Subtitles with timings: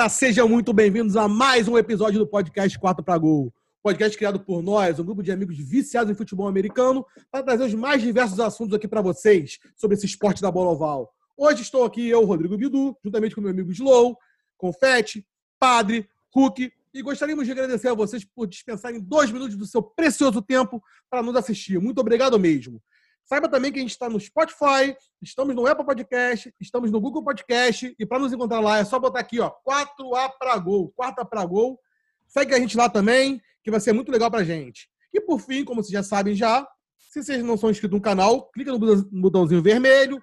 [0.00, 3.52] galera, sejam muito bem-vindos a mais um episódio do podcast 4 para Gol.
[3.82, 7.74] Podcast criado por nós, um grupo de amigos viciados em futebol americano, para trazer os
[7.74, 11.12] mais diversos assuntos aqui para vocês sobre esse esporte da bola oval.
[11.36, 14.16] Hoje estou aqui eu, Rodrigo Bidu, juntamente com meu amigo Slow,
[14.56, 15.26] Confete,
[15.58, 20.40] Padre, Hulk, e gostaríamos de agradecer a vocês por dispensarem dois minutos do seu precioso
[20.40, 21.78] tempo para nos assistir.
[21.78, 22.82] Muito obrigado mesmo.
[23.30, 27.22] Saiba também que a gente está no Spotify, estamos no Apple Podcast, estamos no Google
[27.22, 27.94] Podcast.
[27.96, 31.46] E para nos encontrar lá é só botar aqui, ó, 4A para gol, quarta para
[31.46, 31.78] gol.
[32.26, 34.90] Segue a gente lá também, que vai ser muito legal para gente.
[35.14, 36.66] E por fim, como vocês já sabem já,
[36.98, 38.80] se vocês não são inscritos no canal, clica no
[39.20, 40.20] botãozinho vermelho,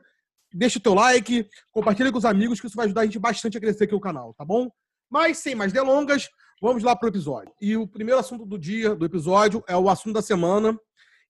[0.53, 3.57] deixa o teu like, compartilha com os amigos, que isso vai ajudar a gente bastante
[3.57, 4.70] a crescer aqui o canal, tá bom?
[5.09, 6.27] Mas sem mais delongas,
[6.62, 7.53] vamos lá para o episódio.
[7.62, 10.77] E o primeiro assunto do dia, do episódio, é o assunto da semana,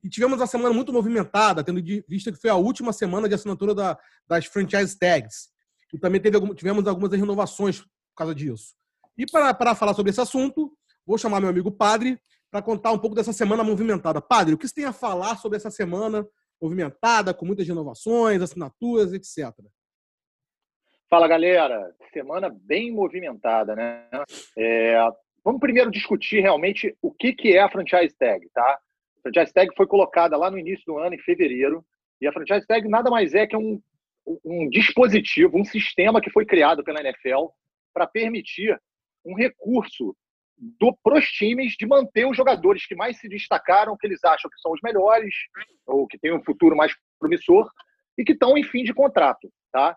[0.07, 3.35] e tivemos uma semana muito movimentada, tendo de vista que foi a última semana de
[3.35, 5.49] assinatura da, das franchise tags.
[5.93, 8.73] E também teve, tivemos algumas renovações por causa disso.
[9.17, 10.71] E para, para falar sobre esse assunto,
[11.05, 12.17] vou chamar meu amigo Padre
[12.49, 14.21] para contar um pouco dessa semana movimentada.
[14.21, 16.25] Padre, o que você tem a falar sobre essa semana
[16.61, 19.53] movimentada, com muitas renovações, assinaturas, etc.
[21.09, 21.93] Fala, galera.
[22.13, 24.07] Semana bem movimentada, né?
[24.57, 24.97] É,
[25.43, 28.79] vamos primeiro discutir realmente o que, que é a franchise tag, tá?
[29.19, 31.85] A franchise tag foi colocada lá no início do ano, em fevereiro,
[32.21, 33.81] e a franchise tag nada mais é que um,
[34.43, 37.47] um dispositivo, um sistema que foi criado pela NFL
[37.93, 38.79] para permitir
[39.25, 40.15] um recurso
[41.03, 44.59] para os times de manter os jogadores que mais se destacaram, que eles acham que
[44.59, 45.33] são os melhores,
[45.85, 47.69] ou que têm um futuro mais promissor,
[48.17, 49.51] e que estão em fim de contrato.
[49.71, 49.95] Tá?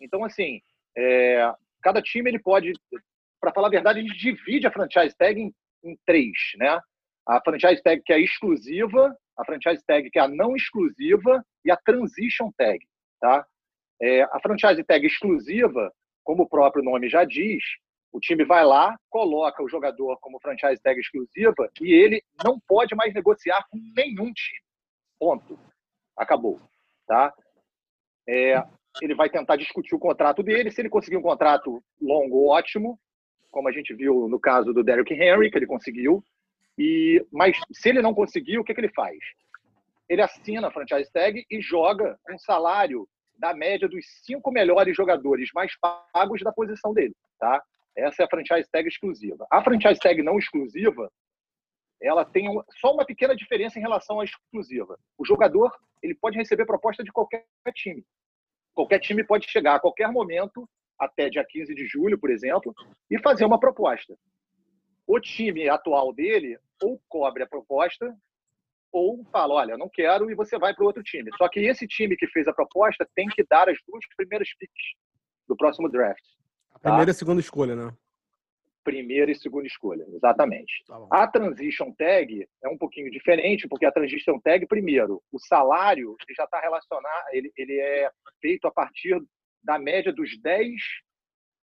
[0.00, 0.60] Então, assim,
[0.96, 2.72] é, cada time ele pode,
[3.40, 6.80] para falar a verdade, a gente divide a franchise tag em, em três, né?
[7.28, 11.70] A franchise tag que é exclusiva, a franchise tag que é a não exclusiva e
[11.70, 12.78] a transition tag,
[13.20, 13.46] tá?
[14.00, 15.92] É, a franchise tag exclusiva,
[16.24, 17.62] como o próprio nome já diz,
[18.10, 22.94] o time vai lá, coloca o jogador como franchise tag exclusiva e ele não pode
[22.94, 24.60] mais negociar com nenhum time.
[25.18, 25.58] Ponto.
[26.16, 26.58] Acabou,
[27.06, 27.34] tá?
[28.26, 28.62] É,
[29.02, 30.70] ele vai tentar discutir o contrato dele.
[30.70, 32.98] Se ele conseguir um contrato longo, ótimo,
[33.50, 36.22] como a gente viu no caso do Derrick Henry, que ele conseguiu.
[36.78, 39.18] E, mas se ele não conseguir, o que, que ele faz?
[40.08, 43.06] Ele assina a franchise tag e joga um salário
[43.36, 45.72] da média dos cinco melhores jogadores mais
[46.12, 47.62] pagos da posição dele, tá?
[47.96, 49.46] Essa é a franchise tag exclusiva.
[49.50, 51.10] A franchise tag não exclusiva,
[52.00, 52.46] ela tem
[52.80, 54.98] só uma pequena diferença em relação à exclusiva.
[55.18, 57.44] O jogador ele pode receber proposta de qualquer
[57.74, 58.04] time.
[58.72, 62.72] Qualquer time pode chegar a qualquer momento, até dia 15 de julho, por exemplo,
[63.10, 64.16] e fazer uma proposta.
[65.06, 68.14] O time atual dele ou cobre a proposta
[68.92, 71.30] ou fala, olha, não quero e você vai para outro time.
[71.36, 74.94] Só que esse time que fez a proposta tem que dar as duas primeiras picks
[75.46, 76.24] do próximo draft.
[76.72, 77.10] A primeira tá?
[77.10, 77.92] e segunda escolha, né?
[78.84, 80.82] Primeira e segunda escolha, exatamente.
[80.86, 86.16] Tá a transition tag é um pouquinho diferente, porque a transition tag, primeiro, o salário
[86.26, 89.20] ele já está relacionado, ele, ele é feito a partir
[89.62, 90.72] da média dos 10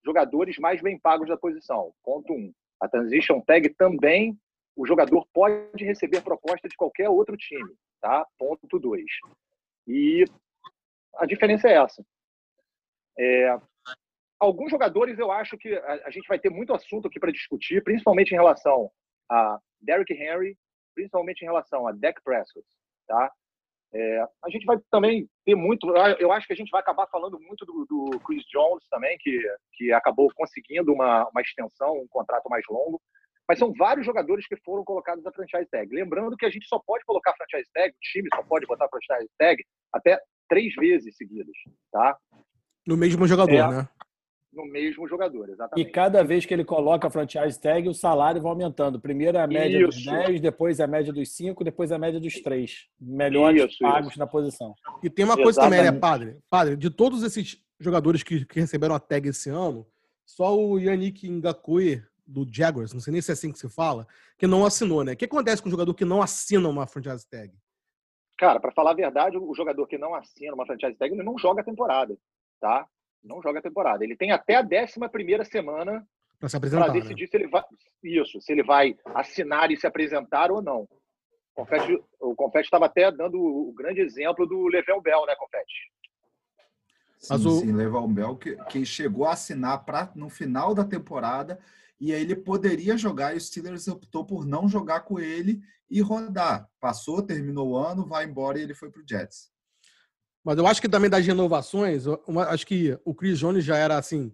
[0.05, 1.91] jogadores mais bem pagos da posição.
[2.03, 2.35] Ponto 1.
[2.35, 2.53] Um.
[2.79, 4.37] A transition tag também
[4.75, 8.25] o jogador pode receber proposta de qualquer outro time, tá?
[8.37, 9.03] Ponto 2.
[9.87, 10.25] E
[11.15, 12.05] a diferença é essa.
[13.17, 13.57] É,
[14.39, 17.83] alguns jogadores eu acho que a, a gente vai ter muito assunto aqui para discutir,
[17.83, 18.91] principalmente em relação
[19.29, 20.57] a Derrick Henry,
[20.93, 22.65] principalmente em relação a Dak Prescott,
[23.07, 23.31] tá?
[23.93, 25.87] É, a gente vai também ter muito.
[26.19, 29.39] Eu acho que a gente vai acabar falando muito do, do Chris Jones também, que,
[29.73, 33.01] que acabou conseguindo uma, uma extensão, um contrato mais longo.
[33.47, 35.93] Mas são vários jogadores que foram colocados na franchise tag.
[35.93, 39.29] Lembrando que a gente só pode colocar franchise tag, o time só pode botar franchise
[39.37, 39.63] tag
[39.93, 40.19] até
[40.49, 41.55] três vezes seguidas,
[41.91, 42.17] tá?
[42.85, 43.89] No mesmo jogador, é, né?
[44.51, 45.87] No mesmo jogador, exatamente.
[45.87, 48.99] E cada vez que ele coloca a franchise tag, o salário vai aumentando.
[48.99, 49.97] Primeiro é a média isso.
[49.97, 52.87] dos 10, depois é a média dos 5, depois é a média dos 3.
[52.99, 54.19] Melhores isso, pagos isso.
[54.19, 54.73] na posição.
[55.03, 55.79] E tem uma coisa exatamente.
[55.79, 56.37] também, né, padre?
[56.49, 59.85] Padre, de todos esses jogadores que, que receberam a tag esse ano,
[60.25, 64.07] só o Yannick Ngakwe do Jaguars, não sei nem se é assim que se fala,
[64.37, 65.13] que não assinou, né?
[65.13, 67.53] O que acontece com o jogador que não assina uma franchise tag?
[68.37, 71.37] Cara, para falar a verdade, o jogador que não assina uma franchise tag ele não
[71.37, 72.17] joga a temporada,
[72.59, 72.87] tá?
[73.23, 74.03] Não joga a temporada.
[74.03, 76.05] Ele tem até a 11 primeira semana
[76.39, 76.85] para se apresentar.
[76.85, 76.99] Para né?
[76.99, 77.27] decidir né?
[77.27, 77.63] se ele vai
[78.03, 80.87] isso, se ele vai assinar e se apresentar ou não.
[81.53, 85.73] Confete, o Confete estava até dando o grande exemplo do Level Bell, né, Confete?
[87.17, 87.59] Sim, Mas o...
[87.61, 91.59] sim, Level Bell que, que chegou a assinar para no final da temporada
[91.99, 96.01] e aí ele poderia jogar e o Steelers optou por não jogar com ele e
[96.01, 96.69] rodar.
[96.79, 99.49] Passou, terminou o ano, vai embora e ele foi para o Jets.
[100.43, 103.97] Mas eu acho que também das renovações, uma, acho que o Chris Jones já era
[103.97, 104.31] assim,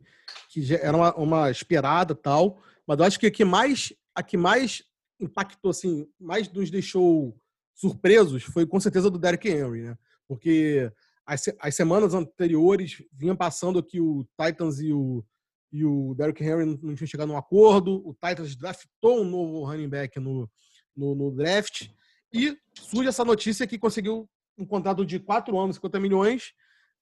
[0.49, 4.35] que era uma, uma esperada tal, mas eu acho que a que mais, a que
[4.35, 4.83] mais
[5.19, 7.37] impactou, assim, mais nos deixou
[7.73, 9.97] surpresos foi com certeza do Derrick Henry, né?
[10.27, 10.91] Porque
[11.25, 15.23] as, as semanas anteriores vinham passando que o Titans e o,
[15.71, 19.63] e o Derrick Henry não tinham chegado a um acordo, o Titans draftou um novo
[19.63, 20.49] running back no,
[20.95, 21.87] no, no draft,
[22.33, 26.53] e surge essa notícia que conseguiu um contrato de 4 anos, 50 milhões,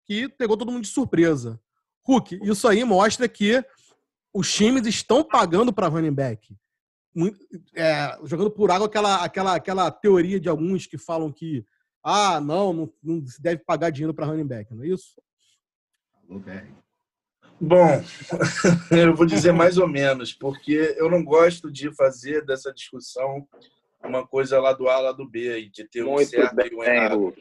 [0.06, 1.60] que pegou todo mundo de surpresa.
[2.04, 3.64] Hulk, isso aí mostra que
[4.34, 6.56] os times estão pagando para running back.
[7.76, 11.66] É, jogando por água aquela, aquela, aquela teoria de alguns que falam que
[12.04, 15.22] ah, não, não, não se deve pagar dinheiro para running back, não é isso?
[16.30, 16.42] Alô,
[17.62, 18.02] Bom,
[18.92, 23.48] eu vou dizer mais ou menos, porque eu não gosto de fazer dessa discussão
[24.04, 26.70] uma coisa lá do A, lá do B, e de ter um Muito certo bem,
[26.72, 27.36] e um errado.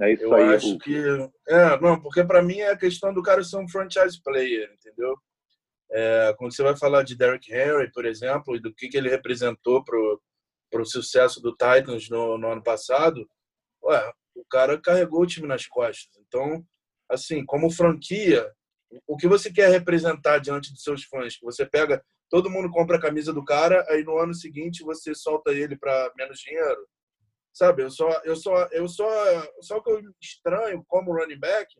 [0.00, 0.84] É isso eu aí, acho Hulk.
[0.84, 1.30] que.
[1.48, 5.16] É, não, porque para mim é a questão do cara ser um franchise player, entendeu?
[5.90, 9.08] É, quando você vai falar de Derrick Henry, por exemplo, e do que, que ele
[9.08, 13.26] representou para o sucesso do Titans no, no ano passado,
[13.84, 16.10] ué, o cara carregou o time nas costas.
[16.26, 16.64] Então,
[17.08, 18.50] assim, como franquia,
[19.06, 21.38] o que você quer representar diante dos seus fãs?
[21.42, 25.52] Você pega, todo mundo compra a camisa do cara, aí no ano seguinte você solta
[25.52, 26.86] ele para menos dinheiro.
[27.52, 29.06] Sabe, eu só, eu só, eu só,
[29.60, 31.72] só que eu estranho como running back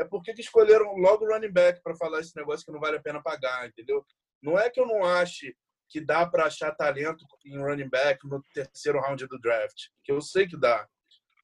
[0.00, 3.02] é porque que escolheram logo running back para falar esse negócio que não vale a
[3.02, 4.04] pena pagar, entendeu?
[4.42, 5.54] Não é que eu não ache
[5.90, 10.20] que dá para achar talento em running back no terceiro round do draft, que eu
[10.20, 10.88] sei que dá.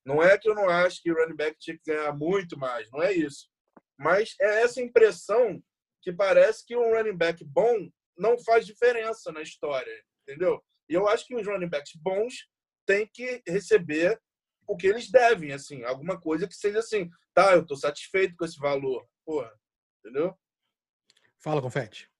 [0.05, 3.03] Não é que eu não acho que running back tinha que ganhar muito mais, não
[3.03, 3.49] é isso.
[3.99, 5.63] Mas é essa impressão
[6.03, 10.63] que parece que um running back bom não faz diferença na história, entendeu?
[10.89, 12.49] E eu acho que os running backs bons
[12.87, 14.21] têm que receber
[14.67, 18.45] o que eles devem, assim, alguma coisa que seja assim, tá, eu tô satisfeito com
[18.45, 19.53] esse valor, porra,
[20.01, 20.37] entendeu?
[21.39, 22.11] Fala, Confete.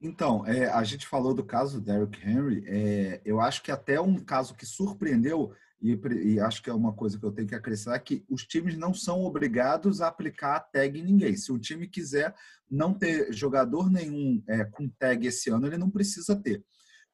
[0.00, 2.64] Então, é, a gente falou do caso do Derrick Henry.
[2.66, 6.92] É, eu acho que até um caso que surpreendeu e, e, acho que é uma
[6.92, 10.60] coisa que eu tenho que acrescentar, que os times não são obrigados a aplicar a
[10.60, 11.36] tag em ninguém.
[11.36, 12.32] Se o time quiser
[12.70, 16.64] não ter jogador nenhum é, com tag esse ano, ele não precisa ter.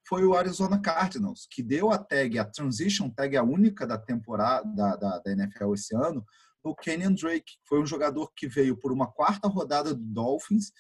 [0.06, 4.68] Foi o Arizona Cardinals, que deu a tag, a transition tag, a única da temporada
[4.74, 6.24] da, da, da NFL esse ano,
[6.64, 7.52] no Kenyon Drake.
[7.66, 10.72] Foi um jogador que veio por uma quarta rodada do Dolphins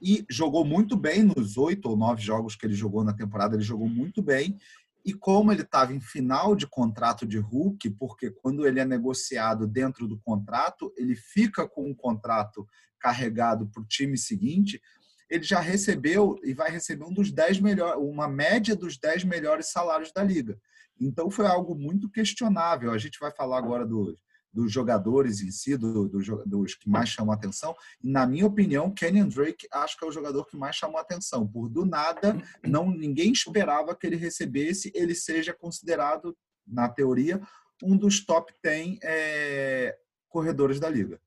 [0.00, 3.54] e jogou muito bem nos oito ou nove jogos que ele jogou na temporada.
[3.54, 4.58] Ele jogou muito bem
[5.04, 9.66] e como ele estava em final de contrato de Hulk, porque quando ele é negociado
[9.66, 12.66] dentro do contrato, ele fica com um contrato
[12.98, 14.80] carregado para o time seguinte,
[15.28, 19.70] ele já recebeu e vai receber um dos 10 melhores, uma média dos 10 melhores
[19.70, 20.58] salários da liga.
[20.98, 22.92] Então foi algo muito questionável.
[22.92, 24.18] A gente vai falar agora do,
[24.54, 27.74] dos jogadores em si, do, do, dos que mais chamam a atenção.
[28.02, 31.02] E, na minha opinião, Kenyon Drake acho que é o jogador que mais chamou a
[31.02, 31.46] atenção.
[31.46, 36.36] Por do nada, não ninguém esperava que ele recebesse, ele seja considerado,
[36.66, 37.40] na teoria,
[37.82, 39.96] um dos top 10 é,
[40.28, 41.20] corredores da liga.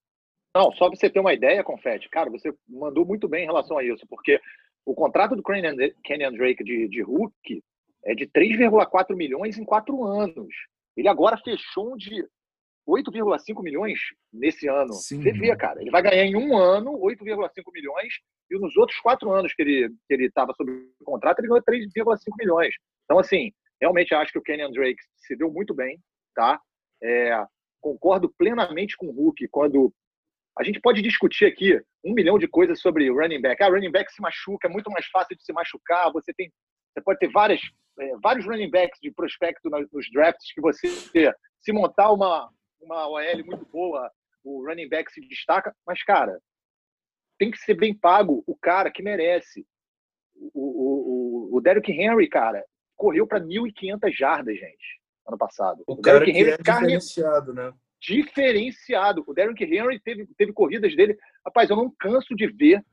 [0.56, 3.77] Não, só para você ter uma ideia, Confete, cara, você mandou muito bem em relação
[3.77, 4.39] a isso, porque
[4.85, 7.63] o contrato do Kenyon Drake de, de Hulk
[8.06, 10.47] é de 3,4 milhões em quatro anos.
[10.95, 12.25] Ele agora fechou um de
[12.87, 13.99] 8,5 milhões
[14.31, 14.94] nesse ano.
[14.94, 15.21] Sim.
[15.21, 18.13] Você vê, cara, ele vai ganhar em um ano 8,5 milhões
[18.49, 20.71] e nos outros quatro anos que ele que ele estava sob
[21.03, 22.73] contrato ele ganhou 3,5 milhões.
[23.03, 23.51] Então, assim,
[23.81, 25.99] realmente acho que o Kenyon Drake se deu muito bem,
[26.33, 26.59] tá?
[27.03, 27.44] É,
[27.81, 29.94] concordo plenamente com o Hulk quando
[30.57, 33.61] a gente pode discutir aqui um milhão de coisas sobre running back.
[33.61, 36.11] Ah, running back se machuca, é muito mais fácil de se machucar.
[36.13, 36.51] Você tem,
[36.94, 37.61] você pode ter várias,
[37.99, 40.87] é, vários running backs de prospecto nos drafts que você
[41.59, 42.49] se montar uma
[42.81, 44.11] uma OL muito boa,
[44.43, 46.39] o running back se destaca, mas, cara,
[47.37, 49.65] tem que ser bem pago o cara que merece.
[50.53, 52.63] O, o, o Derrick Henry, cara,
[52.95, 55.83] correu para 1.500 jardas, gente, ano passado.
[55.87, 57.73] O, o cara Derrick Henry é diferenciado, né?
[57.99, 59.23] Diferenciado.
[59.27, 61.17] O Derrick Henry teve, teve corridas dele.
[61.45, 62.83] Rapaz, eu não canso de ver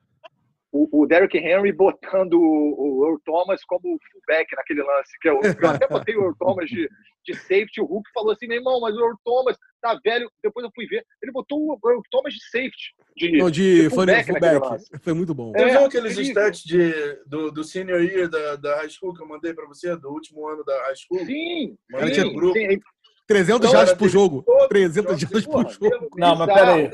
[0.72, 5.16] o, o Derrick Henry botando o, o Earl Thomas como fullback naquele lance.
[5.20, 6.88] Que eu, eu até botei o Earl Thomas de,
[7.24, 7.80] de safety.
[7.80, 10.30] O Hulk falou assim: meu irmão, mas o Earl Thomas tá velho.
[10.42, 11.04] Depois eu fui ver.
[11.22, 12.94] Ele botou o Earl Thomas de safety.
[13.16, 14.26] De, Não, de, de fullback.
[14.26, 14.84] fullback.
[15.02, 15.52] Foi muito bom.
[15.52, 16.28] Você é, viu aqueles ele...
[16.28, 16.92] stats de,
[17.26, 20.48] do, do senior year da, da high school que eu mandei para você, do último
[20.48, 21.24] ano da high school?
[21.26, 21.76] Sim.
[21.90, 22.58] Mandei sim, no grupo.
[22.58, 22.80] Sim.
[23.26, 24.44] 300 então, jardas por jogo.
[24.68, 26.08] 300 jardas por jogo.
[26.16, 26.90] Não, mas peraí.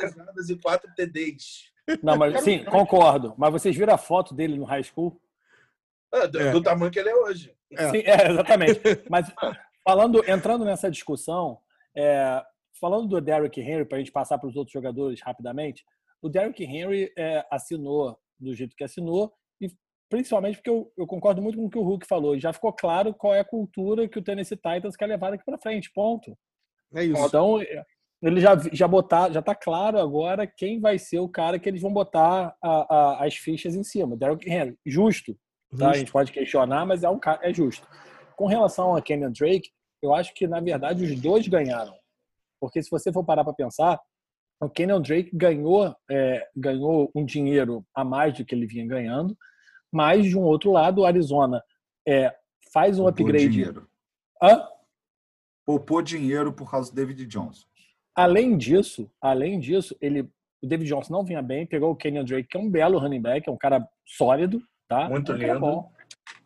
[0.49, 1.70] E 4 TDs.
[2.02, 3.35] Não, mas sim, concordo.
[3.37, 5.20] Mas vocês viram a foto dele no high school?
[6.12, 6.50] É, do, é.
[6.52, 7.54] do, tamanho que ele é hoje.
[7.73, 7.88] É.
[7.90, 8.80] Sim, é, exatamente.
[9.09, 9.30] Mas
[9.85, 11.59] falando, entrando nessa discussão,
[11.94, 12.42] é,
[12.81, 15.85] falando do Derrick Henry, para a gente passar para os outros jogadores rapidamente,
[16.23, 19.69] o Derrick Henry é, assinou do jeito que assinou, e
[20.09, 22.39] principalmente porque eu, eu, concordo muito com o que o Hulk falou.
[22.39, 25.59] Já ficou claro qual é a cultura que o Tennessee Titans quer levar daqui para
[25.59, 25.93] frente.
[25.93, 26.37] Ponto.
[26.95, 27.25] É isso.
[27.25, 27.61] Então,
[28.23, 31.83] ele já, já botar, já tá claro agora quem vai ser o cara que eles
[31.83, 34.17] vão botar a, a, as fichas em cima.
[34.17, 35.37] Derrick Henry, justo.
[35.79, 35.91] Tá?
[35.91, 37.87] A gente pode questionar, mas é, um, é justo.
[38.37, 39.71] Com relação a Kenyon Drake,
[40.03, 41.95] eu acho que, na verdade, os dois ganharam.
[42.61, 43.99] Porque se você for parar para pensar,
[44.61, 49.37] o Kenyon Drake ganhou, é, ganhou um dinheiro a mais do que ele vinha ganhando,
[49.93, 51.62] mas, de um outro lado, o Arizona
[52.07, 52.33] é,
[52.73, 53.49] faz um Poupou upgrade.
[53.49, 53.88] Dinheiro.
[54.40, 54.62] Hã?
[55.67, 57.67] Poupou dinheiro por causa do David Johnson.
[58.14, 60.23] Além disso, além disso, ele,
[60.62, 63.21] o David Johnson não vinha bem, pegou o Kenyon Drake, que é um belo running
[63.21, 65.09] back, é um cara sólido, tá?
[65.09, 65.87] Muito é um lindo.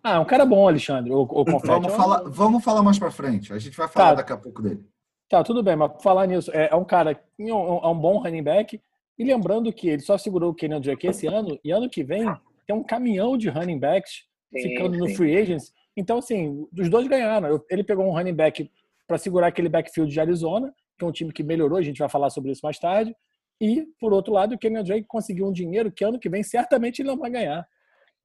[0.02, 1.11] Ah, é um cara bom, Alexandre.
[1.11, 3.52] Vamos, falar, vamos falar mais para frente.
[3.52, 4.14] A gente vai falar tá.
[4.16, 4.87] daqui a pouco dele.
[5.28, 8.19] Tá, tudo bem, mas falar nisso, é, é um cara, é um, é um, bom
[8.19, 8.81] running back.
[9.19, 12.25] E lembrando que ele só segurou o Kenyon Drake esse ano, e ano que vem
[12.66, 15.00] tem um caminhão de running backs sim, ficando sim.
[15.00, 15.73] no free agents.
[15.97, 17.62] Então, assim, os dois ganharam.
[17.71, 18.71] Ele pegou um running back
[19.07, 22.09] para segurar aquele backfield de Arizona, que é um time que melhorou, a gente vai
[22.09, 23.14] falar sobre isso mais tarde.
[23.61, 27.00] E, por outro lado, o Kenyon Drake conseguiu um dinheiro que ano que vem certamente
[27.00, 27.66] ele não vai ganhar.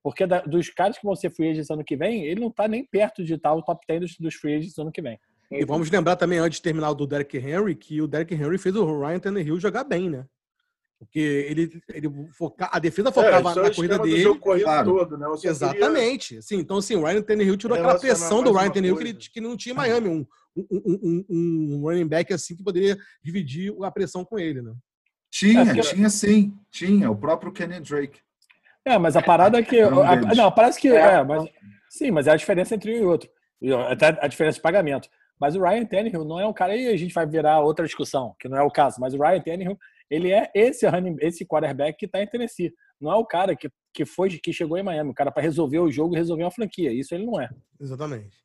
[0.01, 2.67] Porque da, dos caras que vão ser free agents ano que vem, ele não está
[2.67, 5.19] nem perto de estar o top 10 dos, dos free agents ano que vem.
[5.51, 8.75] E vamos lembrar também, antes de terminar do Derek Henry, que o Derek Henry fez
[8.75, 10.25] o Ryan Tannehill jogar bem, né?
[10.99, 14.21] Porque ele, ele foca, a defesa focava é, na corrida dele.
[14.21, 14.93] Jogo claro.
[14.93, 15.27] todo, né?
[15.41, 16.27] Exatamente.
[16.27, 16.41] Queria...
[16.41, 19.41] Sim, então, assim, o Ryan Tannehill tirou aquela pressão do Ryan Tannehill que ele, que
[19.41, 20.09] não tinha em Miami.
[20.09, 20.27] Um,
[20.57, 24.73] um, um, um, running back assim que poderia dividir a pressão com ele, né?
[25.31, 26.53] Tinha, é, tinha sim.
[26.69, 28.19] Tinha, o próprio Kenny Drake.
[28.83, 29.79] É, mas a parada é que.
[29.79, 30.89] A, não, parece que.
[30.89, 31.49] É, mas,
[31.89, 33.29] sim, mas é a diferença entre um e outro.
[33.89, 35.07] Até a diferença de pagamento.
[35.39, 38.35] Mas o Ryan Tannehill não é um cara, e a gente vai virar outra discussão,
[38.39, 39.77] que não é o caso, mas o Ryan Tannehill,
[40.09, 42.73] ele é esse running, esse quarterback que está em Tennessee.
[42.99, 45.79] Não é o cara que, que foi que chegou em Miami, o cara para resolver
[45.79, 46.91] o jogo e resolver uma franquia.
[46.91, 47.49] Isso ele não é.
[47.79, 48.37] Exatamente.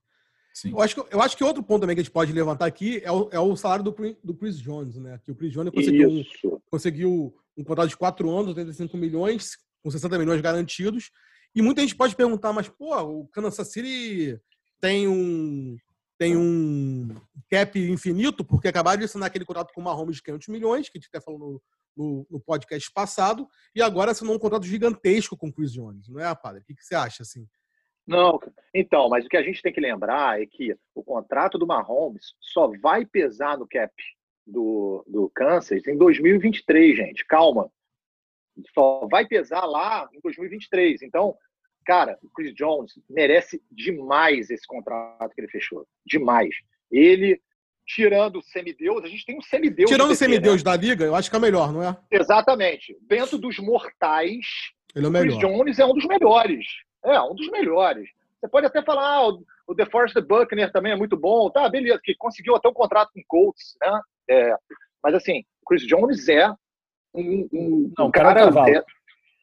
[0.52, 0.70] Sim.
[0.70, 3.00] Eu, acho que, eu acho que outro ponto também que a gente pode levantar aqui
[3.02, 5.18] é o, é o salário do, do Chris Jones, né?
[5.24, 9.90] Que o Chris Jones conseguiu, um, conseguiu um contrato de 4 anos, 85 milhões, com
[9.90, 11.10] 60 milhões garantidos.
[11.54, 14.38] E muita gente pode perguntar, mas, pô, o Kansas City
[14.80, 15.76] tem um,
[16.18, 17.14] tem um
[17.50, 20.98] cap infinito, porque acabaram de assinar aquele contrato com o Mahomes de 500 milhões, que
[20.98, 21.62] a gente até falou no,
[21.96, 26.20] no, no, podcast passado, e agora assinou um contrato gigantesco com o Chris Jones, não
[26.20, 26.62] é, padre?
[26.62, 27.46] O que, que você acha, assim?
[28.06, 28.38] Não,
[28.74, 32.34] então, mas o que a gente tem que lembrar é que o contrato do Mahomes
[32.38, 33.92] só vai pesar no cap
[34.46, 37.24] do, do Kansas em 2023, gente.
[37.24, 37.70] Calma.
[38.74, 41.02] Só vai pesar lá em 2023.
[41.02, 41.34] Então,
[41.84, 45.86] Cara, o Chris Jones merece demais esse contrato que ele fechou.
[46.06, 46.54] Demais.
[46.90, 47.40] Ele,
[47.86, 49.90] tirando o semideus, a gente tem um semideus.
[49.90, 50.70] Tirando o semideus né?
[50.70, 51.96] da liga, eu acho que é melhor, não é?
[52.10, 52.96] Exatamente.
[53.02, 54.46] Dentro dos mortais,
[54.94, 55.38] ele é o melhor.
[55.38, 56.66] Chris Jones é um dos melhores.
[57.04, 58.08] É, um dos melhores.
[58.40, 59.28] Você pode até falar, ah,
[59.66, 61.50] o DeForest Buckner também é muito bom.
[61.50, 64.00] Tá, beleza, que conseguiu até um contrato com o Colts, né?
[64.30, 64.56] É,
[65.02, 66.50] mas assim, o Chris Jones é
[67.14, 68.84] um, um, não, um cara, cara é,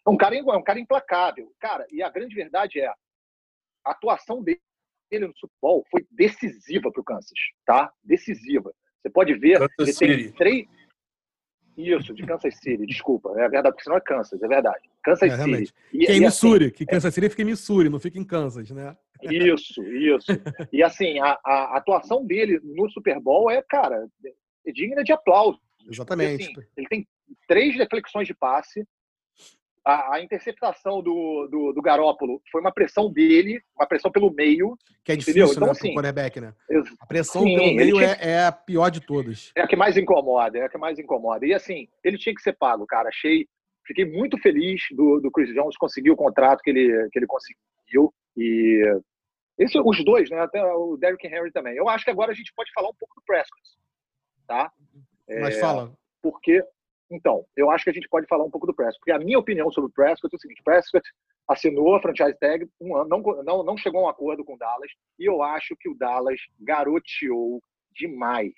[0.05, 1.53] é um cara, é um cara implacável.
[1.59, 2.95] Cara, e a grande verdade é, a
[3.85, 4.59] atuação dele
[5.11, 7.91] no Super Bowl foi decisiva para o Kansas, tá?
[8.03, 8.73] Decisiva.
[9.01, 10.23] Você pode ver, Kansas ele City.
[10.23, 10.67] tem três...
[11.77, 13.29] Isso, de Kansas City, desculpa.
[13.37, 14.89] É verdade, porque senão é Kansas, é verdade.
[15.03, 15.73] Kansas é, City.
[15.93, 18.25] E, que é em Missouri, assim, que Kansas City fica em Missouri, não fica em
[18.25, 18.95] Kansas, né?
[19.23, 20.31] Isso, isso.
[20.71, 24.07] e assim, a, a atuação dele no Super Bowl é, cara,
[24.65, 25.59] é digna de aplauso.
[25.89, 26.45] Exatamente.
[26.45, 27.07] Porque, assim, ele tem
[27.47, 28.85] três deflexões de passe,
[29.83, 34.77] a, a interceptação do, do, do, Garópolo foi uma pressão dele, uma pressão pelo meio.
[35.03, 36.53] Que é difícil, então, né, assim, quarterback, né?
[36.99, 38.07] A pressão sim, pelo meio tinha...
[38.07, 39.51] é, é, a pior de todas.
[39.55, 41.45] É a que mais incomoda, é a que mais incomoda.
[41.45, 43.09] E assim, ele tinha que ser pago, cara.
[43.09, 43.47] Achei,
[43.85, 48.13] fiquei muito feliz do, do Chris Jones conseguir o contrato que ele, que ele conseguiu.
[48.37, 48.99] E
[49.57, 50.41] esse, os dois, né?
[50.41, 51.75] Até o Derrick Henry também.
[51.75, 53.61] Eu acho que agora a gente pode falar um pouco do Prescott,
[54.47, 54.71] tá?
[55.27, 55.91] Mas é, fala.
[56.21, 56.63] Porque
[57.11, 59.37] então, eu acho que a gente pode falar um pouco do Prescott, porque a minha
[59.37, 61.07] opinião sobre o Prescott é o seguinte: Prescott
[61.47, 64.57] assinou a franchise tag um ano, não, não, não chegou a um acordo com o
[64.57, 67.61] Dallas, e eu acho que o Dallas garoteou
[67.93, 68.53] demais,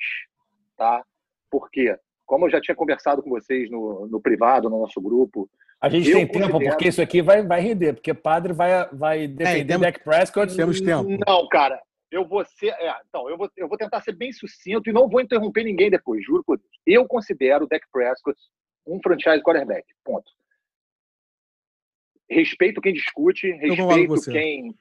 [0.78, 1.04] tá?
[1.50, 1.98] Por quê?
[2.26, 5.50] Como eu já tinha conversado com vocês no, no privado, no nosso grupo.
[5.82, 6.60] A gente tem considero...
[6.60, 10.04] tempo, porque isso aqui vai, vai render, porque padre vai, vai defender é, temos, Dak
[10.04, 10.56] Prescott.
[10.56, 11.10] Temos tempo.
[11.28, 11.82] Não, cara,
[12.14, 12.70] eu vou ser.
[12.70, 15.90] É, então, eu vou, eu vou tentar ser bem sucinto e não vou interromper ninguém
[15.90, 16.70] depois, juro por Deus.
[16.86, 18.40] Eu considero o Dak Prescott
[18.86, 19.84] um franchise quarterback.
[20.04, 20.32] Ponto.
[22.30, 24.76] Respeito quem discute, respeito quem.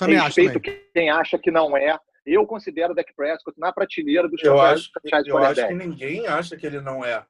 [0.00, 1.98] respeito quem acha que não é.
[2.24, 4.90] eu considero o Dak Prescott na prateleira dos eu acho,
[5.26, 7.26] eu acho que ninguém acha que ele não é.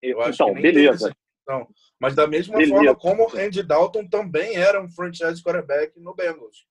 [0.00, 1.12] Eu então, beleza.
[1.98, 2.74] Mas da mesma beleza.
[2.74, 6.67] forma como o Andy Dalton também era um franchise quarterback no Bengals.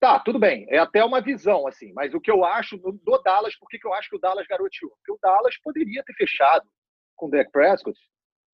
[0.00, 0.66] Tá, tudo bem.
[0.70, 1.92] É até uma visão, assim.
[1.92, 4.46] Mas o que eu acho do, Dallas, por que, que eu acho que o Dallas
[4.46, 4.90] garoteou?
[4.92, 6.66] Porque o Dallas poderia ter fechado
[7.14, 7.98] com o Dak Prescott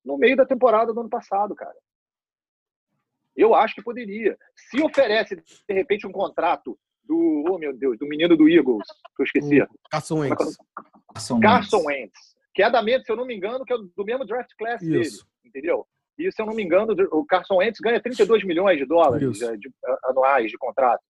[0.03, 1.75] no meio da temporada do ano passado, cara.
[3.33, 4.37] Eu acho que poderia.
[4.55, 8.85] Se oferece, de repente, um contrato do, oh meu Deus, do menino do Eagles,
[9.15, 9.65] que eu esqueci.
[9.89, 10.57] Carson é Wentz.
[11.41, 12.35] Carson Wentz.
[12.53, 14.81] Que é da mesma, se eu não me engano, que é do mesmo draft class
[14.81, 14.91] Isso.
[14.91, 15.09] dele,
[15.45, 15.87] entendeu?
[16.17, 19.57] E se eu não me engano, o Carson Wentz ganha 32 milhões de dólares de,
[19.57, 19.71] de,
[20.05, 21.03] anuais de contrato.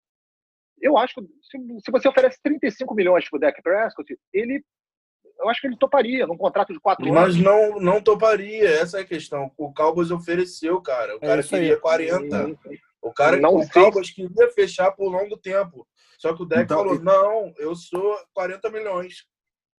[0.80, 4.62] Eu acho que se, se você oferece 35 milhões para o Dak Prescott, ele
[5.38, 7.36] eu acho que ele toparia num contrato de quatro Mas anos.
[7.36, 9.50] Mas não, não toparia, essa é a questão.
[9.56, 11.14] O Cowboys ofereceu, cara.
[11.14, 11.80] O é cara queria aí.
[11.80, 12.58] 40.
[13.02, 15.86] O cara não o Cowboys queria fechar por longo tempo.
[16.18, 19.26] Só que o Dak então, falou: não, eu sou 40 milhões.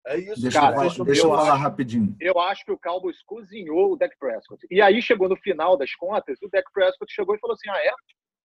[0.06, 0.76] É isso, deixa cara.
[0.76, 2.16] Eu, deixa eu, falar rapidinho.
[2.20, 4.64] Eu acho que o Cowboys cozinhou o Dak Prescott.
[4.70, 7.84] E aí chegou no final das contas, o Dak Prescott chegou e falou assim: ah,
[7.84, 7.90] é?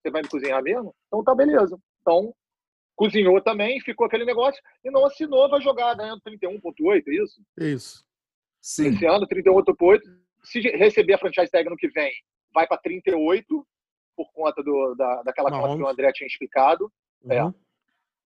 [0.02, 0.94] Você vai me cozinhar mesmo?
[1.08, 1.78] Então tá beleza.
[2.02, 2.34] Então
[2.96, 7.42] cozinhou também, ficou aquele negócio e não assinou, vai jogar ganhando 31,8, é isso?
[7.58, 8.06] Isso.
[8.62, 8.88] Sim.
[8.88, 10.00] Esse ano, 38,8.
[10.44, 12.12] Se receber a franchise tag no que vem,
[12.54, 13.68] vai para 38,
[14.16, 16.92] por conta do, da, daquela conta que o André tinha explicado.
[17.30, 17.44] É.
[17.44, 17.50] Uhum.
[17.50, 17.54] É.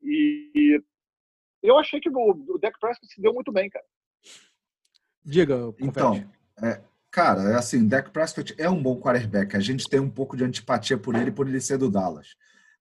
[0.04, 0.82] E
[1.64, 3.86] eu achei que o, o Dak Prescott se deu muito bem, cara.
[5.24, 6.16] Diga, Então,
[6.64, 6.82] é,
[7.12, 9.56] cara, é assim, Dak Prescott é um bom quarterback.
[9.56, 12.36] A gente tem um pouco de antipatia por ele, por ele ser do Dallas.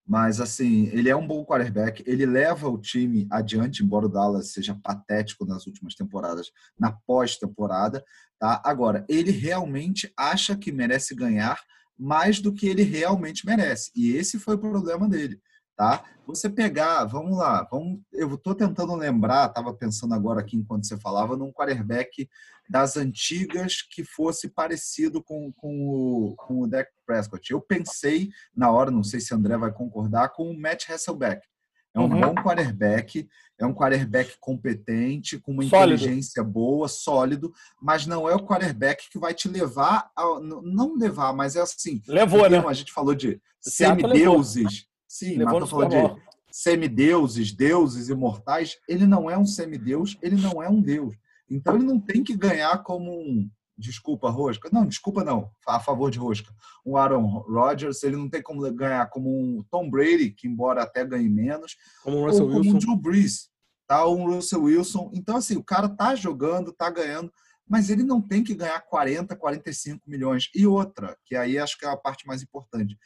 [0.06, 4.52] Mas, assim, ele é um bom quarterback, ele leva o time adiante, embora o Dallas
[4.52, 8.04] seja patético nas últimas temporadas, na pós-temporada,
[8.38, 8.62] tá?
[8.64, 11.60] Agora, ele realmente acha que merece ganhar
[11.98, 13.90] mais do que ele realmente merece.
[13.96, 15.40] E esse foi o problema dele
[15.76, 16.04] tá?
[16.26, 20.96] Você pegar, vamos lá, vamos, eu estou tentando lembrar, estava pensando agora aqui enquanto você
[20.98, 22.28] falava, num quarterback
[22.68, 27.52] das antigas que fosse parecido com, com, o, com o Dak Prescott.
[27.52, 31.46] Eu pensei, na hora, não sei se André vai concordar, com o Matt Hasselbeck.
[31.94, 32.20] É um uhum.
[32.20, 33.26] bom quarterback,
[33.58, 35.94] é um quarterback competente, com uma sólido.
[35.94, 41.32] inteligência boa, sólido, mas não é o quarterback que vai te levar, a, não levar,
[41.32, 42.02] mas é assim.
[42.06, 42.58] Levou, né?
[42.58, 44.86] A gente falou de semideuses.
[45.18, 48.76] Sim, Levou mas falando de semideuses, deuses imortais.
[48.86, 51.16] Ele não é um semideus, ele não é um deus.
[51.48, 53.48] Então ele não tem que ganhar como um.
[53.78, 54.68] Desculpa, Rosca.
[54.70, 56.52] Não, desculpa não, a favor de Rosca.
[56.84, 61.04] Um Aaron Rodgers, ele não tem como ganhar como um Tom Brady, que embora até
[61.04, 62.76] ganhe menos, como um Russell ou como Wilson.
[62.76, 63.48] um Drew Brees,
[63.86, 64.06] tá?
[64.06, 65.10] um Russell Wilson.
[65.14, 67.32] Então, assim, o cara tá jogando, tá ganhando,
[67.66, 70.50] mas ele não tem que ganhar 40, 45 milhões.
[70.54, 72.98] E outra, que aí acho que é a parte mais importante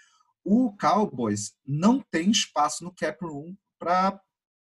[0.45, 4.21] o Cowboys não tem espaço no cap room para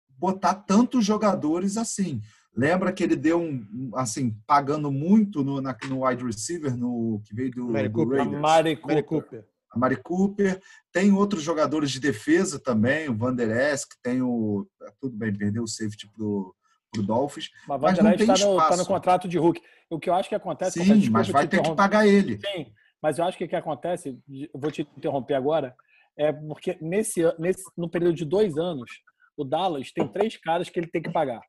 [0.09, 2.21] botar tantos jogadores assim.
[2.55, 7.33] Lembra que ele deu um, assim, pagando muito no, na, no wide receiver, no que
[7.33, 8.17] veio do, Mary do Cooper.
[8.17, 8.41] Raiders.
[8.41, 9.03] Mary Cooper.
[9.03, 9.45] Cooper.
[9.73, 10.61] A Mari Cooper.
[10.91, 14.67] Tem outros jogadores de defesa também, o Van Der Esk, tem o...
[14.99, 16.53] Tudo bem, perdeu o safety pro,
[16.91, 17.49] pro Dolphins.
[17.67, 19.61] Mas, mas não tem está no, tá no contrato de Hulk.
[19.89, 20.83] O que eu acho que acontece...
[20.83, 22.37] Sim, mas vai ter que pagar ele.
[22.37, 24.17] Sim, mas eu acho que o que acontece,
[24.53, 25.75] vou te interromper agora,
[26.17, 28.89] é porque nesse, nesse, no período de dois anos,
[29.35, 31.41] o Dallas tem três caras que ele tem que pagar.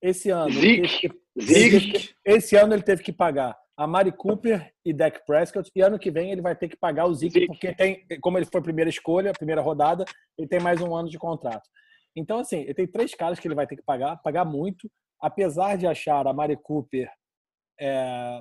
[0.00, 2.14] Esse ano, Zeke, Zeke.
[2.24, 6.10] esse ano ele teve que pagar a Mari Cooper e Dak Prescott, e ano que
[6.10, 8.88] vem ele vai ter que pagar o Zeke, Zeke, porque tem, como ele foi primeira
[8.88, 10.04] escolha, primeira rodada,
[10.38, 11.68] ele tem mais um ano de contrato.
[12.16, 14.88] Então, assim, ele tem três caras que ele vai ter que pagar, pagar muito,
[15.20, 17.10] apesar de achar a Mari Cooper
[17.80, 18.40] é,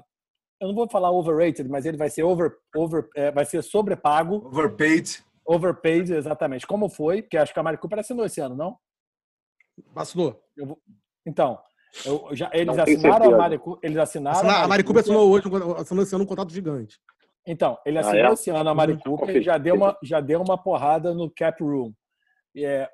[0.63, 4.47] eu não vou falar overrated, mas ele vai ser over, over é, vai ser sobrepago.
[4.47, 5.21] Overpaid.
[5.45, 6.65] Overpaid, exatamente.
[6.65, 7.21] Como foi?
[7.21, 8.78] Porque acho que a Mari Cooper assinou esse ano, não?
[9.93, 10.41] Assinou.
[10.58, 10.80] Vou...
[11.26, 11.60] Então,
[12.06, 14.38] eu, já, eles assinaram a Mari eles assinaram.
[14.38, 15.47] Assinar, a Mari Cooper assinou hoje,
[15.78, 16.97] assinou esse ano um contrato gigante.
[17.45, 18.34] Então, ele assinou ah, é?
[18.34, 21.62] esse ano a Mari Cooper e já deu uma, já deu uma porrada no cap
[21.62, 21.93] room.
[22.56, 22.89] É,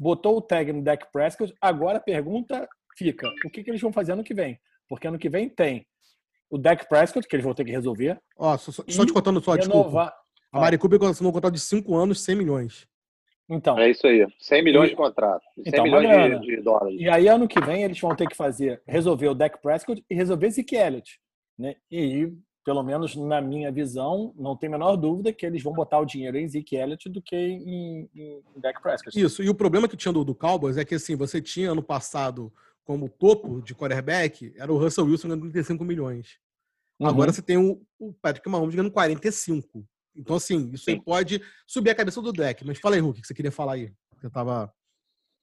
[0.00, 1.54] botou o tag no deck Prescott.
[1.60, 4.58] Agora a pergunta fica: o que, que eles vão fazer ano que vem?
[4.88, 5.86] Porque ano que vem tem
[6.52, 8.20] o Dak Prescott, que eles vão ter que resolver.
[8.36, 9.72] Ó, só, só, só te contando só, renovar...
[9.72, 10.14] desculpa.
[10.52, 12.86] A Mari Cooper assinou um contrato de 5 anos, 100 milhões.
[13.48, 13.78] Então.
[13.78, 14.26] É isso aí.
[14.38, 14.90] 100 milhões e...
[14.90, 15.42] de contrato.
[15.54, 17.00] 100 então, milhões de, de, dólares.
[17.00, 20.14] E aí, ano que vem, eles vão ter que fazer, resolver o Dak Prescott e
[20.14, 21.18] resolver Zeke Elliott.
[21.58, 21.74] Né?
[21.90, 22.30] E,
[22.62, 26.04] pelo menos na minha visão, não tem a menor dúvida que eles vão botar o
[26.04, 29.18] dinheiro em Zeke Elliott do que em, em, em Dak Prescott.
[29.18, 29.42] Isso.
[29.42, 32.52] E o problema que tinha do, do Cowboys é que, assim, você tinha ano passado
[32.84, 36.38] como topo de quarterback, era o Russell Wilson ganhando 35 milhões.
[37.00, 37.06] Uhum.
[37.06, 39.86] Agora você tem o, o Patrick Mahomes ganhando 45.
[40.14, 42.64] Então, assim, isso aí pode subir a cabeça do deck.
[42.66, 43.92] Mas fala aí, Hulk, o que você queria falar aí.
[44.20, 44.72] Você tava.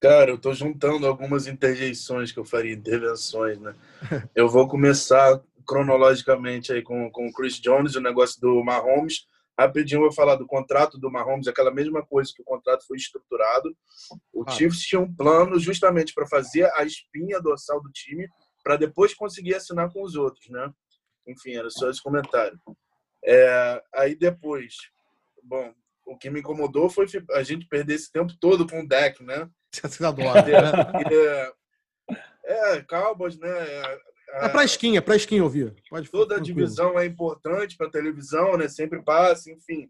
[0.02, 3.76] Cara, eu tô juntando algumas interjeições que eu faria, intervenções, né?
[4.34, 9.28] Eu vou começar cronologicamente aí com, com o Chris Jones, o negócio do Mahomes.
[9.60, 12.98] Rapidinho eu vou falar do contrato do Mahomes, aquela mesma coisa que o contrato foi
[12.98, 13.76] estruturado.
[14.34, 14.52] O ah.
[14.52, 18.28] Chiefs tinha um plano justamente para fazer a espinha dorsal do time
[18.64, 20.72] para depois conseguir assinar com os outros, né?
[21.28, 22.60] Enfim, era só esse comentário.
[23.24, 24.76] É, aí depois,
[25.44, 25.74] bom,
[26.06, 29.50] o que me incomodou foi a gente perder esse tempo todo com o deck, né?
[29.72, 31.52] Você adora, né?
[32.50, 33.50] É, é, Cowboys, né?
[34.34, 35.76] É, é pra esquinha, é pra esquinha ouvir.
[35.90, 38.68] Pode Toda a divisão é importante para televisão, né?
[38.68, 39.90] Sempre passa, enfim.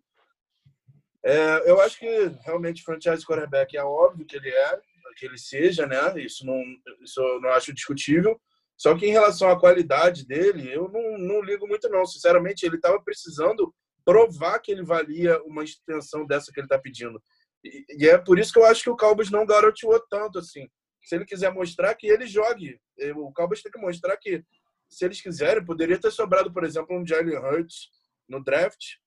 [1.23, 4.79] É, eu acho que realmente franchise quarterback é óbvio que ele é,
[5.17, 6.13] que ele seja, né?
[6.21, 6.63] Isso não,
[7.01, 8.39] isso eu não acho discutível.
[8.77, 12.05] Só que em relação à qualidade dele, eu não, não ligo muito, não.
[12.05, 13.73] Sinceramente, ele estava precisando
[14.05, 17.21] provar que ele valia uma extensão dessa que ele está pedindo.
[17.63, 20.69] E, e, é por isso que eu acho que o Cowboys não garoteou tanto assim.
[21.09, 22.79] Se ele quiser mostrar que ele jogue,
[23.15, 24.45] o Cowboys tem que mostrar que,
[24.87, 27.89] se eles quiserem, poderia ter sobrado, por exemplo, um Jalen Hurts
[28.27, 28.97] no draft,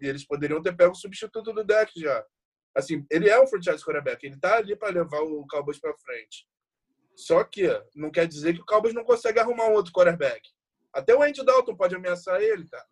[0.00, 2.26] e eles poderiam ter pego o substituto do deck já.
[2.74, 6.48] Assim, ele é um franchise quarterback, ele está ali para levar o Cowboys para frente.
[7.14, 10.42] Só que não quer dizer que o Cowboys não consegue arrumar um outro quarterback.
[10.92, 12.88] Até o Andy Dalton pode ameaçar ele, cara.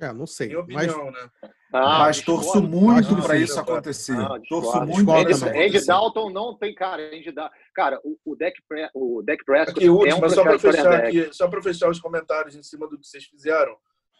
[0.00, 0.46] É, não sei.
[0.46, 1.22] Minha opinião, mas...
[1.22, 1.52] né?
[1.72, 4.16] Ah, mas torço muito para isso acontecer.
[4.18, 7.06] Ah, torço muito Andy, Andy Dalton não tem cara.
[7.14, 7.50] Andy da...
[7.74, 8.90] Cara, o, o Deck, Pre...
[8.92, 12.00] o Deck Prescott aqui, último, é um só para fechar aqui, só para fechar os
[12.00, 13.76] comentários em cima do que vocês fizeram.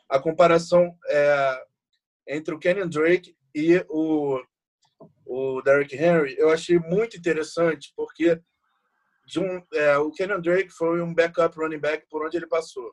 [0.08, 1.62] A comparação é,
[2.28, 4.40] entre o Kenyon Drake e o,
[5.26, 8.40] o Derrick Henry, eu achei muito interessante, porque
[9.26, 12.92] de um, é, o Kenyon Drake foi um backup running back por onde ele passou.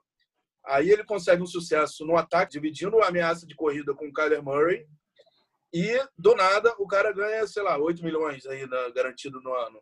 [0.68, 4.44] Aí ele consegue um sucesso no ataque, dividindo a ameaça de corrida com o Kyler
[4.44, 4.86] Murray.
[5.74, 9.82] E, do nada, o cara ganha, sei lá, 8 milhões aí na, garantido no ano.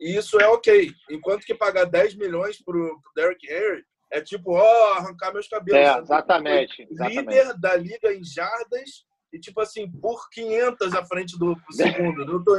[0.00, 0.90] E isso é ok.
[1.10, 5.46] Enquanto que pagar 10 milhões para o Derrick Henry é tipo, ó, oh, arrancar meus
[5.46, 5.80] cabelos.
[5.80, 7.18] É, exatamente, exatamente.
[7.20, 12.24] Líder da liga em jardas e, tipo assim, por 500 à frente do segundo.
[12.24, 12.56] Não estou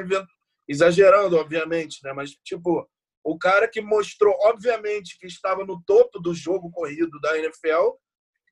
[0.67, 2.13] exagerando, obviamente, né?
[2.13, 2.87] Mas, tipo,
[3.23, 7.91] o cara que mostrou, obviamente, que estava no topo do jogo corrido da NFL,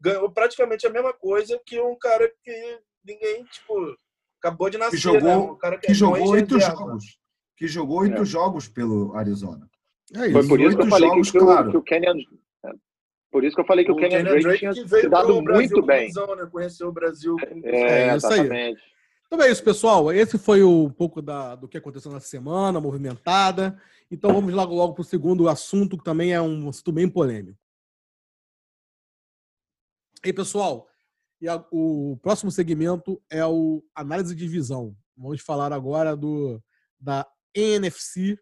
[0.01, 3.97] ganhou praticamente a mesma coisa que um cara que ninguém, tipo,
[4.39, 4.97] acabou de nascer.
[4.97, 5.37] Que jogou, né?
[5.37, 7.19] um cara que, que jogou oito jogos.
[7.57, 8.25] Que jogou oito é.
[8.25, 9.69] jogos pelo Arizona.
[10.15, 10.33] É isso.
[10.33, 11.71] Foi por isso que eu falei jogos, que, claro.
[11.71, 12.15] que, o Kenyan.
[12.65, 12.71] É,
[13.31, 15.81] por isso que eu falei que o, o Kenyan Drake, Drake tinha se dado muito
[15.81, 16.07] bem.
[16.07, 16.47] Visão, né?
[16.51, 17.35] Conheceu o Brasil.
[17.63, 18.75] É, é isso aí.
[19.27, 20.11] Então é isso, pessoal.
[20.11, 23.79] Esse foi um pouco da, do que aconteceu na semana, movimentada.
[24.11, 27.59] Então vamos logo logo para o segundo assunto, que também é um assunto bem polêmico.
[30.23, 30.89] E pessoal,
[31.39, 34.95] e a, o próximo segmento é o análise de divisão.
[35.15, 36.61] Vamos falar agora do
[36.99, 38.37] da NFC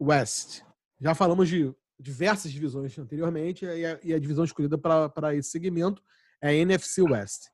[0.00, 0.62] West.
[1.00, 6.02] Já falamos de diversas divisões anteriormente e a, e a divisão escolhida para esse segmento
[6.40, 7.48] é a NFC West.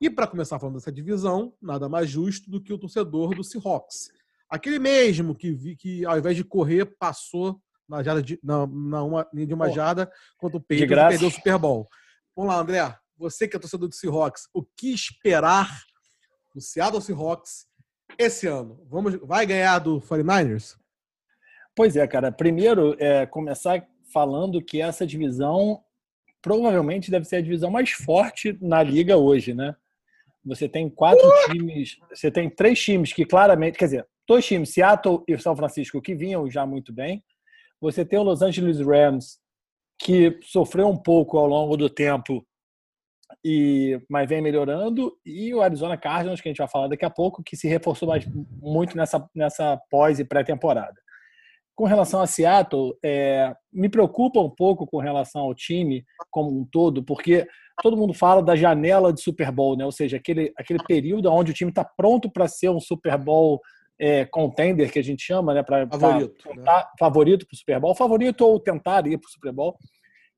[0.00, 4.10] E para começar falando dessa divisão, nada mais justo do que o torcedor do Seahawks,
[4.48, 9.02] Aquele mesmo que vi que, ao invés de correr, passou na, jarda de, na, na
[9.02, 11.88] uma, linha de uma jarda contra o Patriots e perdeu o Super Bowl.
[12.36, 12.98] Vamos lá, André.
[13.16, 15.68] Você que é torcedor do Seahawks, o que esperar
[16.54, 17.66] do Seattle Seahawks
[18.18, 18.84] esse ano?
[18.90, 20.76] Vamos, vai ganhar do 49ers?
[21.76, 22.32] Pois é, cara.
[22.32, 25.82] Primeiro, é, começar falando que essa divisão
[26.40, 29.74] provavelmente deve ser a divisão mais forte na liga hoje, né?
[30.44, 31.52] Você tem quatro uh!
[31.52, 36.00] times, você tem três times que claramente, quer dizer, dois times, Seattle e São Francisco,
[36.00, 37.22] que vinham já muito bem.
[37.80, 39.38] Você tem o Los Angeles Rams,
[39.98, 42.44] que sofreu um pouco ao longo do tempo,
[43.44, 45.16] e mas vem melhorando.
[45.24, 48.08] E o Arizona Cardinals, que a gente vai falar daqui a pouco, que se reforçou
[48.08, 48.26] mais,
[48.60, 50.94] muito nessa, nessa pós e pré-temporada.
[51.76, 56.64] Com relação a Seattle, é, me preocupa um pouco com relação ao time como um
[56.64, 57.46] todo, porque
[57.82, 59.84] todo mundo fala da janela de Super Bowl, né?
[59.84, 63.60] ou seja, aquele, aquele período onde o time está pronto para ser um Super Bowl
[63.98, 66.84] é, contender que a gente chama, né, para favorito, pra, né?
[66.98, 69.76] favorito para o Super Bowl, favorito ou tentar ir para o Super Bowl.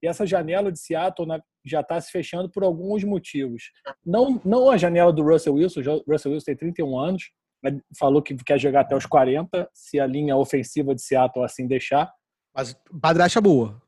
[0.03, 3.71] E essa janela de Seattle né, já está se fechando por alguns motivos.
[4.05, 7.31] Não, não a janela do Russell Wilson, o Russell Wilson tem 31 anos,
[7.62, 11.66] né, falou que quer jogar até os 40, se a linha ofensiva de Seattle assim
[11.66, 12.12] deixar.
[12.55, 13.81] Mas padracha boa.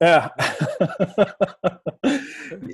[0.00, 0.20] É.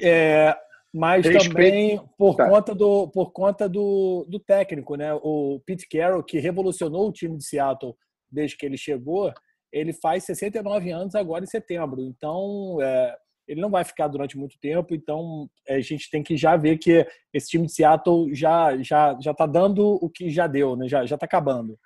[0.06, 0.56] é
[0.94, 2.48] mas também por tá.
[2.48, 5.12] conta, do, por conta do, do técnico, né?
[5.12, 7.96] O Pete Carroll, que revolucionou o time de Seattle
[8.30, 9.32] desde que ele chegou,
[9.72, 12.00] ele faz 69 anos agora em setembro.
[12.00, 13.16] Então, é,
[13.48, 17.04] ele não vai ficar durante muito tempo, então a gente tem que já ver que
[17.32, 20.86] esse time de Seattle já já já está dando o que já deu, né?
[20.88, 21.76] já já está acabando.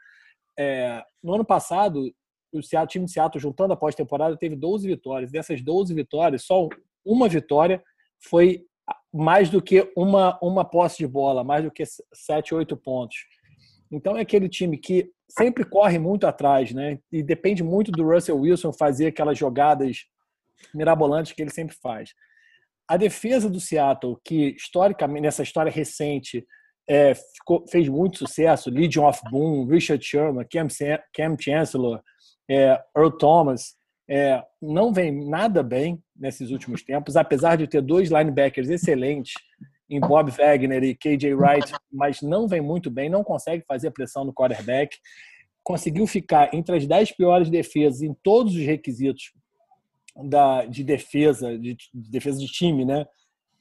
[0.58, 2.12] É, no ano passado,
[2.52, 5.32] o Seattle, time de Seattle, juntando a pós-temporada, teve 12 vitórias.
[5.32, 6.68] Dessas 12 vitórias, só
[7.06, 7.82] uma vitória
[8.20, 8.67] foi
[9.12, 13.16] mais do que uma, uma posse de bola, mais do que 7, 8 pontos.
[13.90, 16.98] Então é aquele time que sempre corre muito atrás, né?
[17.10, 20.04] E depende muito do Russell Wilson fazer aquelas jogadas
[20.74, 22.12] mirabolantes que ele sempre faz.
[22.88, 26.46] A defesa do Seattle, que historicamente, nessa história recente,
[26.88, 30.68] é, ficou, fez muito sucesso, Legion of Boom, Richard Sherman, Cam,
[31.14, 32.02] Cam Chancellor,
[32.50, 33.76] é, Earl Thomas,
[34.08, 39.34] é, não vem nada bem nesses últimos tempos, apesar de ter dois linebackers excelentes
[39.88, 44.24] em Bob Wagner e KJ Wright, mas não vem muito bem, não consegue fazer pressão
[44.24, 44.98] no quarterback.
[45.62, 49.32] Conseguiu ficar entre as dez piores defesas em todos os requisitos
[50.24, 53.06] da, de defesa, de, de defesa de time, né,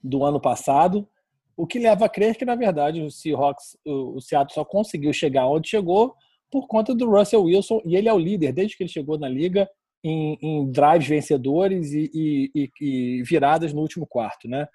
[0.04, 1.08] do ano passado.
[1.56, 5.48] O que leva a crer que, na verdade, o Seahawks, o Seattle só conseguiu chegar
[5.48, 6.14] onde chegou
[6.52, 9.28] por conta do Russell Wilson, e ele é o líder desde que ele chegou na
[9.28, 9.70] liga
[10.08, 14.68] em, em drives vencedores e, e, e, viradas no último quarto, né?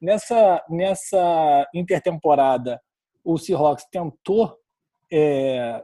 [0.00, 2.80] Nessa, nessa intertemporada,
[3.22, 4.56] o Seahawks tentou,
[5.12, 5.82] é,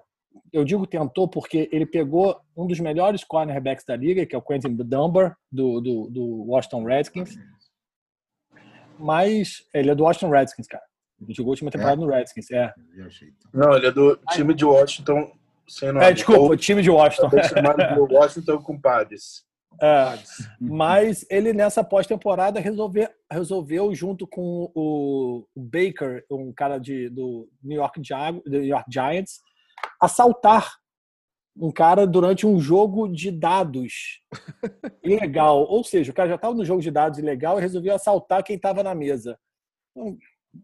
[0.52, 4.42] eu digo tentou porque ele pegou um dos melhores cornerbacks da liga, que é o
[4.42, 7.34] Quentin Dunbar, do, do, do Washington Redskins,
[8.98, 10.84] mas ele é do Washington Redskins, cara.
[11.20, 12.04] Ele jogou a última temporada é?
[12.04, 12.72] no Redskins, é.
[13.52, 15.30] Não, ele é do time de Washington
[15.70, 16.04] sem nome.
[16.04, 17.30] É, desculpa, o time de Washington.
[17.42, 19.48] chamado Washington com Padres.
[19.83, 20.18] É,
[20.61, 27.78] mas ele nessa pós-temporada resolveu, resolveu, junto com o Baker, um cara de, do New
[27.78, 27.98] York,
[28.44, 29.40] do New York Giants,
[29.98, 30.70] assaltar
[31.56, 34.20] um cara durante um jogo de dados
[35.02, 35.62] ilegal.
[35.62, 38.56] Ou seja, o cara já estava no jogo de dados ilegal e resolveu assaltar quem
[38.56, 39.38] estava na mesa.
[39.96, 40.18] Então,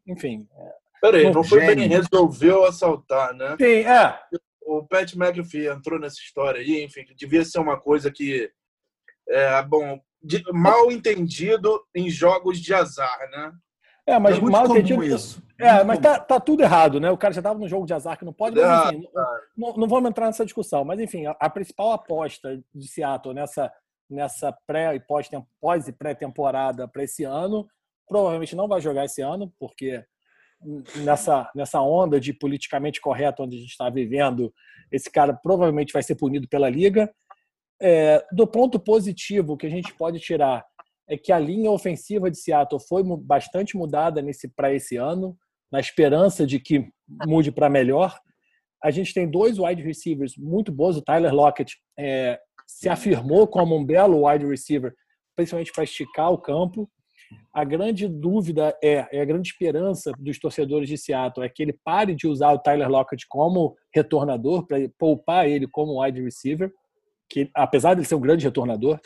[0.07, 0.47] enfim.
[0.59, 3.57] É, Peraí, não foi bem resolveu assaltar, né?
[3.59, 4.19] Sim, é.
[4.79, 8.51] O Pat McAfee entrou nessa história aí, enfim, devia ser uma coisa que
[9.29, 13.53] é, bom, de, mal entendido em jogos de azar, né?
[14.07, 15.03] É, mas é mal entendido.
[15.03, 15.43] Isso.
[15.59, 17.11] É, mas tá, tá, tudo errado, né?
[17.11, 19.09] O cara já estava no jogo de azar que não pode, mas enfim,
[19.57, 20.85] não, não, vamos entrar nessa discussão.
[20.85, 23.73] Mas enfim, a, a principal aposta de Seattle nessa,
[24.09, 25.29] nessa pré e pós,
[25.61, 27.67] pós e pré-temporada para esse ano,
[28.07, 30.05] provavelmente não vai jogar esse ano, porque
[30.97, 34.53] nessa, nessa onda de politicamente correto onde a gente está vivendo,
[34.91, 37.13] esse cara provavelmente vai ser punido pela liga.
[37.81, 40.65] É, do ponto positivo que a gente pode tirar
[41.09, 45.37] é que a linha ofensiva de Seattle foi bastante mudada nesse para esse ano,
[45.71, 46.89] na esperança de que
[47.27, 48.19] mude para melhor.
[48.83, 50.97] A gente tem dois wide receivers muito bons.
[50.97, 54.95] O Tyler Lockett é, se afirmou como um belo wide receiver,
[55.37, 56.91] principalmente para esticar o campo.
[57.53, 61.79] A grande dúvida é, é a grande esperança dos torcedores de Seattle é que ele
[61.85, 66.73] pare de usar o Tyler Lockett como retornador para poupar ele como wide receiver,
[67.29, 69.01] que apesar de ele ser um grande retornador,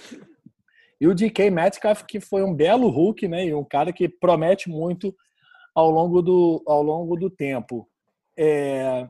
[1.00, 4.68] e o DK Metcalf que foi um belo Hulk, né, e um cara que promete
[4.68, 5.14] muito
[5.74, 7.88] ao longo do ao longo do tempo.
[8.36, 9.08] É,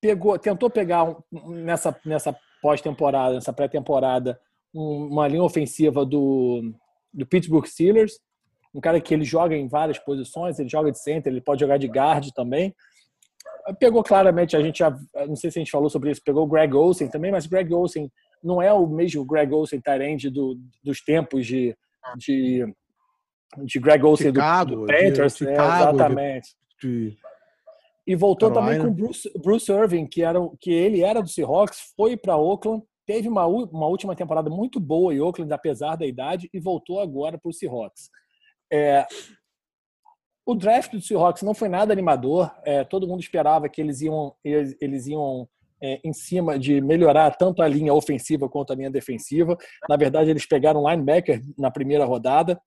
[0.00, 4.38] pegou, tentou pegar um, nessa nessa pós-temporada, nessa pré-temporada,
[4.72, 6.72] um, uma linha ofensiva do
[7.12, 8.20] do Pittsburgh Steelers
[8.74, 11.78] um cara que ele joga em várias posições, ele joga de center, ele pode jogar
[11.78, 12.74] de guard também.
[13.78, 14.90] Pegou claramente, a gente já,
[15.28, 17.72] não sei se a gente falou sobre isso, pegou o Greg Olsen também, mas Greg
[17.72, 18.10] Olsen
[18.42, 21.76] não é o mesmo Greg Olsen Tyrande do, dos tempos de,
[22.16, 22.66] de,
[23.64, 25.52] de Greg Olsen Chicago, do, do Panthers, né?
[25.52, 26.48] exatamente.
[26.80, 27.16] De,
[28.06, 28.78] e voltou Carolina.
[28.78, 32.82] também com Bruce, Bruce Irving, que, era, que ele era do Seahawks, foi para Oakland,
[33.06, 37.38] teve uma, uma última temporada muito boa em Oakland, apesar da idade, e voltou agora
[37.38, 38.10] para o Seahawks.
[38.72, 39.06] É,
[40.46, 42.50] o draft do Seahawks não foi nada animador.
[42.64, 45.48] É, todo mundo esperava que eles iam, eles, eles iam
[45.80, 49.56] é, em cima de melhorar tanto a linha ofensiva quanto a linha defensiva.
[49.88, 52.60] Na verdade, eles pegaram um linebacker na primeira rodada,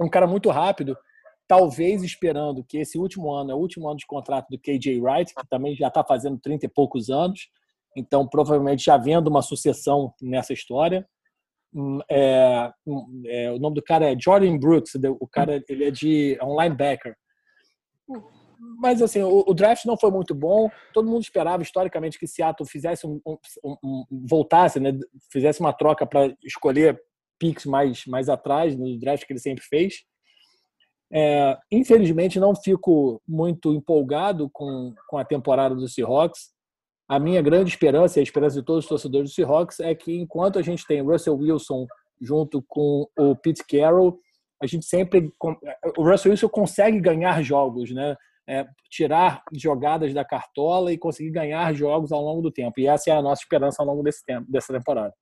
[0.00, 0.96] um cara muito rápido,
[1.48, 5.34] talvez esperando que esse último ano é o último ano de contrato do KJ Wright,
[5.34, 7.48] que também já está fazendo 30 e poucos anos.
[7.96, 11.06] Então, provavelmente já vendo uma sucessão nessa história.
[12.10, 12.70] É,
[13.26, 16.60] é, o nome do cara é Jordan Brooks, o cara ele é de é um
[16.60, 17.14] linebacker.
[18.78, 20.70] Mas assim, o, o, draft não foi muito bom.
[20.94, 23.36] Todo mundo esperava historicamente que Seattle fizesse um, um,
[23.84, 24.92] um voltasse, né,
[25.30, 26.98] fizesse uma troca para escolher
[27.38, 30.04] picks mais mais atrás no draft que ele sempre fez.
[31.12, 36.55] É, infelizmente, não fico muito empolgado com, com a temporada do Seahawks
[37.08, 40.16] a minha grande esperança e a esperança de todos os torcedores do Seahawks é que
[40.16, 41.86] enquanto a gente tem Russell Wilson
[42.20, 44.18] junto com o Pete Carroll,
[44.60, 45.32] a gente sempre
[45.96, 48.16] o Russell Wilson consegue ganhar jogos, né?
[48.48, 52.78] É, tirar jogadas da cartola e conseguir ganhar jogos ao longo do tempo.
[52.78, 55.12] E essa é a nossa esperança ao longo desse tempo, dessa temporada.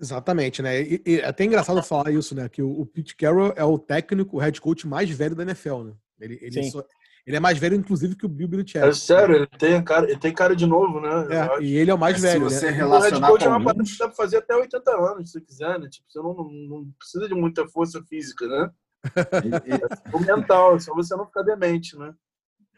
[0.00, 0.80] Exatamente, né?
[0.82, 2.48] E, e é até engraçado falar isso, né?
[2.48, 5.82] Que o, o Pete Carroll é o técnico, o head coach mais velho da NFL,
[5.82, 5.94] né?
[6.20, 6.84] Ele, ele, só,
[7.26, 8.78] ele é mais velho, inclusive, que o Bill Belichick.
[8.78, 11.26] É sério, ele tem cara, ele tem cara de novo, né?
[11.30, 12.50] É, e ele é o mais é, velho.
[12.50, 12.72] Se você né?
[12.72, 15.40] relacionar o head coach é uma parada que dá pra fazer até 80 anos, se
[15.40, 15.88] quiser, né?
[15.88, 18.70] Tipo, você não, não precisa de muita força física, né?
[19.16, 22.14] é o mental, só você não ficar demente, né?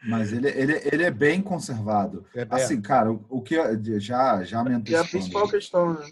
[0.03, 2.25] Mas ele, ele, ele é bem conservado.
[2.35, 3.55] É assim, cara, o, o que
[3.99, 4.71] já, já me.
[4.91, 6.05] É a principal questão, né?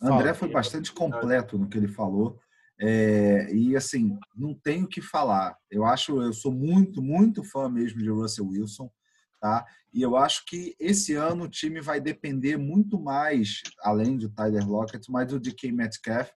[0.00, 2.38] André foi bastante completo no que ele falou.
[2.80, 5.56] É, e assim, não tenho o que falar.
[5.70, 8.90] Eu acho, eu sou muito, muito fã mesmo de Russell Wilson,
[9.40, 9.66] tá?
[9.92, 14.68] E eu acho que esse ano o time vai depender muito mais, além do Tyler
[14.68, 16.30] Lockett, mais do DK Metcalf,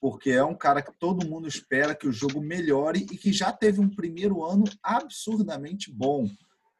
[0.00, 3.52] porque é um cara que todo mundo espera que o jogo melhore e que já
[3.52, 6.28] teve um primeiro ano absurdamente bom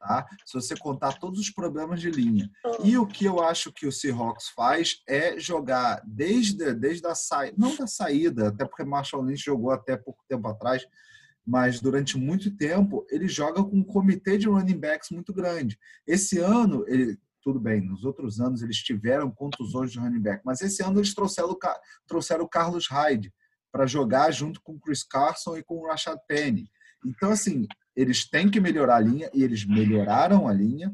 [0.05, 0.27] tá?
[0.45, 2.51] Se você contar todos os problemas de linha.
[2.83, 7.57] E o que eu acho que o Seahawks faz é jogar desde, desde a saída,
[7.59, 10.87] não da saída, até porque Marshall Lynch jogou até pouco tempo atrás,
[11.47, 15.79] mas durante muito tempo ele joga com um comitê de running backs muito grande.
[16.07, 20.61] Esse ano, ele, tudo bem, nos outros anos eles tiveram contusões de running back, mas
[20.61, 21.57] esse ano eles trouxeram,
[22.07, 23.33] trouxeram o Carlos Hyde
[23.73, 26.71] para jogar junto com o Chris Carson e com o Rashad Penny.
[27.05, 30.93] Então, assim, eles têm que melhorar a linha e eles melhoraram a linha,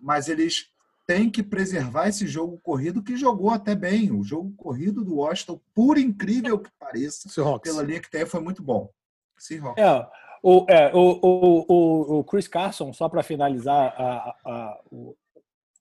[0.00, 0.70] mas eles
[1.06, 4.10] têm que preservar esse jogo corrido que jogou até bem.
[4.10, 7.70] O jogo corrido do Washington, por incrível que pareça, Seahawks.
[7.70, 8.90] pela linha que tem, foi muito bom.
[9.38, 9.82] Seahawks.
[9.82, 10.06] É,
[10.42, 15.16] o, é, o, o, o, Chris Carson, só para finalizar a, a, o,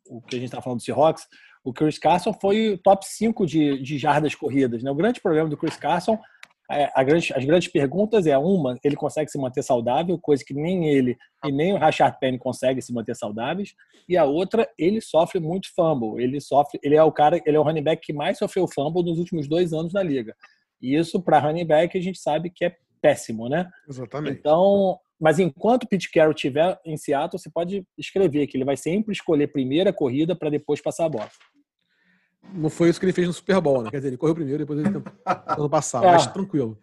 [0.07, 1.27] o que a gente está falando do Seahawks,
[1.63, 4.83] o Chris Carson foi top 5 de, de jardas corridas.
[4.83, 4.91] Né?
[4.91, 6.19] O grande problema do Chris Carson
[7.03, 11.15] grande, as grandes perguntas é uma, ele consegue se manter saudável, coisa que nem ele
[11.43, 13.75] e nem o Rashard Penny conseguem se manter saudáveis.
[14.09, 16.23] E a outra, ele sofre muito fumble.
[16.23, 19.03] Ele sofre, ele é o cara, ele é o running back que mais sofreu fumble
[19.03, 20.35] nos últimos dois anos na liga.
[20.81, 23.69] E isso para running back a gente sabe que é péssimo, né?
[23.87, 24.37] Exatamente.
[24.37, 28.75] Então, mas enquanto o Pete Carroll estiver em Seattle, você pode escrever que ele vai
[28.75, 31.29] sempre escolher primeira corrida para depois passar a bola.
[32.53, 33.89] Não foi isso que ele fez no Super Bowl, né?
[33.89, 36.11] Quer dizer, ele correu primeiro, depois ele tentou passar, é.
[36.11, 36.77] mas tranquilo.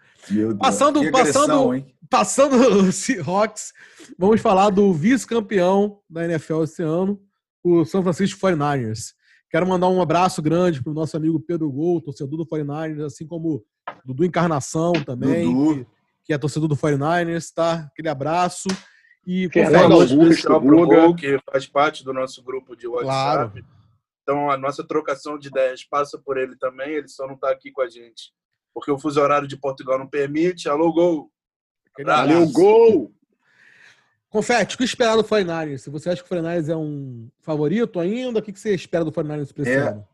[0.58, 3.72] Passando, passando, passando o Seahawks,
[4.18, 7.20] vamos falar do vice-campeão da NFL esse ano,
[7.64, 9.14] o São Francisco 49ers.
[9.50, 13.26] Quero mandar um abraço grande para o nosso amigo Pedro Gol, torcedor do 49ers, assim
[13.26, 13.62] como
[14.04, 15.74] Dudu Encarnação também, Dudu.
[15.74, 15.86] Que,
[16.24, 17.88] que, é torcedor do 49ers, tá?
[17.92, 18.68] Aquele abraço.
[19.26, 23.60] E Fernando Augusto, Gol, que faz parte do nosso grupo de WhatsApp.
[23.60, 23.66] Claro.
[24.22, 27.72] Então, a nossa trocação de ideias passa por ele também, ele só não está aqui
[27.72, 28.32] com a gente.
[28.72, 30.68] Porque o fuso horário de Portugal não permite.
[30.68, 31.30] Alô, gol!
[32.04, 33.12] Valeu, gol!
[34.30, 38.00] Confete, o que esperar do 49 Se você acha que o 49 é um favorito
[38.00, 40.08] ainda, o que você espera do 49 para esse é, ano?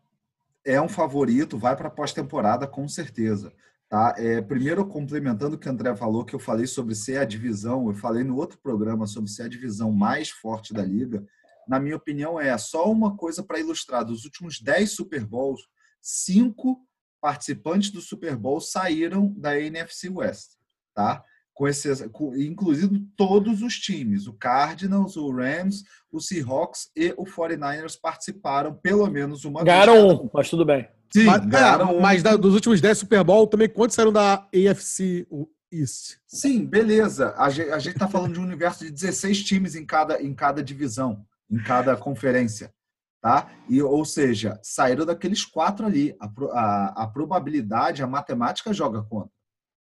[0.64, 3.52] É um favorito, vai para pós-temporada com certeza.
[3.88, 4.14] Tá?
[4.18, 7.86] É, primeiro, complementando o que o André falou, que eu falei sobre ser a divisão,
[7.86, 11.24] eu falei no outro programa sobre ser a divisão mais forte da liga
[11.68, 14.04] na minha opinião, é só uma coisa para ilustrar.
[14.04, 15.60] Dos últimos 10 Super Bowls,
[16.00, 16.80] cinco
[17.20, 20.52] participantes do Super Bowl saíram da NFC West,
[20.94, 21.22] tá?
[21.52, 27.24] Com esse, com, inclusive todos os times, o Cardinals, o Rams, o Seahawks e o
[27.24, 30.04] 49ers participaram pelo menos uma ganharam vez.
[30.04, 30.88] Ganharam um, mas tudo bem.
[31.12, 32.00] Sim, mas, ganharam é, um.
[32.00, 35.26] mas da, dos últimos 10 Super Bowl, também quantos saíram da AFC
[35.72, 36.18] East?
[36.26, 37.34] Sim, beleza.
[37.36, 40.32] A gente, a gente tá falando de um universo de 16 times em cada, em
[40.32, 42.72] cada divisão em cada conferência,
[43.20, 43.50] tá?
[43.68, 46.16] E, ou seja, saíram daqueles quatro ali.
[46.20, 49.32] A, a, a probabilidade, a matemática joga contra.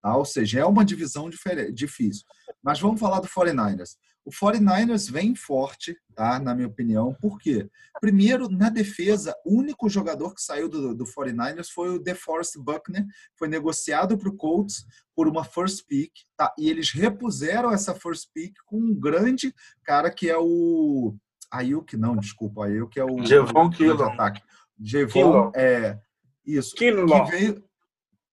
[0.05, 0.15] Tá?
[0.17, 1.31] Ou seja, é uma divisão
[1.73, 2.25] difícil.
[2.63, 3.97] Mas vamos falar do 49ers.
[4.23, 6.39] O 49ers vem forte, tá?
[6.39, 7.15] na minha opinião.
[7.21, 7.69] Por quê?
[8.01, 13.07] Primeiro, na defesa, o único jogador que saiu do, do 49ers foi o DeForest Buckner.
[13.39, 16.13] Foi negociado para o Colts por uma first pick.
[16.37, 16.55] Tá?
[16.59, 21.15] E eles repuseram essa first pick com um grande cara que é o
[21.57, 24.05] Ayuk não, desculpa, Ayuk é o Jevon Killon.
[24.05, 24.43] ataque.
[24.79, 25.99] Jevon é
[26.45, 26.75] isso.
[26.75, 27.65] Que veio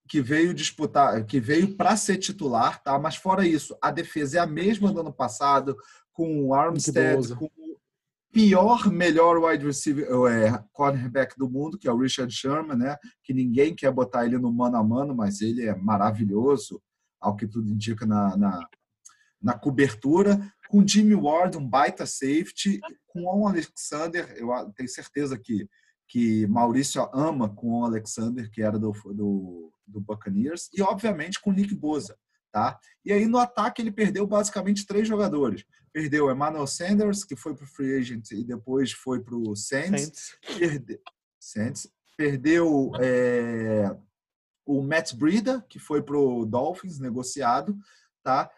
[0.08, 3.00] que veio disputar, que veio para ser titular, tá?
[3.00, 5.74] Mas fora isso, a defesa é a mesma do ano passado,
[6.12, 7.78] com o Armstead, com o
[8.30, 12.98] pior, melhor wide receiver, é, cornerback do mundo, que é o Richard Sherman, né?
[13.24, 16.82] Que ninguém quer botar ele no mano a mano, mas ele é maravilhoso,
[17.18, 18.68] ao que tudo indica na, na,
[19.42, 20.42] na cobertura
[20.72, 25.68] com Jimmy Ward, um baita safety, com o Alexander, eu tenho certeza que,
[26.08, 31.50] que Maurício ama com o Alexander, que era do, do, do Buccaneers, e obviamente com
[31.50, 32.18] o Nick Boza.
[32.54, 32.80] Tá?
[33.04, 35.66] E aí no ataque ele perdeu basicamente três jogadores.
[35.92, 40.38] Perdeu Emmanuel Sanders, que foi para o Free Agent e depois foi para o Saints.
[40.58, 41.00] Perde...
[41.38, 41.90] Saints.
[42.18, 43.94] Perdeu é...
[44.66, 47.78] o Matt Breida, que foi para o Dolphins, negociado.
[48.24, 48.50] Tá?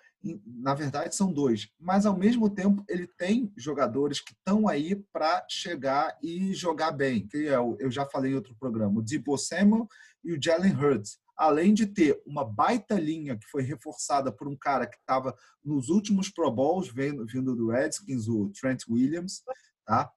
[0.46, 5.46] Na verdade são dois, mas ao mesmo tempo ele tem jogadores que estão aí para
[5.50, 9.38] chegar e jogar bem, que é o, eu já falei em outro programa, o Debo
[9.38, 9.88] Samuel
[10.24, 11.20] e o Jalen Hurts.
[11.36, 15.90] Além de ter uma baita linha que foi reforçada por um cara que estava nos
[15.90, 19.44] últimos Pro Bowls, vindo, vindo do Redskins, o Trent Williams,
[19.86, 20.12] tá?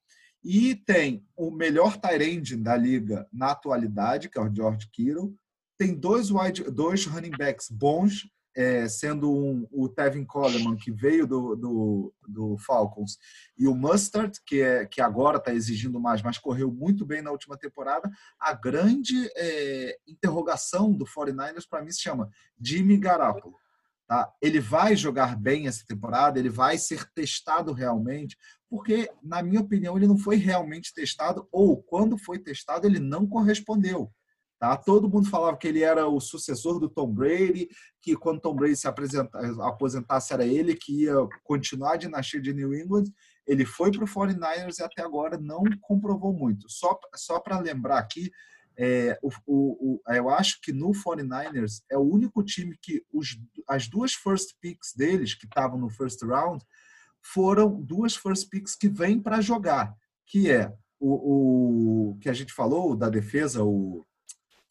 [0.45, 5.35] E tem o melhor tight da liga na atualidade, que é o George Kittle.
[5.77, 11.27] Tem dois, wide, dois running backs bons, é, sendo um, o Tevin Coleman, que veio
[11.27, 13.19] do, do, do, Falcons,
[13.57, 17.31] e o Mustard, que, é, que agora está exigindo mais, mas correu muito bem na
[17.31, 23.57] última temporada, a grande é, interrogação do 49ers, para mim, se chama Jimmy Garoppolo.
[24.09, 24.33] Tá?
[24.41, 28.39] Ele vai jogar bem essa temporada, ele vai ser testado realmente,
[28.71, 33.27] porque, na minha opinião, ele não foi realmente testado, ou quando foi testado, ele não
[33.27, 34.11] correspondeu.
[34.59, 34.75] Tá?
[34.77, 37.69] Todo mundo falava que ele era o sucessor do Tom Brady,
[38.01, 42.75] que quando Tom Brady se aposentasse era ele que ia continuar a dinastia de New
[42.75, 43.05] England.
[43.47, 46.71] Ele foi para o 49ers e até agora não comprovou muito.
[46.71, 48.31] Só, só para lembrar aqui,
[48.79, 53.39] é, o, o, o, eu acho que no 49ers é o único time que os,
[53.69, 56.65] as duas first picks deles, que estavam no first round,
[57.23, 59.95] foram duas first picks que vêm para jogar,
[60.27, 64.05] que é o, o que a gente falou da defesa, o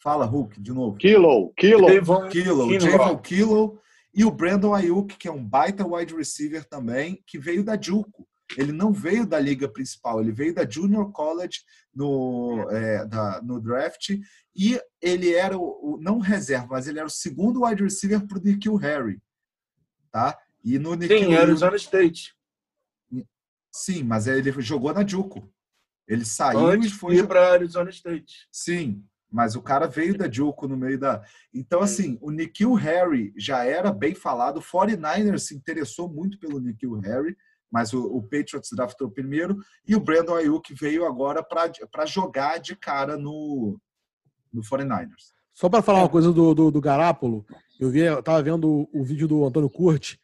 [0.06, 0.98] Fala, Hulk, de novo.
[0.98, 1.88] Kilo, Kilo.
[2.30, 3.82] Kilo, Javon Kilo.
[4.14, 8.28] E o Brandon Ayuk, que é um baita wide receiver também, que veio da Juco.
[8.56, 13.60] Ele não veio da liga principal, ele veio da Junior College no, é, da, no
[13.60, 14.12] draft
[14.56, 18.38] e ele era o, o, não reserva, mas ele era o segundo wide receiver para
[18.38, 19.20] o Nikhil Harry,
[20.12, 20.38] tá?
[20.64, 22.36] E no Nikhil, Sim, Arizona State.
[23.72, 25.52] Sim, mas ele jogou na Juco.
[26.08, 28.48] Ele saiu Antes e foi para Arizona State.
[28.52, 29.04] Sim,
[29.36, 31.22] mas o cara veio da Juco no meio da.
[31.54, 34.60] Então, assim, o Nikhil Harry já era bem falado.
[34.60, 37.36] O 49ers se interessou muito pelo Nikhil Harry,
[37.70, 39.58] mas o, o Patriots draftou primeiro.
[39.86, 43.78] E o Brandon Ayuk veio agora para jogar de cara no,
[44.54, 45.34] no 49ers.
[45.54, 47.46] Só para falar uma coisa do, do, do Garápolo,
[47.78, 50.18] eu vi, eu tava vendo o, o vídeo do Antônio Curti.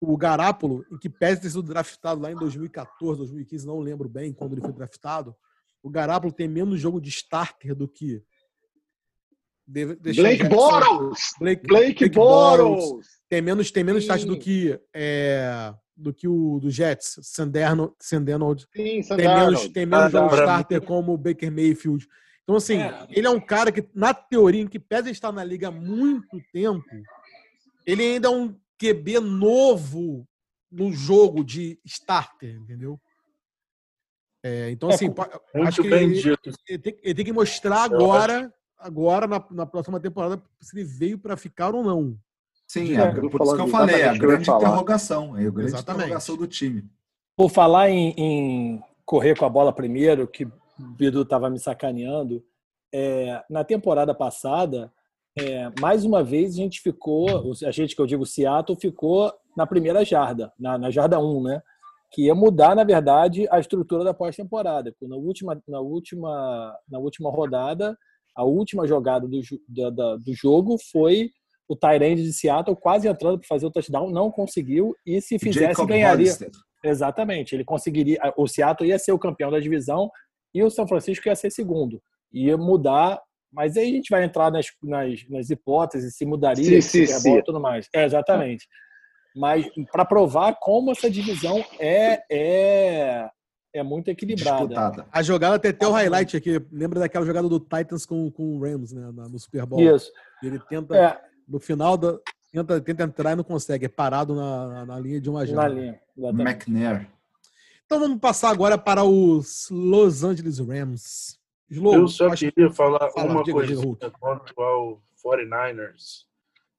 [0.00, 4.32] O Garápolo, em que pese ter sido draftado lá em 2014, 2015, não lembro bem
[4.32, 5.36] quando ele foi draftado,
[5.82, 8.22] o Garápolo tem menos jogo de starter do que
[9.68, 11.18] Blake Bottles!
[11.38, 13.06] Blake, Blake, Blake Bottles!
[13.28, 18.66] Tem menos, tem menos start do que é, do que o do Jets, Sanderno, Sandernold.
[18.74, 22.06] Sim, tem menos, tem menos ah, starter como o Baker Mayfield.
[22.44, 23.06] Então, assim, é.
[23.10, 26.40] ele é um cara que, na teoria, em que pese estar na liga há muito
[26.50, 26.82] tempo,
[27.84, 30.26] ele ainda é um QB novo
[30.70, 32.98] no jogo de starter, entendeu?
[34.42, 35.08] É, então, assim,
[35.52, 36.18] é, acho que ele,
[36.68, 41.18] ele, tem, ele, tem, que mostrar agora agora na, na próxima temporada se ele veio
[41.18, 42.16] para ficar ou não.
[42.66, 46.04] Sim, é, por isso que eu falei, é a grande interrogação, é a grande Exatamente.
[46.04, 46.84] interrogação do time.
[47.34, 52.44] Por falar em, em, correr com a bola primeiro, que o Bidu estava me sacaneando,
[52.92, 54.92] é, na temporada passada,
[55.38, 59.66] é, mais uma vez a gente ficou, a gente que eu digo Seattle, ficou na
[59.66, 61.62] primeira jarda, na, na jarda 1, né?
[62.10, 64.94] Que ia mudar, na verdade, a estrutura da pós-temporada.
[65.02, 67.96] Na última, na, última, na última rodada,
[68.38, 71.30] a última jogada do, do, do jogo foi
[71.68, 75.66] o Tyrande de Seattle quase entrando para fazer o touchdown, não conseguiu e se fizesse
[75.66, 76.24] Jacob ganharia.
[76.24, 76.50] Hollister.
[76.84, 78.20] Exatamente, ele conseguiria.
[78.36, 80.08] O Seattle ia ser o campeão da divisão
[80.54, 82.00] e o São Francisco ia ser segundo.
[82.32, 83.20] Ia mudar,
[83.52, 87.42] mas aí a gente vai entrar nas, nas, nas hipóteses, se mudaria, sim, sim, sim.
[87.42, 87.88] tudo mais.
[87.92, 88.68] É, exatamente.
[89.34, 93.28] Mas para provar como essa divisão é, é
[93.78, 94.66] é muito equilibrada.
[94.66, 95.06] Disputada.
[95.10, 96.60] A jogada tem até o highlight aqui.
[96.72, 99.10] Lembra daquela jogada do Titans com, com o Rams, né?
[99.12, 99.80] No Super Bowl.
[99.80, 100.12] Isso.
[100.42, 101.20] Ele tenta, é.
[101.46, 102.18] no final, da,
[102.52, 103.86] tenta, tenta entrar e não consegue.
[103.86, 105.74] É parado na, na linha de uma jogada.
[105.74, 107.08] Na linha, McNair.
[107.86, 111.38] Então vamos passar agora para os Los Angeles Rams.
[111.70, 113.74] Slow, Eu só queria falar fala, uma coisa
[114.18, 116.26] quanto ao 49ers.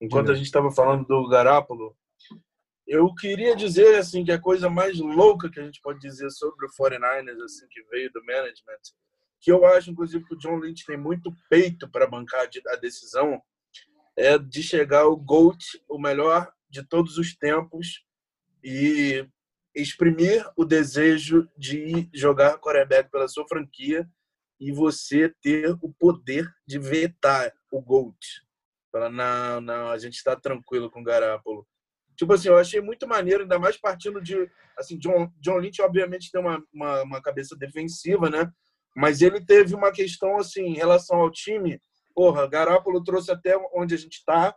[0.02, 0.34] Enquanto diga.
[0.34, 1.96] a gente estava falando do Garápolo,
[2.90, 6.66] eu queria dizer assim que a coisa mais louca que a gente pode dizer sobre
[6.66, 8.82] o 49ers assim que veio do management,
[9.40, 13.40] que eu acho inclusive que o John Lynch tem muito peito para bancar a decisão,
[14.18, 18.04] é de chegar o GOAT, o melhor de todos os tempos
[18.64, 19.24] e
[19.76, 24.10] exprimir o desejo de jogar quarterback pela sua franquia
[24.60, 28.18] e você ter o poder de vetar o Gold.
[28.92, 31.66] Falar, não, não, a gente está tranquilo com o Garapolo.
[32.20, 34.36] Tipo assim, eu achei muito maneiro, ainda mais partindo de.
[34.78, 38.52] Assim, John, John Lynch, obviamente, tem uma, uma, uma cabeça defensiva, né?
[38.94, 41.82] Mas ele teve uma questão, assim, em relação ao time.
[42.14, 44.54] Porra, Garapolo trouxe até onde a gente está.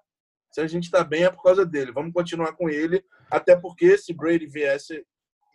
[0.51, 1.93] Se a gente está bem, é por causa dele.
[1.93, 3.01] Vamos continuar com ele.
[3.31, 5.07] Até porque, se Brady viesse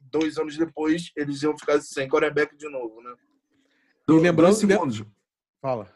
[0.10, 3.14] dois anos depois, eles iam ficar sem quarterback de novo, né?
[4.08, 5.04] E lembrando segundos.
[5.62, 5.94] Fala.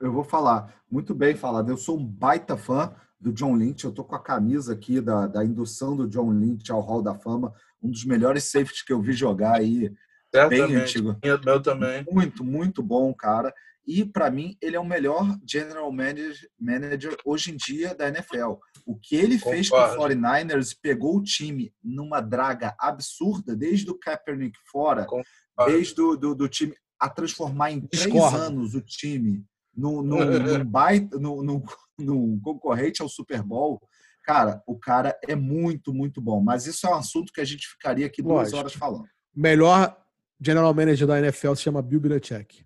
[0.00, 0.82] Eu vou falar.
[0.90, 1.70] Muito bem falado.
[1.70, 2.92] Eu sou um baita fã
[3.24, 3.84] do John Lynch.
[3.84, 7.14] Eu tô com a camisa aqui da, da indução do John Lynch ao Hall da
[7.14, 7.54] Fama.
[7.82, 9.90] Um dos melhores safeties que eu vi jogar aí.
[10.32, 10.66] Certamente.
[10.66, 11.16] Bem antigo.
[11.44, 12.04] Meu também.
[12.10, 13.52] Muito, muito bom, cara.
[13.86, 18.54] E, para mim, ele é o melhor general manager, manager hoje em dia da NFL.
[18.84, 19.56] O que ele Concordo.
[19.56, 25.26] fez com o 49ers, pegou o time numa draga absurda, desde o Kaepernick fora, Concordo.
[25.66, 28.36] desde do, do, do, time, a transformar em três Discordo.
[28.36, 29.44] anos o time
[29.76, 30.16] no, no,
[30.58, 31.62] no, baita, no, no,
[31.98, 33.80] no concorrente ao Super Bowl.
[34.22, 36.40] Cara, o cara é muito, muito bom.
[36.40, 38.58] Mas isso é um assunto que a gente ficaria aqui duas Lógico.
[38.58, 39.06] horas falando.
[39.34, 39.96] Melhor
[40.40, 42.64] general manager da NFL se chama Bill Belichick.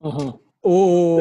[0.00, 0.38] Uhum.
[0.62, 1.20] O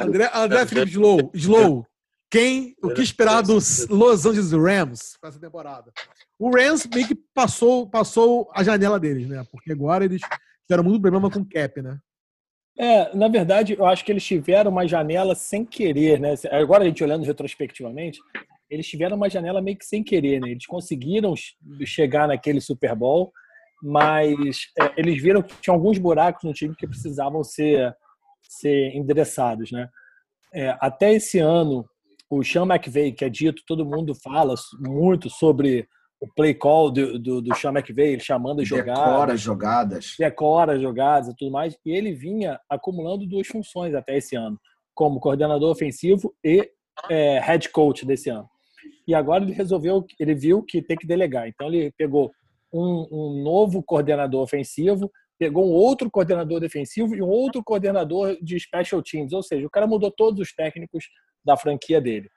[0.00, 1.86] André, André Felipe Slow, Slow,
[2.30, 5.92] quem, o que esperar dos Los Angeles Rams para essa temporada?
[6.38, 9.44] O Rams meio que passou, passou a janela deles, né?
[9.50, 10.20] Porque agora eles
[10.66, 11.98] tiveram muito problema com o cap, né?
[12.78, 16.34] É, na verdade, eu acho que eles tiveram uma janela sem querer, né?
[16.50, 18.20] Agora a gente olhando retrospectivamente,
[18.68, 20.50] eles tiveram uma janela meio que sem querer, né?
[20.50, 21.34] Eles conseguiram
[21.84, 23.32] chegar naquele Super Bowl,
[23.82, 27.94] mas é, eles viram que tinha alguns buracos no time que precisavam ser
[28.42, 29.88] ser endereçados, né?
[30.54, 31.84] É, até esse ano,
[32.30, 35.88] o Sean McVay, que é dito, todo mundo fala muito sobre
[36.20, 39.04] o play call do, do, do Sean McVay, ele chamando as jogadas.
[39.04, 40.14] Decora jogadas.
[40.18, 41.76] Decora jogadas e tudo mais.
[41.84, 44.58] E ele vinha acumulando duas funções até esse ano,
[44.94, 46.68] como coordenador ofensivo e
[47.10, 48.48] é, head coach desse ano.
[49.06, 51.48] E agora ele resolveu, ele viu que tem que delegar.
[51.48, 52.32] Então ele pegou
[52.72, 58.58] um, um novo coordenador ofensivo, pegou um outro coordenador defensivo e um outro coordenador de
[58.58, 61.04] special teams, ou seja, o cara mudou todos os técnicos
[61.44, 62.28] da franquia dele.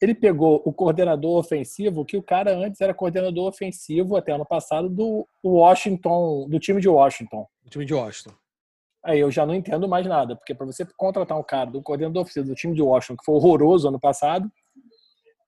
[0.00, 4.88] Ele pegou o coordenador ofensivo, que o cara antes era coordenador ofensivo até ano passado
[4.90, 7.46] do Washington, do time de Washington.
[7.64, 8.34] Do time de Washington.
[9.02, 12.22] Aí eu já não entendo mais nada, porque para você contratar um cara do coordenador
[12.22, 14.50] ofensivo do time de Washington, que foi horroroso ano passado,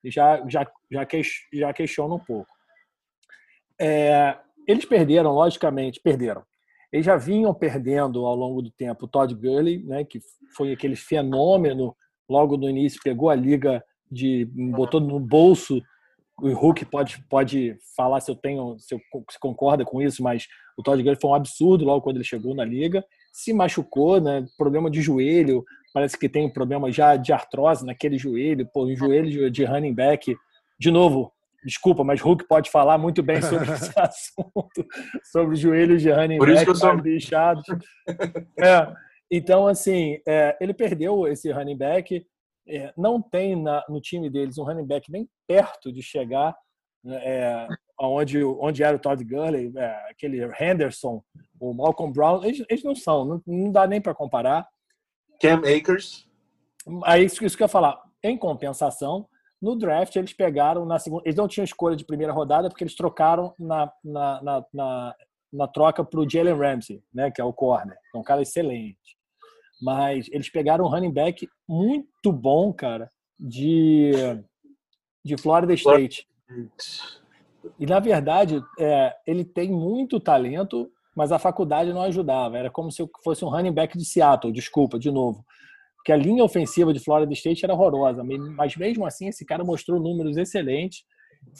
[0.04, 2.50] já já já, queix, já questiona um pouco.
[3.80, 6.42] É, eles perderam, logicamente, perderam.
[6.92, 10.20] Eles já vinham perdendo ao longo do tempo o Todd Gurley, né, que
[10.56, 11.94] foi aquele fenômeno
[12.28, 15.82] logo no início, pegou a liga de botou no bolso.
[16.40, 19.00] O Hulk pode, pode falar se eu tenho, se eu
[19.30, 20.46] se concorda com isso, mas
[20.76, 23.04] o Todd Gurley foi um absurdo logo quando ele chegou na liga.
[23.32, 24.46] Se machucou, né?
[24.56, 28.96] Problema de joelho, parece que tem um problema já de artrose naquele joelho, pô, um
[28.96, 30.36] joelho de running back.
[30.78, 31.32] De novo,
[31.64, 34.86] Desculpa, mas Hulk pode falar muito bem sobre esse assunto,
[35.24, 36.96] sobre os joelhos de running Por back isso que eu sou...
[37.02, 37.64] bichados.
[38.58, 38.92] É,
[39.30, 42.24] então, assim, é, ele perdeu esse running back.
[42.68, 46.54] É, não tem na, no time deles um running back nem perto de chegar
[47.02, 47.68] né, é,
[48.00, 51.22] onde, onde era o Todd Gurley, é, aquele Henderson,
[51.60, 52.44] o Malcolm Brown.
[52.44, 54.68] Eles, eles não são, não, não dá nem para comparar.
[55.40, 56.28] Cam Akers.
[57.04, 58.02] Aí, isso, isso que eu ia falar.
[58.22, 59.28] Em compensação,
[59.60, 61.22] no draft, eles pegaram na segunda.
[61.24, 65.16] Eles não tinham escolha de primeira rodada porque eles trocaram na, na, na, na,
[65.52, 67.96] na troca para o Jalen Ramsey, né, que é o corner.
[68.14, 69.17] É um cara excelente.
[69.80, 74.12] Mas eles pegaram um running back muito bom, cara, de,
[75.24, 76.26] de Florida State.
[77.78, 82.58] E, na verdade, é, ele tem muito talento, mas a faculdade não ajudava.
[82.58, 85.44] Era como se fosse um running back de Seattle, desculpa, de novo
[86.08, 88.24] que a linha ofensiva de Florida State era horrorosa,
[88.56, 91.04] mas mesmo assim esse cara mostrou números excelentes,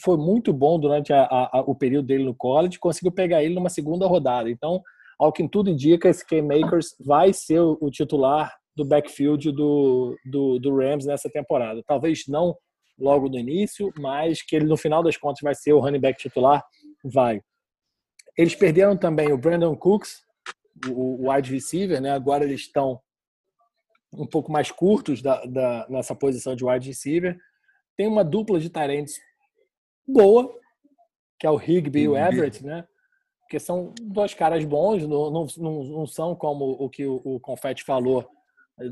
[0.03, 3.69] foi muito bom durante a, a, o período dele no college, conseguiu pegar ele numa
[3.69, 4.49] segunda rodada.
[4.49, 4.83] Então,
[5.19, 10.59] ao que tudo indica, esse K-Makers vai ser o, o, titular do backfield do, do,
[10.59, 11.83] do Rams nessa temporada.
[11.85, 12.57] Talvez não
[12.99, 16.21] logo no início, mas que ele no final das contas vai ser o running back
[16.21, 16.65] titular,
[17.05, 17.41] vai.
[18.37, 20.23] Eles perderam também o Brandon Cooks,
[20.89, 22.13] o, o wide receiver, né?
[22.13, 23.01] Agora eles estão
[24.13, 27.37] um pouco mais curtos da, da, nessa posição de wide receiver.
[27.97, 29.21] Tem uma dupla de tarentes
[30.07, 30.53] boa,
[31.39, 32.87] que é o Higby e o Everett, né?
[33.49, 35.47] Que são dois caras bons, não, não,
[35.85, 38.29] não são como o que o, o Confetti falou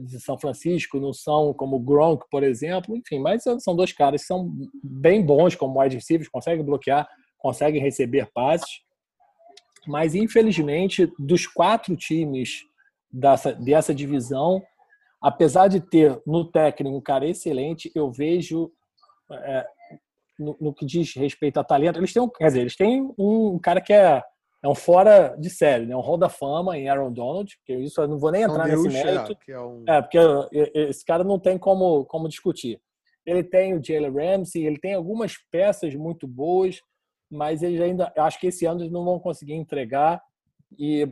[0.04, 4.22] de São Francisco, não são como o Gronk, por exemplo, enfim, mas são dois caras
[4.22, 4.50] que são
[4.82, 8.80] bem bons como wide receivers, conseguem bloquear, conseguem receber passes,
[9.86, 12.62] mas infelizmente dos quatro times
[13.12, 14.60] dessa, dessa divisão.
[15.22, 18.70] Apesar de ter no técnico um cara excelente, eu vejo
[19.30, 19.66] é,
[20.38, 23.80] no, no, que diz respeito a talento, eles têm quer dizer, eles têm um cara
[23.80, 24.22] que é,
[24.66, 25.96] é um fora de série, né?
[25.96, 28.88] um Hall da Fama em Aaron Donald, que isso eu não vou nem entrar nesse
[28.88, 29.38] mérito.
[29.48, 29.84] É, um...
[29.86, 30.18] é, porque
[30.74, 32.80] esse cara não tem como, como discutir.
[33.24, 36.80] Ele tem o Jalen Ramsey, ele tem algumas peças muito boas,
[37.30, 40.20] mas eles ainda, acho que esse ano eles não vão conseguir entregar.
[40.76, 41.08] E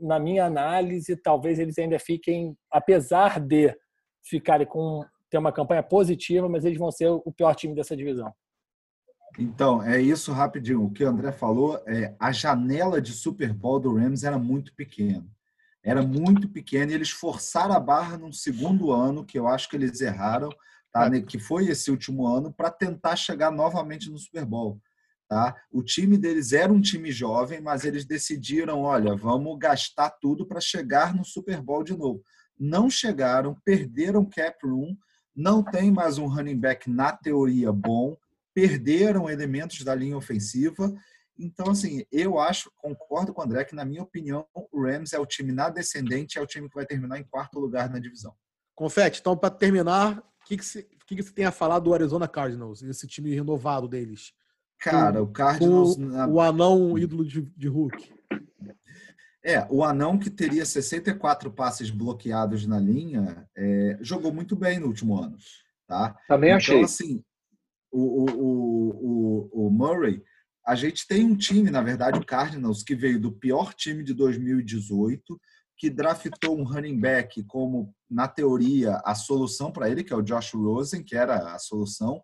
[0.00, 3.72] na minha análise, talvez eles ainda fiquem, apesar de
[4.24, 8.32] ficarem com ter uma campanha positiva, mas eles vão ser o pior time dessa divisão.
[9.36, 10.84] Então, é isso rapidinho.
[10.84, 14.74] O que o André falou é a janela de Super Bowl do Rams era muito
[14.74, 15.26] pequena.
[15.82, 19.76] Era muito pequena e eles forçaram a barra no segundo ano, que eu acho que
[19.76, 20.50] eles erraram,
[20.92, 21.06] tá?
[21.06, 21.20] É.
[21.20, 24.80] que foi esse último ano, para tentar chegar novamente no Super Bowl.
[25.28, 25.54] Tá?
[25.70, 30.60] O time deles era um time jovem, mas eles decidiram, olha, vamos gastar tudo para
[30.60, 32.22] chegar no Super Bowl de novo.
[32.58, 34.96] Não chegaram, perderam cap room,
[35.36, 38.16] não tem mais um running back na teoria bom,
[38.58, 40.92] perderam elementos da linha ofensiva.
[41.38, 45.18] Então, assim, eu acho, concordo com o André, que na minha opinião, o Rams é
[45.20, 48.34] o time na descendente, é o time que vai terminar em quarto lugar na divisão.
[48.74, 51.94] Confete, então, para terminar, o que, que, você, que, que você tem a falar do
[51.94, 54.32] Arizona Cardinals, esse time renovado deles?
[54.80, 55.96] Cara, o Cardinals.
[55.96, 58.12] O, o anão ídolo de, de Hulk.
[59.44, 64.88] É, o anão que teria 64 passes bloqueados na linha é, jogou muito bem no
[64.88, 65.36] último ano.
[65.86, 66.16] Tá?
[66.26, 66.74] Também então, achei.
[66.74, 67.24] Então, assim,
[67.90, 70.22] o, o, o, o Murray,
[70.66, 74.12] a gente tem um time, na verdade, o Cardinals, que veio do pior time de
[74.12, 75.40] 2018,
[75.76, 80.22] que draftou um running back como, na teoria, a solução para ele, que é o
[80.22, 82.22] Josh Rosen, que era a solução,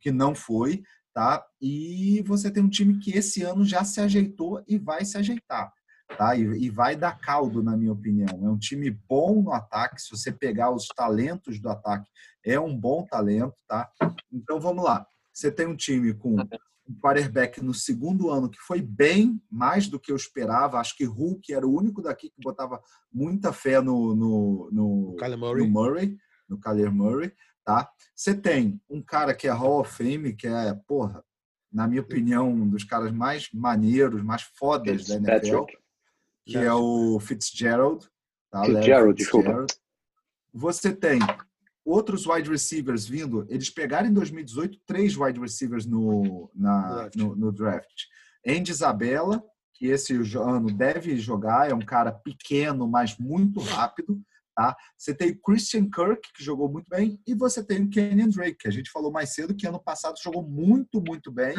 [0.00, 0.82] que não foi
[1.16, 1.42] tá?
[1.58, 5.72] E você tem um time que esse ano já se ajeitou e vai se ajeitar,
[6.16, 6.36] tá?
[6.36, 8.44] E, e, vai dar caldo, na minha opinião.
[8.44, 10.00] É um time bom no ataque.
[10.00, 12.08] Se você pegar os talentos do ataque,
[12.44, 13.90] é um bom talento, tá?
[14.32, 15.06] Então vamos lá.
[15.32, 16.36] Você tem um time com
[16.88, 20.78] um quarterback no segundo ano que foi bem mais do que eu esperava.
[20.78, 22.80] Acho que Hulk era o único daqui que botava
[23.12, 25.66] muita fé no, no, no, no Murray.
[25.66, 26.16] no Murray,
[26.48, 27.32] no Kyler Murray
[27.66, 27.90] tá?
[28.14, 31.22] Você tem um cara que é Hall of Fame, que é, porra,
[31.70, 35.64] na minha opinião, um dos caras mais maneiros, mais fodas da NFL,
[36.46, 38.08] que é o Fitzgerald.
[38.50, 38.64] Tá?
[38.64, 39.74] Fitzgerald, Fitzgerald.
[40.54, 41.18] Você tem
[41.84, 43.46] outros wide receivers vindo.
[43.48, 47.16] Eles pegaram em 2018 três wide receivers no, na, draft.
[47.16, 48.02] No, no draft.
[48.46, 49.42] Andy Isabella,
[49.74, 54.20] que esse ano deve jogar, é um cara pequeno, mas muito rápido.
[54.54, 54.74] Tá?
[54.96, 58.56] Você tem o Christian Kirk, que jogou muito bem, e você tem o Kenyon Drake,
[58.56, 61.54] que a gente falou mais cedo, que ano passado jogou muito, muito bem,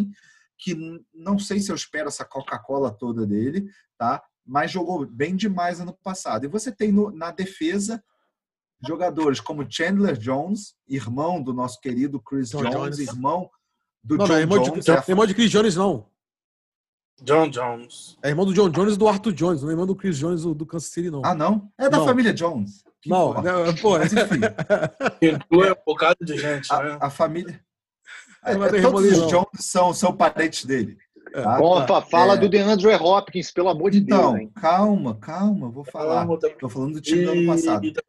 [0.58, 0.76] que
[1.14, 3.70] não sei se eu espero essa Coca-Cola toda dele,
[4.00, 4.24] tá?
[4.48, 6.46] Mas jogou bem demais ano passado.
[6.46, 8.02] E você tem no, na defesa
[8.86, 13.50] jogadores como Chandler Jones, irmão do nosso querido Chris John Jones, Jones, irmão
[14.04, 14.86] do não, John não, é irmão Jones.
[14.86, 16.10] De, é irmão de Chris Jones, não.
[17.22, 18.18] John Jones.
[18.22, 20.44] É irmão do John Jones e do Arthur Jones, não é irmão do Chris Jones
[20.44, 21.24] do Kansas City, não.
[21.26, 21.72] Ah, não?
[21.78, 22.06] É da não.
[22.06, 22.84] família Jones.
[23.02, 24.42] Que não, não, pô, mas enfim.
[25.22, 26.98] Inclui um bocado de gente, a, né?
[27.02, 27.60] A família.
[28.44, 30.98] É, é, todos os Jones são, são parentes dele.
[31.34, 31.42] É.
[31.42, 31.60] Tá?
[31.60, 32.38] Opa, fala é...
[32.38, 34.44] do DeAndre Hopkins, pelo amor de então, Deus.
[34.44, 36.28] Então, calma, calma, vou falar.
[36.32, 37.26] Estou falando do time e...
[37.26, 37.86] do ano passado.
[37.86, 38.02] E, tá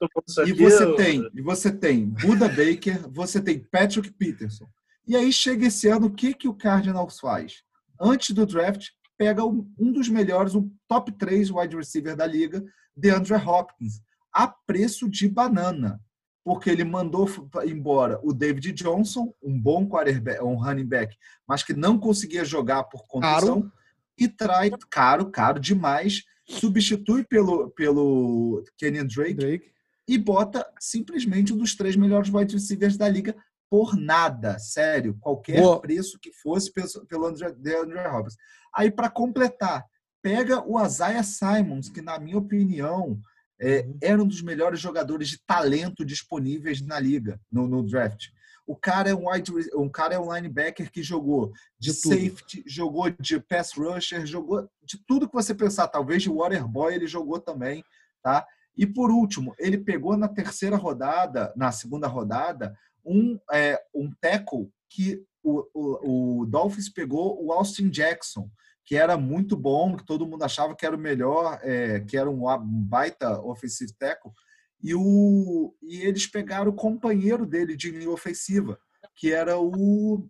[0.47, 0.97] e você eu...
[0.97, 4.67] tem, e você tem Buda Baker, você tem Patrick Peterson.
[5.07, 7.63] E aí chega esse ano, o que, que o Cardinals faz?
[8.01, 12.63] Antes do draft, pega um dos melhores, o um top 3 wide receiver da liga,
[12.97, 14.03] DeAndre Hopkins
[14.33, 16.01] a preço de banana,
[16.45, 17.29] porque ele mandou
[17.67, 21.17] embora o David Johnson, um bom quarterback, um running back,
[21.47, 23.73] mas que não conseguia jogar por condição, caro.
[24.17, 29.71] e traz caro, caro demais, substitui pelo pelo Kenyon Drake, Drake,
[30.09, 33.37] e bota simplesmente um dos três melhores wide receivers da liga
[33.71, 35.81] por nada, sério, qualquer Boa.
[35.81, 38.37] preço que fosse pelo André, André Roberts.
[38.75, 39.85] Aí para completar,
[40.23, 43.21] pega o Isaiah Simons, que na minha opinião
[43.61, 43.99] é, uhum.
[44.01, 48.29] era um dos melhores jogadores de talento disponíveis na liga, no, no draft.
[48.67, 52.63] O cara é um wide, um cara é um linebacker que jogou de, de safety,
[52.67, 57.41] jogou de pass rusher, jogou de tudo que você pensar, talvez de waterboy ele jogou
[57.41, 57.83] também,
[58.23, 58.47] tá?
[58.77, 64.71] E por último, ele pegou na terceira rodada, na segunda rodada, um é, um tackle
[64.91, 68.51] que o, o, o Dolphins pegou o Austin Jackson,
[68.89, 72.31] que era muito bom, que todo mundo achava que era o melhor, é, que era
[72.31, 74.33] um, baita offensive tackle,
[74.83, 78.81] e, o, e eles pegaram o companheiro dele de linha ofensiva,
[79.15, 80.27] que era o.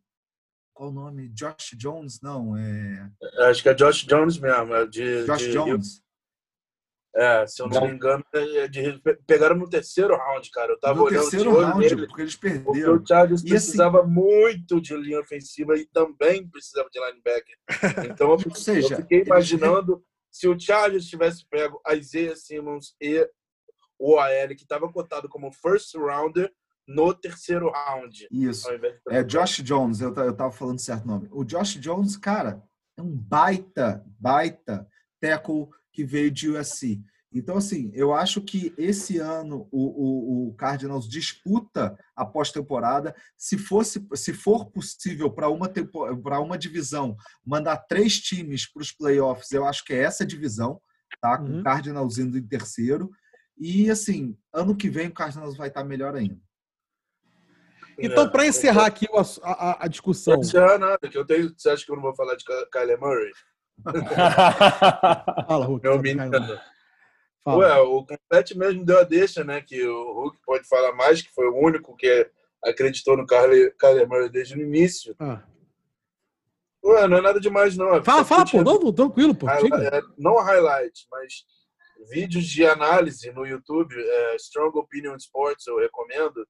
[0.74, 1.28] Qual o nome?
[1.28, 2.20] Josh Jones?
[2.20, 3.08] Não, é.
[3.48, 4.74] Acho que é Josh Jones mesmo.
[4.74, 6.02] É de, Josh de, Jones.
[7.18, 10.72] É, se eu não me engano, é de, pegaram no terceiro round, cara.
[10.72, 12.94] Eu tava No olhando terceiro round, nele, porque eles porque perderam.
[12.96, 17.56] o Chargers E assim- precisava muito de linha ofensiva e também precisava de linebacker.
[18.16, 20.00] Então, eu, seja, eu fiquei eles- imaginando
[20.30, 23.28] se o Chargers tivesse pego Isaiah Simmons e
[23.98, 26.52] o OL, que estava cotado como first rounder,
[26.86, 28.28] no terceiro round.
[28.30, 28.66] Isso.
[29.10, 31.28] É Josh Jones, eu, eu tava falando certo nome.
[31.32, 32.62] O Josh Jones, cara,
[32.96, 34.86] é um baita, baita
[35.20, 35.66] tackle
[35.98, 37.02] que veio de USC.
[37.32, 43.12] Então, assim, eu acho que esse ano o, o, o Cardinals disputa a pós-temporada.
[43.36, 45.68] Se fosse, se for possível para uma
[46.22, 50.80] para uma divisão mandar três times para os playoffs, eu acho que é essa divisão,
[51.20, 51.36] tá?
[51.36, 51.60] Com Uhum.
[51.60, 53.10] o Cardinals indo em terceiro.
[53.58, 56.38] E assim, ano que vem o Cardinals vai estar melhor ainda.
[57.98, 59.20] Então, É, para encerrar aqui a,
[59.50, 60.34] a- a Não discussão.
[60.36, 61.52] pode encerrar nada, que eu tenho.
[61.58, 63.32] Você acha que eu não vou falar de Ky- Kyler Murray?
[65.46, 65.86] Fala, Hulk.
[66.00, 66.30] Menino.
[66.30, 66.60] Caio?
[67.44, 67.58] Fala.
[67.58, 69.60] Ué, o Confete mesmo deu a deixa, né?
[69.60, 72.28] Que o Hulk pode falar mais, que foi o único que
[72.64, 75.14] acreditou no Kyler, Kyler Murray desde o início.
[75.18, 75.42] Ah.
[76.84, 77.94] Ué, não é nada demais, não.
[77.96, 78.62] É Fala, fala, pô.
[78.62, 79.46] Não, tranquilo, pô.
[79.46, 81.44] highlight- é, não highlight, mas
[82.10, 86.46] vídeos de análise no YouTube, é, Strong Opinion Sports, eu recomendo.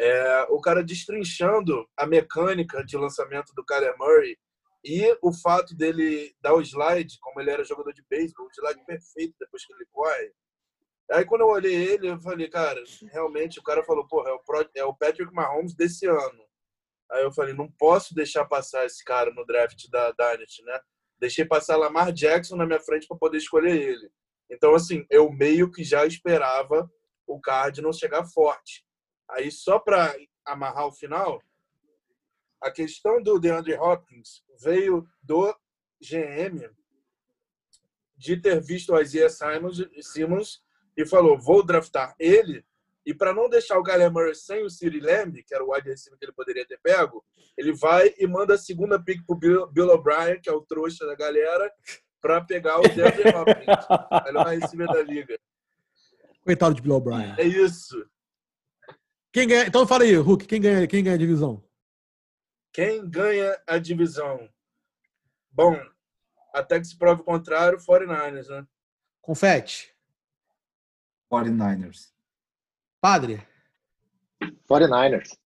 [0.00, 4.36] É, o cara destrinchando a mecânica de lançamento do Kyler Murray
[4.84, 8.84] e o fato dele dar o slide, como ele era jogador de beisebol, o slide
[8.86, 10.32] perfeito depois que ele corre.
[11.10, 14.38] Aí quando eu olhei ele, eu falei, cara, realmente o cara falou, porra, é o,
[14.40, 16.44] Pro- é o Patrick Mahomes desse ano.
[17.10, 20.78] Aí eu falei, não posso deixar passar esse cara no draft da Dynasty, né?
[21.18, 24.10] Deixei passar Lamar Jackson na minha frente para poder escolher ele.
[24.50, 26.90] Então, assim, eu meio que já esperava
[27.26, 28.84] o Cardinals chegar forte.
[29.30, 30.14] Aí, só para
[30.44, 31.42] amarrar o final,
[32.62, 35.54] a questão do DeAndre Hopkins veio do
[36.00, 36.68] GM
[38.16, 40.62] de ter visto o Isaiah Simons, Simmons
[40.96, 42.64] e falou, vou draftar ele
[43.06, 45.88] e para não deixar o Kyler Murray sem o City Lamb, que era o wide
[45.88, 47.24] receiver que ele poderia ter pego,
[47.56, 51.06] ele vai e manda a segunda pick pro Bill, Bill O'Brien, que é o trouxa
[51.06, 51.72] da galera,
[52.20, 55.38] para pegar o DeAndre Hopkins, melhor receiver da liga.
[56.44, 57.34] Coitado de Bill O'Brien.
[57.38, 58.04] É isso.
[59.32, 59.66] Quem ganha?
[59.66, 60.46] Então fala aí, Hulk.
[60.46, 61.64] Quem ganha, quem ganha a divisão?
[62.78, 64.48] Quem ganha a divisão?
[65.50, 65.76] Bom,
[66.54, 68.64] até que se prove o contrário, 49ers, né?
[69.20, 69.92] Confete.
[71.28, 72.12] 49ers.
[73.00, 73.44] Padre.
[74.70, 75.36] 49ers.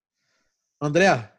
[0.79, 1.33] André.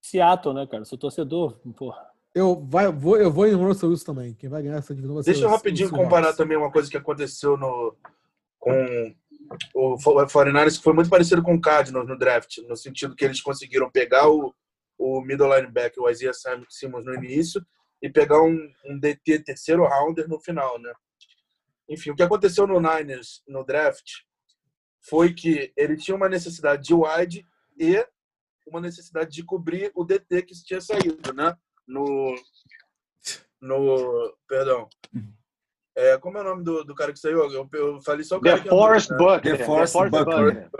[0.00, 0.86] Seattle, né, cara?
[0.86, 2.10] Sou torcedor, porra.
[2.34, 4.32] Eu, vai, vou, eu vou em Russell Wilson também.
[4.32, 6.96] Quem vai ganhar essa divisão vai ser Deixa eu rapidinho comparar também uma coisa que
[6.96, 7.94] aconteceu no,
[8.58, 9.14] com
[9.74, 13.40] o 49ers, que foi muito parecido com o Cardinals no draft, no sentido que eles
[13.40, 14.54] conseguiram pegar o,
[14.98, 17.64] o middle linebacker, o Isaiah Sim- Simmons, no início,
[18.02, 20.92] e pegar um, um DT terceiro rounder no final, né?
[21.88, 24.08] Enfim, o que aconteceu no Niners no draft
[25.00, 27.44] foi que ele tinha uma necessidade de wide
[27.78, 28.06] e
[28.66, 31.56] uma necessidade de cobrir o DT que tinha saído, né?
[31.86, 32.34] No,
[33.60, 34.88] no, perdão.
[36.00, 37.40] É, como é o nome do, do cara que saiu?
[37.52, 39.34] Eu, eu falei só o cara The que Forest entrou, né?
[39.36, 39.58] Buckner.
[39.58, 40.70] The Forest Buckner.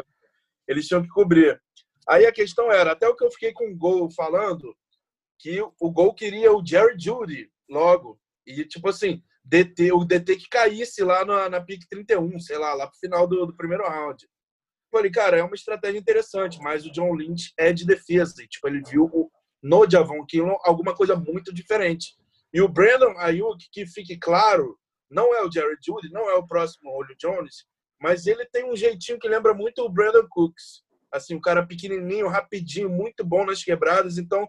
[0.67, 1.61] Eles tinham que cobrir.
[2.09, 4.75] Aí a questão era, até o que eu fiquei com o Gol falando,
[5.39, 8.19] que o Gol queria o Jerry Judy logo.
[8.47, 12.73] E, tipo assim, DT, o DT que caísse lá na, na pick 31, sei lá,
[12.73, 14.27] lá pro final do, do primeiro round.
[14.91, 18.43] Falei, cara, é uma estratégia interessante, mas o John Lynch é de defesa.
[18.43, 19.31] E, tipo, ele viu o,
[19.63, 22.15] no Javon Kinlaw alguma coisa muito diferente.
[22.55, 24.80] E o Brandon Ayuk, que fique claro,
[25.11, 27.67] não é o Jerry Judy, não é o próximo Julio Jones,
[28.01, 30.83] mas ele tem um jeitinho que lembra muito o Brandon Cooks.
[31.13, 34.17] Assim, um cara pequenininho, rapidinho, muito bom nas quebradas.
[34.17, 34.49] Então,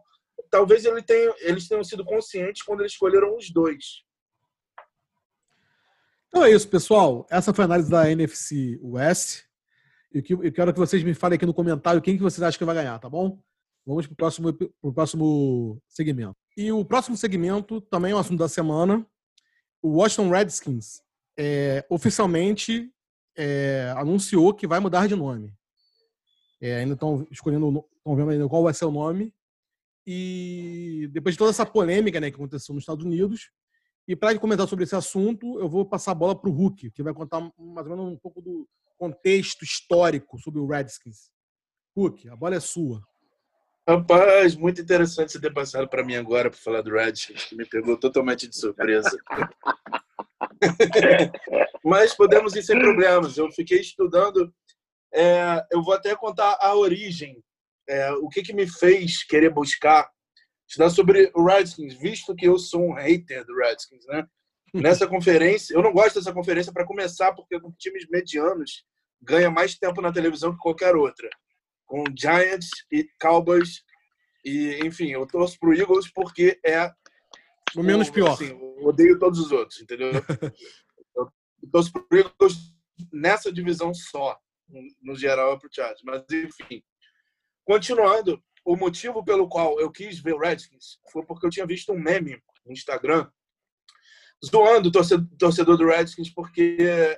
[0.49, 4.03] talvez ele tenha, eles tenham sido conscientes quando eles escolheram os dois.
[6.27, 7.25] Então é isso, pessoal.
[7.29, 9.43] Essa foi a análise da NFC West.
[10.13, 12.65] E eu quero que vocês me falem aqui no comentário quem que vocês acham que
[12.65, 13.41] vai ganhar, tá bom?
[13.85, 14.53] Vamos para o próximo,
[14.93, 16.35] próximo segmento.
[16.55, 19.05] E o próximo segmento também é um assunto da semana.
[19.81, 21.01] O Washington Redskins
[21.37, 22.91] é, oficialmente
[23.35, 25.53] é, anunciou que vai mudar de nome.
[26.61, 29.33] É, ainda estão escolhendo, estão vendo ainda qual vai ser o nome.
[30.05, 33.51] E depois de toda essa polêmica né, que aconteceu nos Estados Unidos,
[34.07, 37.03] e para comentar sobre esse assunto, eu vou passar a bola para o Hulk, que
[37.03, 38.67] vai contar mais ou menos um pouco do
[38.97, 41.31] contexto histórico sobre o Redskins.
[41.95, 43.01] Hulk, a bola é sua.
[43.87, 46.91] Rapaz, muito interessante você ter passado para mim agora para falar do
[47.47, 49.17] que me pegou totalmente de surpresa.
[51.83, 53.37] Mas podemos ir sem problemas.
[53.37, 54.53] Eu fiquei estudando.
[55.13, 57.43] é, eu vou até contar a origem,
[57.89, 60.09] é, o que, que me fez querer buscar
[60.71, 64.25] estudar sobre o Redskins, visto que eu sou um hater do Redskins, né?
[64.73, 68.85] Nessa conferência, eu não gosto dessa conferência para começar, porque com times medianos
[69.21, 71.29] ganha mais tempo na televisão que qualquer outra.
[71.91, 73.83] Com Giants e Cowboys
[74.45, 76.89] e, enfim, eu torço pro Eagles porque é
[77.75, 78.31] o menos pior.
[78.31, 80.09] Assim, eu odeio todos os outros, entendeu?
[81.13, 81.29] eu
[81.69, 82.73] torço pro Eagles
[83.11, 84.39] nessa divisão só,
[85.01, 86.81] no geral é pro Chargers, mas enfim.
[87.65, 91.91] Continuando, o motivo pelo qual eu quis ver o Redskins foi porque eu tinha visto
[91.91, 93.29] um meme no Instagram
[94.45, 94.91] zoando o
[95.37, 96.77] torcedor, do Redskins porque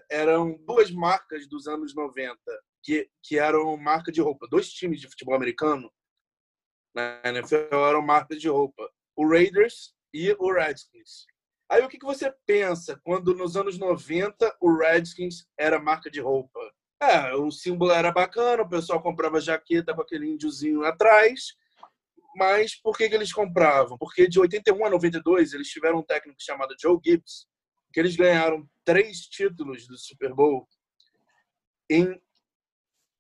[0.09, 2.35] eram duas marcas dos anos 90
[2.83, 4.47] que, que eram marca de roupa.
[4.49, 5.91] Dois times de futebol americano
[6.93, 8.87] na NFL eram marcas de roupa.
[9.15, 11.25] O Raiders e o Redskins.
[11.69, 16.19] Aí o que, que você pensa quando nos anos 90 o Redskins era marca de
[16.19, 16.59] roupa?
[17.01, 21.55] É, o símbolo era bacana, o pessoal comprava jaqueta com aquele índiozinho atrás,
[22.35, 23.97] mas por que, que eles compravam?
[23.97, 27.47] Porque de 81 a 92 eles tiveram um técnico chamado Joe Gibbs,
[27.91, 30.67] que eles ganharam três títulos do Super Bowl
[31.89, 32.21] em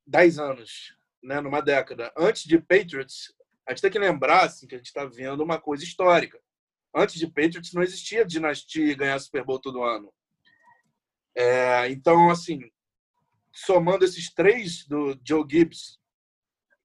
[0.05, 2.11] 10 anos, né, numa década.
[2.17, 3.33] Antes de Patriots,
[3.67, 6.39] a gente tem que lembrar assim, que a gente está vendo uma coisa histórica.
[6.95, 10.13] Antes de Patriots não existia dinastia e ganhar Super Bowl todo ano.
[11.35, 12.59] É, então, assim,
[13.51, 15.99] somando esses três do Joe Gibbs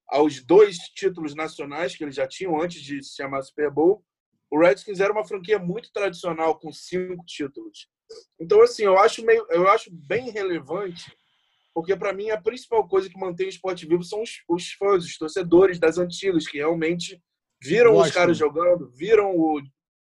[0.08, 4.02] aos dois títulos nacionais que eles já tinham antes de se chamar Super Bowl,
[4.50, 7.88] o Redskins era uma franquia muito tradicional com cinco títulos.
[8.40, 11.14] Então, assim, eu acho meio, eu acho bem relevante,
[11.78, 15.04] porque para mim a principal coisa que mantém o esporte vivo são os, os fãs,
[15.04, 17.22] os torcedores das antigas que realmente
[17.62, 18.08] viram Gosto.
[18.08, 19.62] os caras jogando, viram o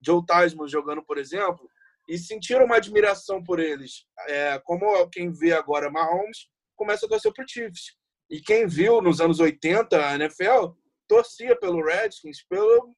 [0.05, 1.66] Joe Tasman jogando, por exemplo,
[2.09, 4.05] e sentiram uma admiração por eles.
[4.28, 7.95] É, como quem vê agora Mahomes começa a torcer para o Chiefs.
[8.30, 10.74] E quem viu nos anos 80 a NFL
[11.07, 12.93] torcia pelo Redskins pelo,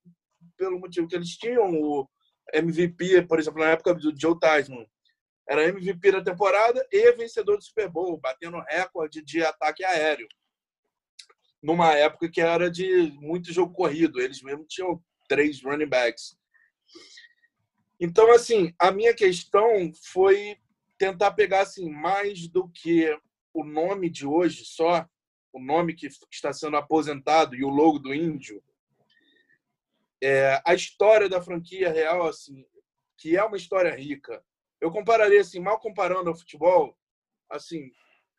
[0.57, 2.09] pelo motivo que eles tinham o
[2.51, 4.87] MVP, por exemplo, na época do Joe Theismann.
[5.47, 10.27] Era MVP da temporada e vencedor do Super Bowl, batendo recorde de ataque aéreo.
[11.61, 16.37] Numa época que era de muito jogo corrido, eles mesmo tinham três running backs.
[17.99, 20.57] Então, assim, a minha questão foi
[20.97, 23.17] tentar pegar assim mais do que
[23.53, 25.07] o nome de hoje só,
[25.53, 28.61] o nome que está sendo aposentado e o logo do índio,
[30.21, 32.65] é, a história da franquia real, assim,
[33.17, 34.43] que é uma história rica.
[34.81, 36.97] Eu compararia assim, mal comparando ao futebol,
[37.49, 37.91] assim,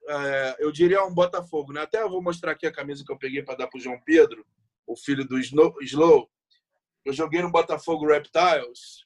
[0.09, 1.83] é, eu diria um Botafogo, né?
[1.83, 4.01] Até eu vou mostrar aqui a camisa que eu peguei para dar para o João
[4.05, 4.47] Pedro,
[4.87, 6.31] o filho do Slow.
[7.05, 9.05] Eu joguei no Botafogo Reptiles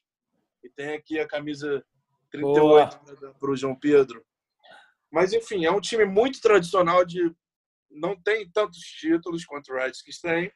[0.63, 1.83] e tem aqui a camisa
[2.31, 2.99] 38
[3.39, 4.23] para o João Pedro.
[5.11, 7.33] Mas, enfim, é um time muito tradicional de.
[7.89, 10.49] Não tem tantos títulos quanto o Redskins tem,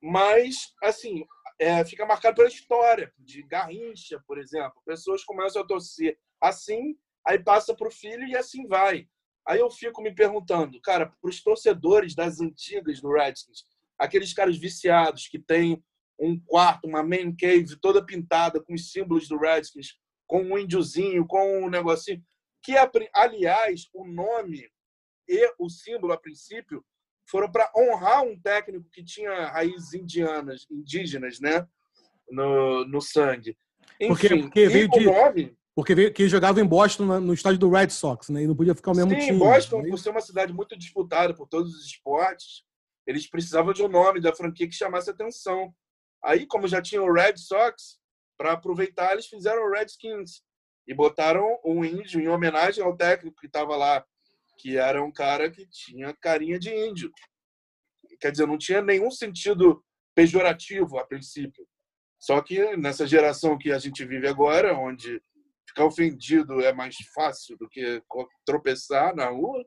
[0.00, 1.24] mas, assim,
[1.62, 4.82] é, fica marcado pela história, de Garrincha, por exemplo.
[4.84, 9.08] Pessoas começam a torcer assim, aí passa para o filho e assim vai.
[9.46, 13.64] Aí eu fico me perguntando, cara, para os torcedores das antigas do Redskins,
[13.96, 15.82] aqueles caras viciados que têm
[16.18, 19.96] um quarto, uma main cave toda pintada com os símbolos do Redskins,
[20.26, 22.22] com um índiozinho, com um negocinho
[22.62, 22.74] que,
[23.12, 24.68] aliás, o nome
[25.28, 26.84] e o símbolo, a princípio,
[27.26, 31.66] foram para honrar um técnico que tinha raízes indianas, indígenas, né?
[32.30, 33.56] No, no sangue.
[34.00, 35.56] Enfim, porque, porque veio de, nome...
[35.74, 38.42] Porque veio, que jogava em Boston, no estádio do Red Sox, né?
[38.42, 39.38] E não podia ficar o mesmo Sim, time.
[39.38, 39.88] Boston, né?
[39.88, 42.64] por ser uma cidade muito disputada por todos os esportes,
[43.06, 45.74] eles precisavam de um nome da franquia que chamasse atenção.
[46.22, 47.98] Aí, como já tinha o Red Sox,
[48.36, 50.42] para aproveitar, eles fizeram o Redskins
[50.86, 54.04] e botaram um índio em homenagem ao técnico que estava lá,
[54.58, 57.10] que era um cara que tinha carinha de índio.
[58.20, 59.84] Quer dizer, não tinha nenhum sentido
[60.14, 61.66] pejorativo a princípio.
[62.18, 65.20] Só que nessa geração que a gente vive agora, onde
[65.66, 68.02] ficar ofendido é mais fácil do que
[68.44, 69.64] tropeçar na rua,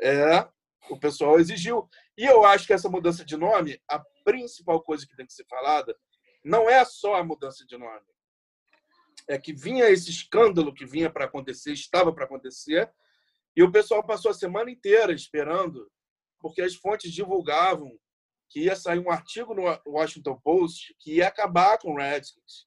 [0.00, 0.48] é,
[0.88, 1.88] o pessoal exigiu.
[2.16, 5.44] E eu acho que essa mudança de nome, a principal coisa que tem que ser
[5.46, 5.94] falada,
[6.44, 8.06] não é só a mudança de nome
[9.28, 12.90] é que vinha esse escândalo que vinha para acontecer, estava para acontecer,
[13.56, 15.90] e o pessoal passou a semana inteira esperando,
[16.38, 17.98] porque as fontes divulgavam
[18.48, 22.66] que ia sair um artigo no Washington Post que ia acabar com o Redskins,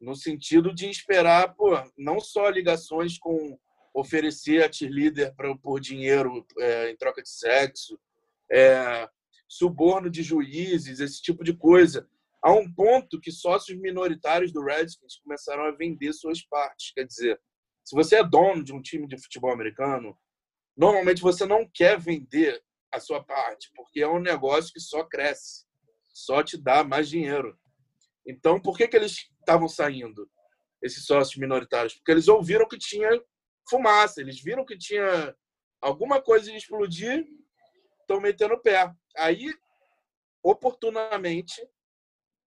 [0.00, 3.58] no sentido de esperar pô, não só ligações com
[3.92, 7.98] oferecer a cheerleader por dinheiro é, em troca de sexo,
[8.50, 9.08] é,
[9.48, 12.08] suborno de juízes, esse tipo de coisa
[12.42, 16.92] a um ponto que sócios minoritários do Redskins começaram a vender suas partes.
[16.92, 17.40] Quer dizer,
[17.90, 20.16] se você é dono de um time de futebol americano,
[20.76, 22.62] normalmente você não quer vender
[22.92, 25.64] a sua parte, porque é um negócio que só cresce,
[26.08, 27.58] só te dá mais dinheiro.
[28.26, 30.30] Então, por que, que eles estavam saindo?
[30.82, 33.08] esses sócios minoritários, porque eles ouviram que tinha
[33.68, 35.34] fumaça, eles viram que tinha
[35.80, 37.26] alguma coisa de explodir,
[38.00, 38.90] estão metendo o pé.
[39.16, 39.52] Aí,
[40.42, 41.60] oportunamente,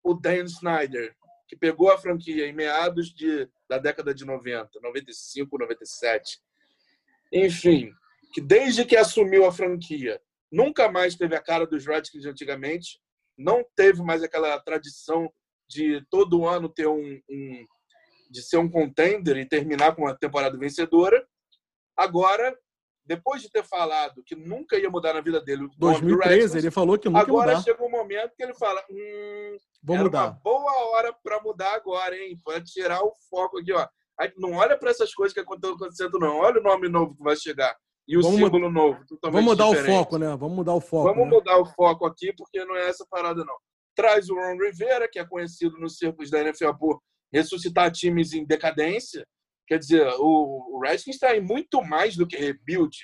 [0.02, 1.14] o Dan Snyder,
[1.52, 6.40] que pegou a franquia em meados de, da década de 90, 95, 97,
[7.30, 7.92] enfim,
[8.32, 10.18] que desde que assumiu a franquia,
[10.50, 12.98] nunca mais teve a cara dos Redskins de antigamente,
[13.36, 15.30] não teve mais aquela tradição
[15.68, 17.66] de todo ano ter um, um
[18.30, 21.22] de ser um contender e terminar com uma temporada vencedora.
[21.94, 22.56] Agora,
[23.04, 27.10] depois de ter falado que nunca ia mudar na vida dele, 2013 ele falou que
[27.10, 27.64] nunca agora ia mudar.
[27.64, 30.24] chega um momento que ele fala, hum, Vou era mudar.
[30.24, 32.40] uma boa hora para mudar agora, hein?
[32.44, 33.86] Para tirar o foco aqui, ó.
[34.36, 36.36] Não olha para essas coisas que estão acontecendo, não.
[36.38, 37.76] Olha o nome novo que vai chegar
[38.06, 39.04] e o Vamos símbolo novo.
[39.06, 39.90] totalmente Vamos mudar diferente.
[39.90, 40.36] o foco, né?
[40.36, 41.08] Vamos mudar o foco.
[41.08, 41.30] Vamos né?
[41.30, 43.56] mudar o foco aqui, porque não é essa parada, não.
[43.94, 47.00] Traz o Ron Rivera, que é conhecido nos círculos da NFL por
[47.32, 49.26] ressuscitar times em decadência.
[49.66, 52.96] Quer dizer, o, o Redskins está em muito mais do que rebuild.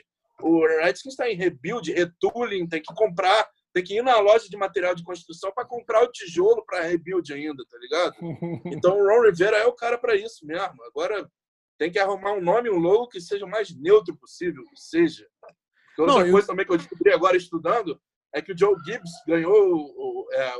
[0.43, 4.57] O Redskins está em rebuild, retooling, tem que comprar, tem que ir na loja de
[4.57, 8.14] material de construção para comprar o tijolo para rebuild ainda, tá ligado?
[8.83, 10.83] Então o Ron Rivera é o cara para isso mesmo.
[10.85, 11.31] Agora
[11.79, 15.29] tem que arrumar um nome, um logo que seja o mais neutro possível, que seja.
[15.41, 18.01] Porque Outra Não, eu- coisa também que eu descobri agora estudando
[18.35, 20.55] é que o Joe Gibbs ganhou o, o- é,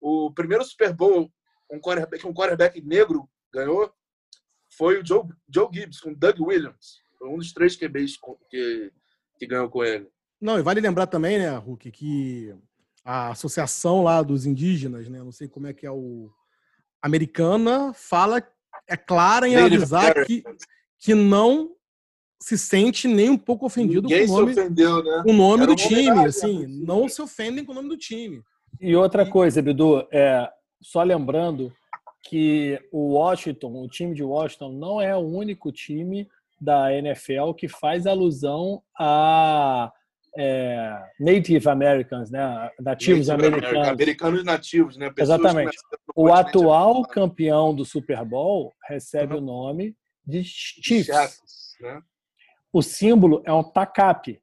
[0.00, 1.30] o primeiro Super Bowl,
[1.70, 3.92] um quarterback, um quarterback negro ganhou,
[4.76, 6.98] foi o Joe, Joe Gibbs com Doug Williams.
[7.18, 8.92] Foi um dos três QBs com- que,
[9.38, 10.10] que ganhou com ele.
[10.44, 12.54] Não, e vale lembrar também, né, Hulk, que
[13.02, 16.30] a associação lá dos indígenas, né, não sei como é que é o
[17.00, 18.46] americana, fala
[18.86, 20.26] é clara em Native avisar American.
[20.26, 20.44] que,
[20.98, 21.70] que não
[22.38, 25.22] se sente nem um pouco ofendido Ninguém com o se nome, ofendeu, né?
[25.24, 26.84] com o nome do time, homenagem, assim, né?
[26.86, 28.42] não se ofendem com o nome do time.
[28.78, 30.46] E outra coisa, Bidu, é,
[30.78, 31.72] só lembrando
[32.22, 36.28] que o Washington, o time de Washington, não é o único time
[36.60, 39.90] da NFL que faz alusão a
[40.36, 42.70] é, Native Americans, né?
[42.80, 43.88] Nativos Native American- americanos.
[43.88, 45.10] Americanos nativos, né?
[45.10, 45.76] Pessoas Exatamente.
[46.16, 49.40] O atual campeão do Super Bowl recebe Uhum.
[49.40, 51.76] o nome de Chiefs, Chiefs.
[51.80, 52.00] né?
[52.72, 54.40] O símbolo é um tacape.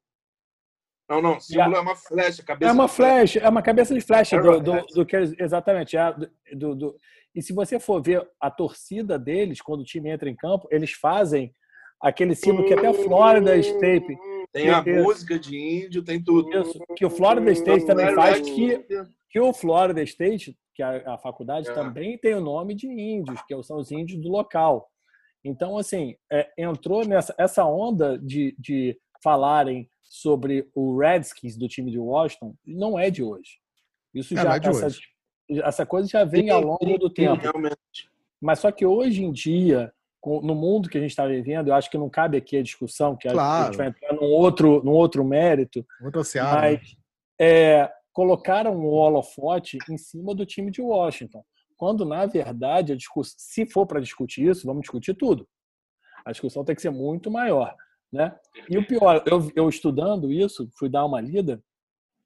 [1.08, 3.38] Não, não, símbolo é uma flecha, cabeça É uma flecha.
[3.40, 4.94] é uma cabeça de flecha do, do, Arrowhead.
[4.94, 5.96] do que exatamente.
[5.96, 6.96] é, do, do- do-
[7.34, 10.92] e se você for ver a torcida deles quando o time entra em campo, eles
[10.92, 11.54] fazem
[12.00, 14.16] aquele símbolo que até a Florida State,
[14.52, 15.02] Tem a Isso.
[15.02, 16.50] música de índio, tem tudo.
[16.60, 18.84] isso, que o Florida State também faz, que,
[19.30, 21.72] que o Florida State, que a, a faculdade É.
[21.72, 24.88] também tem o nome de índios, que são os índios do local.
[25.44, 31.90] Então, assim, é, entrou nessa essa onda de, de falarem sobre o Redskins do time
[31.90, 33.58] de Washington, não é de hoje.
[34.14, 35.00] Isso É, já é de essa, hoje.
[35.64, 37.40] essa coisa já vem ao longo do tempo.
[37.40, 37.76] Realmente.
[38.40, 39.90] Mas só que hoje em dia,
[40.24, 43.16] no mundo que a gente está vivendo, eu acho que não cabe aqui a discussão,
[43.16, 43.64] que a- a Claro.
[43.66, 46.70] gente vai entrar num outro, num outro mérito, Outra seara.
[46.70, 46.78] né?
[46.78, 46.96] mas
[47.40, 51.44] é, colocaram o holofote em cima do time de Washington.
[51.76, 53.34] Quando, na verdade, a discuss...
[53.36, 55.48] se for para discutir isso, vamos discutir tudo.
[56.24, 57.74] A discussão tem que ser muito maior.
[58.12, 58.32] Né?
[58.68, 61.60] E o pior, eu, eu estudando isso, fui dar uma lida,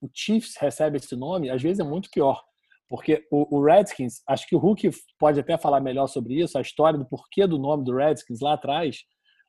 [0.02, 2.44] o Chiefs recebe esse nome, às vezes é muito pior.
[2.88, 6.60] Porque o, o Redskins, acho que o Hulk pode até falar melhor sobre isso, a
[6.60, 8.98] história do porquê do nome do Redskins lá atrás,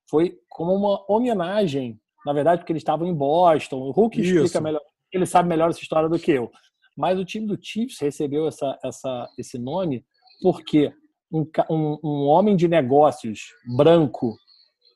[0.09, 3.78] foi como uma homenagem, na verdade, porque eles estavam em Boston.
[3.80, 4.36] O Hulk Isso.
[4.36, 4.82] explica melhor,
[5.13, 6.51] ele sabe melhor essa história do que eu.
[6.95, 10.05] Mas o time do Chiefs recebeu essa, essa, esse nome
[10.41, 10.91] porque
[11.32, 14.36] um, um, um homem de negócios branco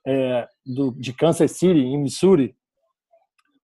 [0.05, 2.55] é, do, de Kansas City, em Missouri,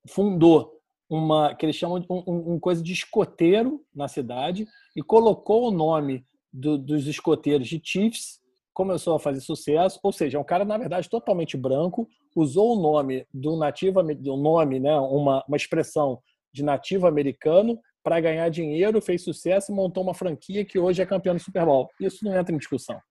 [0.07, 0.73] fundou
[1.09, 4.65] uma que eles chamam de um, um- um coisa de escoteiro na cidade
[4.95, 8.39] e colocou o nome do- dos escoteiros de Chiefs,
[8.77, 12.79] começou a fazer sucesso, ou seja, é um cara na verdade totalmente branco, usou o
[12.79, 16.21] nome do nativo, do nome, né, uma, uma expressão
[16.53, 21.07] de nativo americano para ganhar dinheiro, fez sucesso e montou uma franquia que hoje é
[21.07, 21.89] campeão do Super Bowl.
[21.99, 23.01] Isso não entra em discussão.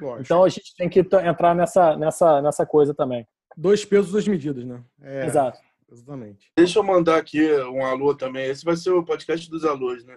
[0.00, 0.22] Lógico.
[0.22, 3.26] Então a gente tem que entrar nessa, nessa, nessa coisa também.
[3.56, 4.84] Dois pesos, duas medidas, né?
[5.02, 5.58] É, Exato.
[5.90, 6.52] Exatamente.
[6.56, 8.46] Deixa eu mandar aqui um alô também.
[8.46, 10.16] Esse vai ser o podcast dos alôs, né?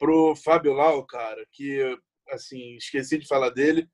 [0.00, 1.96] Pro Fábio Lau, cara, que,
[2.28, 3.88] assim, esqueci de falar dele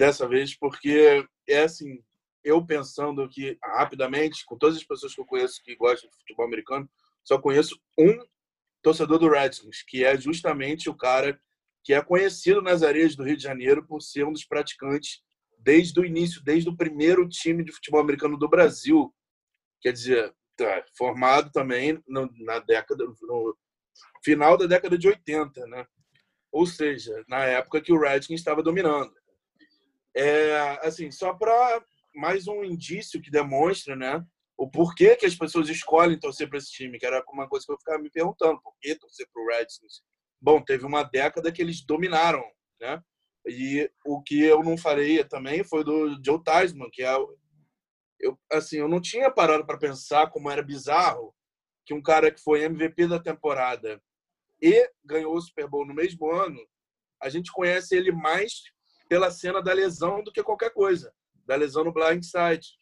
[0.00, 2.02] dessa vez, porque é assim,
[2.42, 6.46] eu pensando que, rapidamente, com todas as pessoas que eu conheço que gostam de futebol
[6.46, 6.88] americano,
[7.22, 8.18] só conheço um
[8.82, 11.38] torcedor do Redskins, que é justamente o cara
[11.84, 15.20] que é conhecido nas areias do Rio de Janeiro por ser um dos praticantes
[15.58, 19.14] desde o início, desde o primeiro time de futebol americano do Brasil.
[19.82, 23.58] Quer dizer, tá, formado também no- na década, no
[24.24, 25.86] final da década de 80, né?
[26.50, 29.12] Ou seja, na época que o Redskins estava dominando.
[30.16, 31.82] É, assim, só para
[32.14, 34.24] mais um indício que demonstra, né?
[34.56, 37.72] O porquê que as pessoas escolhem torcer para esse time, que era uma coisa que
[37.72, 40.02] eu ficava me perguntando, por que torcer para o Redskins?
[40.40, 42.44] Bom, teve uma década que eles dominaram,
[42.80, 43.02] né?
[43.46, 47.14] E o que eu não farei também foi do Joe Theismann, que é
[48.20, 51.34] eu assim, eu não tinha parado para pensar como era bizarro
[51.86, 54.00] que um cara que foi MVP da temporada
[54.62, 56.60] e ganhou o Super Bowl no mesmo ano,
[57.20, 58.62] a gente conhece ele mais
[59.10, 61.12] pela cena da lesão do que qualquer coisa,
[61.44, 62.78] da lesão no blind side,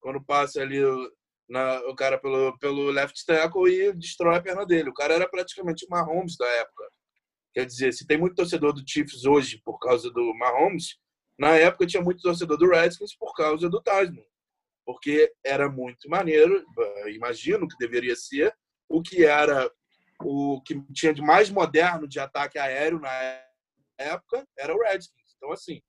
[0.00, 0.78] quando passa ali
[1.48, 4.90] na, o cara pelo, pelo left tackle e destrói a perna dele.
[4.90, 6.84] O cara era praticamente o Mahomes da época.
[7.54, 10.98] Quer dizer, se tem muito torcedor do Chiefs hoje por causa do Mahomes,
[11.38, 14.26] na época tinha muito torcedor do Redskins por causa do Tasman.
[14.84, 16.62] Porque era muito maneiro,
[17.08, 18.54] imagino que deveria ser,
[18.90, 19.72] o que era
[20.20, 23.10] o que tinha de mais moderno de ataque aéreo na
[23.96, 25.21] época era o Redskins.
[25.42, 25.82] Então, assim,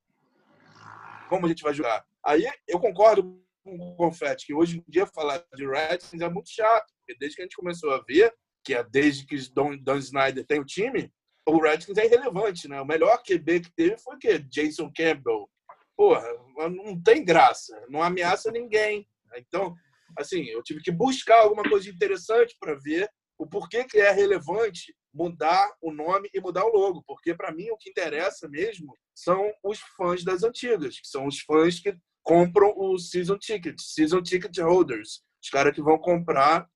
[1.28, 2.04] como a gente vai jogar?
[2.26, 6.50] Aí eu concordo com o Confetti, que hoje em dia falar de Redskins é muito
[6.50, 8.34] chato, porque desde que a gente começou a ver,
[8.64, 11.08] que é desde que Don, Don Snyder tem o time,
[11.46, 12.80] o Redskins é irrelevante, né?
[12.80, 14.40] O melhor QB que teve foi o quê?
[14.40, 15.48] Jason Campbell.
[15.96, 16.26] Porra,
[16.68, 19.08] não tem graça, não ameaça ninguém.
[19.36, 19.72] Então,
[20.18, 24.92] assim, eu tive que buscar alguma coisa interessante para ver o porquê que é relevante
[25.14, 29.50] mudar o nome e mudar o logo, porque para mim o que interessa mesmo são
[29.62, 34.58] os fãs das antigas, que são os fãs que compram o season ticket, season ticket
[34.58, 36.66] holders, os caras que vão comprar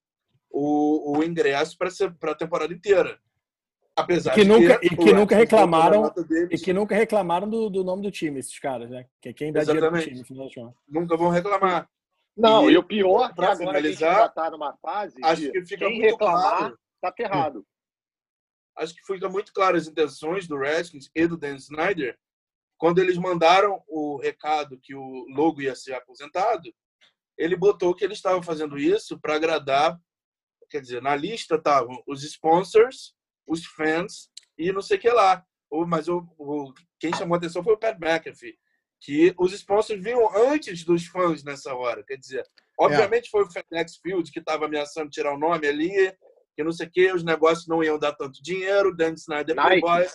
[0.51, 3.19] o, o ingresso para a temporada inteira.
[3.97, 6.15] Apesar que nunca, e que nunca reclamaram
[6.49, 9.07] e que nunca reclamaram do, do, nome do time, esses caras, né?
[9.21, 10.05] Que é quem dá Exatamente.
[10.05, 11.91] dinheiro pro time, Nunca vão reclamar.
[12.37, 15.51] Não, e, e o pior para agora finalizar, a gente já tá numa fase acho
[15.51, 16.79] que fica quem muito reclamar claro.
[17.01, 17.67] tá ferrado.
[18.79, 22.17] Acho que fica muito claro as intenções do Redskins e do Dan Snyder
[22.79, 26.73] quando eles mandaram o recado que o logo ia ser aposentado,
[27.37, 29.99] ele botou que ele estava fazendo isso para agradar,
[30.71, 33.15] quer dizer, na lista estavam os sponsors
[33.47, 35.45] os fãs e não sei o que lá.
[35.87, 38.59] Mas o, o, quem chamou a atenção foi o Pat McAfee,
[39.01, 42.05] que os sponsors vinham antes dos fãs nessa hora.
[42.05, 42.45] Quer dizer,
[42.79, 43.31] obviamente é.
[43.31, 45.91] foi o FedEx Field que estava ameaçando tirar o nome ali,
[46.59, 50.09] que não sei o que, os negócios não iam dar tanto dinheiro, Dan Snyder Playboy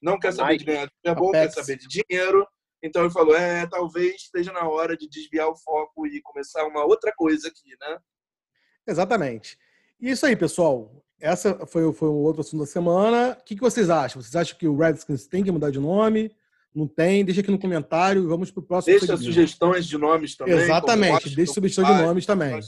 [0.00, 0.64] não quer saber Nike.
[0.64, 2.48] de ganhar Super Bowl, quer saber de dinheiro.
[2.82, 6.86] Então ele falou, é, talvez esteja na hora de desviar o foco e começar uma
[6.86, 7.98] outra coisa aqui, né?
[8.86, 9.58] Exatamente.
[10.00, 11.04] E isso aí, pessoal.
[11.20, 13.36] Essa foi, foi o outro assunto da semana.
[13.38, 14.22] O que, que vocês acham?
[14.22, 16.34] Vocês acham que o Redskins tem que mudar de nome?
[16.74, 17.22] Não tem?
[17.26, 18.92] Deixa aqui no comentário e vamos para o próximo.
[18.92, 19.24] Deixa segmento.
[19.24, 20.54] sugestões de nomes também.
[20.54, 22.58] Exatamente, deixa sugestões de nomes também.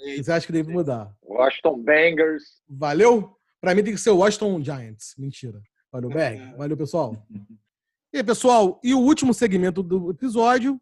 [0.00, 1.14] Vocês acham que deve mudar?
[1.22, 2.62] Washington Bangers.
[2.68, 3.36] Valeu?
[3.60, 5.14] Para mim tem que ser o Washington Giants.
[5.18, 5.60] Mentira.
[5.92, 6.40] Valeu, Berg.
[6.56, 7.26] Valeu, pessoal.
[8.12, 10.80] E aí, pessoal, e o último segmento do episódio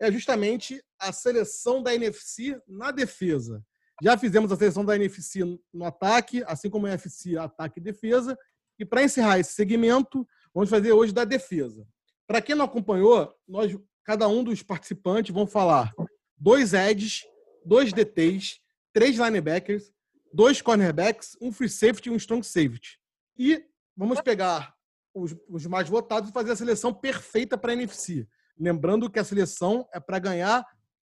[0.00, 3.64] é justamente a seleção da NFC na defesa.
[4.02, 5.40] Já fizemos a seleção da NFC
[5.72, 8.36] no ataque, assim como a NFC ataque e defesa.
[8.78, 11.86] E para encerrar esse segmento, vamos fazer hoje da defesa.
[12.26, 15.94] Para quem não acompanhou, nós, cada um dos participantes vão falar
[16.36, 17.22] dois edges,
[17.66, 18.60] dois DTs,
[18.92, 19.92] três linebackers,
[20.32, 22.98] dois cornerbacks, um free safety e um strong safety.
[23.36, 23.64] E
[23.96, 24.74] vamos pegar
[25.12, 28.26] os, os mais votados e fazer a seleção perfeita para a NFC.
[28.58, 30.64] Lembrando que a seleção é para ganhar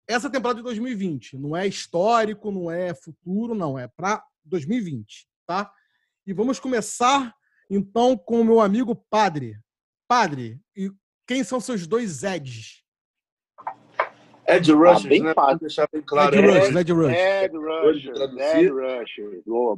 [0.08, 1.38] essa temporada de 2020.
[1.38, 3.78] Não é histórico, não é futuro, não.
[3.78, 5.72] É para 2020, tá?
[6.26, 7.34] E vamos começar,
[7.70, 9.58] então, com o meu amigo Padre.
[10.08, 10.92] Padre, e
[11.28, 12.84] quem são seus dois Eds?
[14.56, 15.34] Ed Rush, ah, bem né?
[15.34, 16.36] Para deixar bem claro.
[16.36, 17.14] Ed Rush, Ed Rush.
[17.14, 18.06] Ed Rush,
[18.40, 19.44] Ed Rush.
[19.46, 19.78] Boa,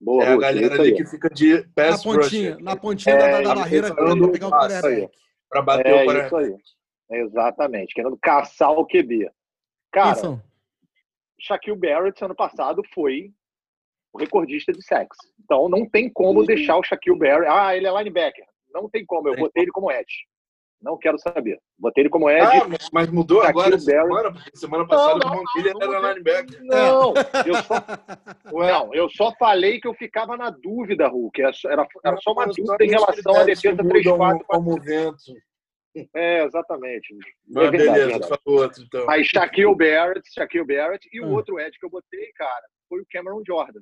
[0.00, 0.24] boa.
[0.24, 2.58] É a galera ali que fica de pass na pontinha.
[2.60, 5.12] Na pontinha é, da, da barreira para pegar o quarterback.
[5.48, 6.62] Para bater é, o quarterback.
[7.10, 9.30] Exatamente, querendo caçar o QB.
[9.92, 10.40] Cara,
[11.40, 13.32] Shaquille Barrett, ano passado, foi
[14.12, 15.20] o recordista de sexo.
[15.42, 17.50] Então, não tem como deixar o Shaquille Barrett...
[17.50, 18.44] Ah, ele é linebacker.
[18.72, 19.28] Não tem como.
[19.28, 20.26] Eu botei ele como edge.
[20.82, 21.58] Não quero saber.
[21.78, 22.46] Botei ele como edge.
[22.46, 24.32] Ah, mas mudou agora semana?
[24.54, 26.62] Semana passada não, não, o ele era linebacker.
[26.62, 27.12] Não,
[27.46, 27.84] eu só...
[28.50, 31.42] não, eu só falei que eu ficava na dúvida, Hulk.
[31.42, 34.40] Era, era só uma dúvida em relação à defesa 3-4.
[34.46, 35.34] Como vento.
[36.14, 37.14] É, exatamente.
[37.48, 38.42] Mas é verdade, beleza, verdade.
[38.46, 39.10] outro, então.
[39.10, 41.32] Aí Shaquille Barrett, Shaquille Barrett, e o hum.
[41.32, 43.80] outro Ed que eu botei, cara, foi o Cameron Jordan,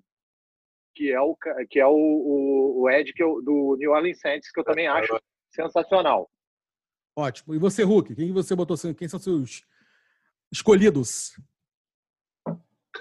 [0.95, 1.37] que é o,
[1.69, 4.89] que é o, o, o Ed que eu, do New Orleans Saints, que eu também
[4.89, 5.21] acho
[5.51, 6.31] sensacional.
[7.19, 7.53] Ótimo.
[7.53, 8.77] E você, Hulk, quem você botou?
[8.95, 9.65] Quem são seus
[10.53, 11.37] escolhidos?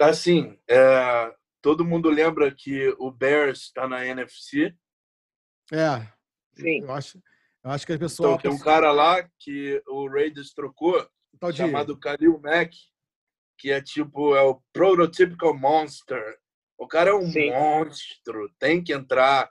[0.00, 1.32] Assim, é,
[1.62, 4.74] todo mundo lembra que o Bears está na NFC.
[5.72, 6.00] É.
[6.60, 6.82] Sim.
[6.82, 7.22] Eu acho,
[7.62, 8.30] Eu acho que a pessoa.
[8.30, 11.08] Então, tem um cara lá que o Raiders trocou,
[11.38, 12.74] tal de- chamado Khalil Mack,
[13.56, 16.40] que é tipo, é o prototypical monster.
[16.76, 17.52] O cara é um Sim.
[17.52, 19.48] monstro, tem que entrar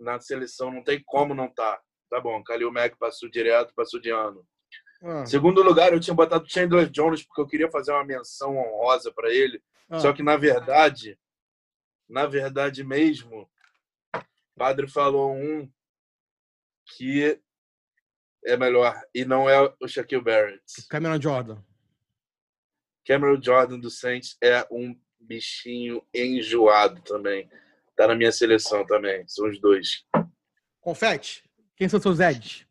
[0.00, 1.82] na seleção, não tem como não tá.
[2.08, 4.46] Tá bom, Khalil Mack passou direto, passou de ano.
[5.02, 9.12] Ah, Segundo lugar, eu tinha botado Chandler Jones porque eu queria fazer uma menção honrosa
[9.12, 9.62] para ele.
[9.90, 9.98] ah.
[10.00, 11.18] Só que na verdade,
[12.08, 13.48] na verdade mesmo,
[14.14, 14.20] o
[14.56, 15.70] padre falou um
[16.96, 17.40] que
[18.44, 20.62] é melhor e não é o Shaquille Barrett.
[20.88, 21.62] Cameron Jordan.
[23.04, 27.48] Cameron Jordan do Saints é um bichinho enjoado também.
[27.96, 29.26] Tá na minha seleção também.
[29.28, 30.04] São os dois.
[30.80, 31.44] Confete.
[31.76, 32.66] Quem são seus Eds?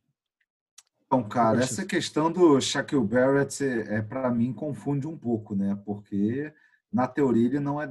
[1.06, 5.78] Então, cara, essa questão do Shaquille Barrett, é, para mim, confunde um pouco, né?
[5.86, 6.52] Porque,
[6.92, 7.88] na teoria, ele não é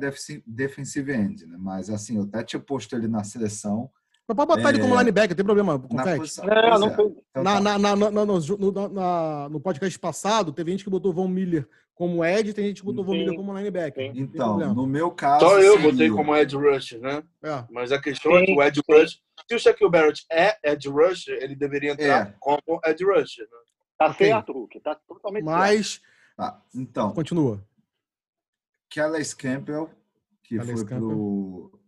[0.46, 1.56] defensive end, né?
[1.58, 3.88] Mas, assim, eu até tinha posto ele na seleção.
[4.26, 4.98] Mas pode botar ele como É.
[4.98, 6.16] linebacker, não tem problema, Na confete.
[6.18, 6.44] posição.
[6.48, 6.96] É, Pois não é.
[6.96, 7.60] tem- Então, Na, tá.
[7.60, 11.28] na, na, na- na- no, no- na- no podcast passado, teve gente que botou Von
[11.28, 13.18] Miller como Ed, tem gente que botou Von Sim.
[13.20, 14.12] Miller como linebacker.
[14.12, 14.20] Sim.
[14.20, 14.74] Então, problema.
[14.74, 15.46] no meu caso.
[15.46, 17.22] Só eu seria- botei como Ed Rusher, né?
[17.42, 17.64] É.
[17.70, 18.82] Mas a questão é que Sim, o Ed sim.
[18.92, 22.34] Rush, se o Shaquille Barrett é Ed Rusher, ele deveria entrar É.
[22.40, 23.44] como Ed Rusher.
[23.44, 23.58] Né?
[23.98, 24.26] Tá Ok.
[24.26, 24.80] certo, Hulk.
[24.80, 25.56] Tá totalmente certo.
[25.58, 26.00] Mas,
[26.36, 27.64] Tá, então, continua.
[28.92, 29.88] Calais Campbell,
[30.42, 31.80] que Calais foi pro.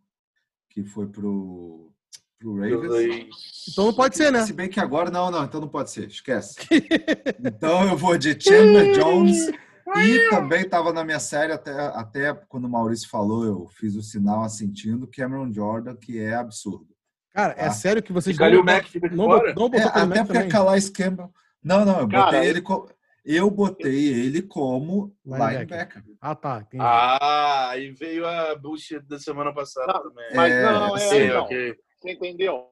[0.70, 1.92] Que foi pro.
[2.38, 3.66] Pro Ravens.
[3.72, 4.42] Então não pode ser, né?
[4.44, 6.54] Se bem que agora não, não, então não pode ser, esquece.
[7.42, 9.50] Então eu vou de Chandler Jones
[9.96, 14.02] e também estava na minha série até, até quando o Maurício falou, eu fiz o
[14.02, 16.88] sinal assentindo Cameron Jordan, que é absurdo.
[17.32, 17.70] Cara, é Ah.
[17.70, 20.48] sério que vocês E não, fica de não, não botou É, até Mack porque também?
[20.48, 21.30] Calais Campbell.
[21.62, 22.88] Não, não, eu Cara, botei ele como.
[23.24, 25.58] Eu botei ele como Linebacker.
[25.58, 26.04] linebacker.
[26.20, 26.60] Ah, tá.
[26.60, 26.82] Entendi.
[26.84, 30.26] Ah, aí veio a bullshit da semana passada Não, também.
[30.34, 31.76] Mas É, não, é, Sim, então, ok.
[32.06, 32.66] Você entendeu?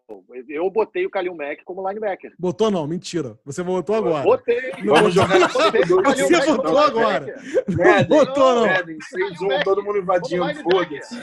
[0.48, 2.32] Eu botei o Kalil Mack como linebacker.
[2.38, 3.36] Botou não, mentira.
[3.44, 4.22] Você botou agora.
[4.22, 4.60] Botei.
[4.84, 7.34] Vamos jogar na Botei o Você botou agora.
[7.66, 7.76] linebacker.
[7.76, 8.66] Madden, botou, não.
[8.66, 11.14] Madden, 6-1, todo mundo invadindo, foda-se.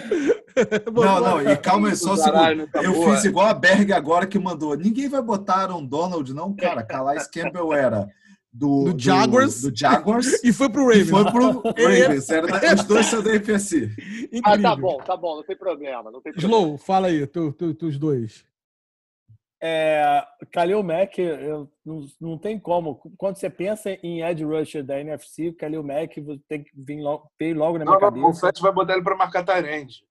[0.91, 2.67] Não, não, e calma aí, só um segundo.
[2.67, 4.75] Tá Eu fiz igual a Berg agora que mandou.
[4.75, 6.83] Ninguém vai botar Aaron Donald, não, cara.
[6.83, 8.09] Calais Campbell era
[8.53, 9.61] do, Do Jaguars.
[9.61, 10.27] Do, Jaguars.
[10.43, 11.09] E foi pro Ravens.
[11.09, 12.29] foi pro Ravens.
[12.29, 13.85] Era os dois são da FSC.
[14.31, 14.41] Incrível.
[14.43, 16.11] Ah, tá bom, tá bom, não tem problema.
[16.11, 16.55] Não tem problema.
[16.63, 18.43] Slow, fala aí, tu, tu, tu- os dois.
[19.63, 22.95] É, Kalil Mack, eu, não, não tem como.
[23.15, 26.15] Quando você pensa em Ed Rusher da NFC, o Kalil Mack
[26.49, 28.47] tem que vir logo, veio logo na minha Não, o cabeça.
[28.47, 30.03] Fett vai botar ele pra marcar Tyrande.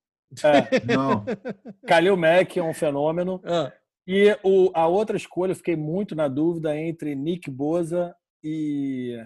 [0.45, 1.25] É, Não.
[1.85, 3.41] Kalil Mack é um fenômeno.
[3.45, 3.73] Ah,
[4.07, 9.17] E o, a outra escolha, eu fiquei muito na dúvida entre Nick Boza e,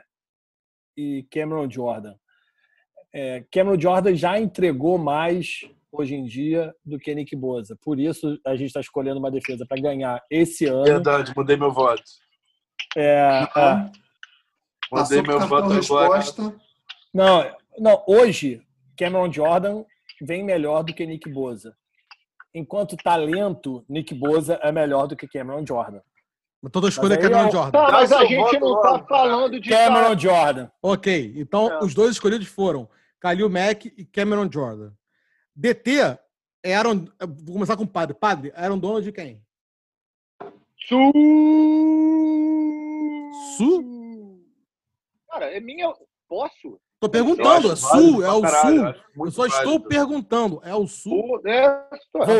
[0.96, 2.14] e Cameron Jordan.
[3.12, 5.60] É, Cameron Jordan já entregou mais
[5.92, 7.78] hoje em dia do que Nick Boza.
[7.82, 10.84] Por isso, a gente está escolhendo uma defesa para ganhar esse ano.
[10.84, 12.02] Verdade, mudei meu voto.
[12.96, 13.90] É, é.
[14.92, 16.22] Mudei meu voto agora.
[17.12, 18.60] Não, não, hoje
[18.98, 19.84] Cameron Jordan
[20.20, 21.76] vem melhor do que Nick Boza.
[22.52, 26.00] Enquanto talento, Nick Boza é melhor do que Cameron Jordan.
[26.64, 27.70] Mas toda escolha é Cameron é Jordan.
[27.72, 29.68] Tá, mas Dá a gente não tá falando de.
[29.68, 30.70] Cameron Jordan.
[30.82, 31.84] Ok, então É.
[31.84, 32.88] os dois escolhidos foram
[33.20, 34.90] Kalil Mack e Cameron Jordan.
[35.54, 36.18] DT,
[36.62, 37.04] é Aaron,
[37.44, 38.16] vou começar com o padre.
[38.18, 39.42] Padre, Aaron Donald de quem?
[40.88, 41.12] Su.
[43.58, 44.40] Su?
[45.30, 45.92] Cara, é minha.
[46.26, 46.80] Posso?
[46.98, 49.26] Tô perguntando, é Sul, é o caralho, Sul.
[49.26, 49.88] Eu só estou válido.
[49.88, 51.38] perguntando, é o Sul?
[51.42, 51.86] Su, é,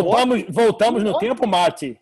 [0.03, 2.01] Voltamos, voltamos no tempo, Mate.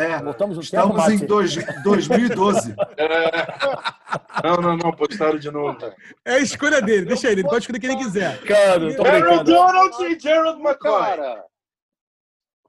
[0.00, 1.12] É, Voltamos no tempo, estamos Mate.
[1.22, 2.74] em dois, 2012.
[2.96, 4.46] É.
[4.48, 5.78] Não, não, não, postaram de novo.
[6.24, 8.38] É a escolha dele, deixa ele, ele pode escolher quem ele quiser.
[8.38, 9.44] Brincando, tô brincando.
[9.44, 10.90] Donald e Gerald McCoy.
[11.00, 11.44] Cara,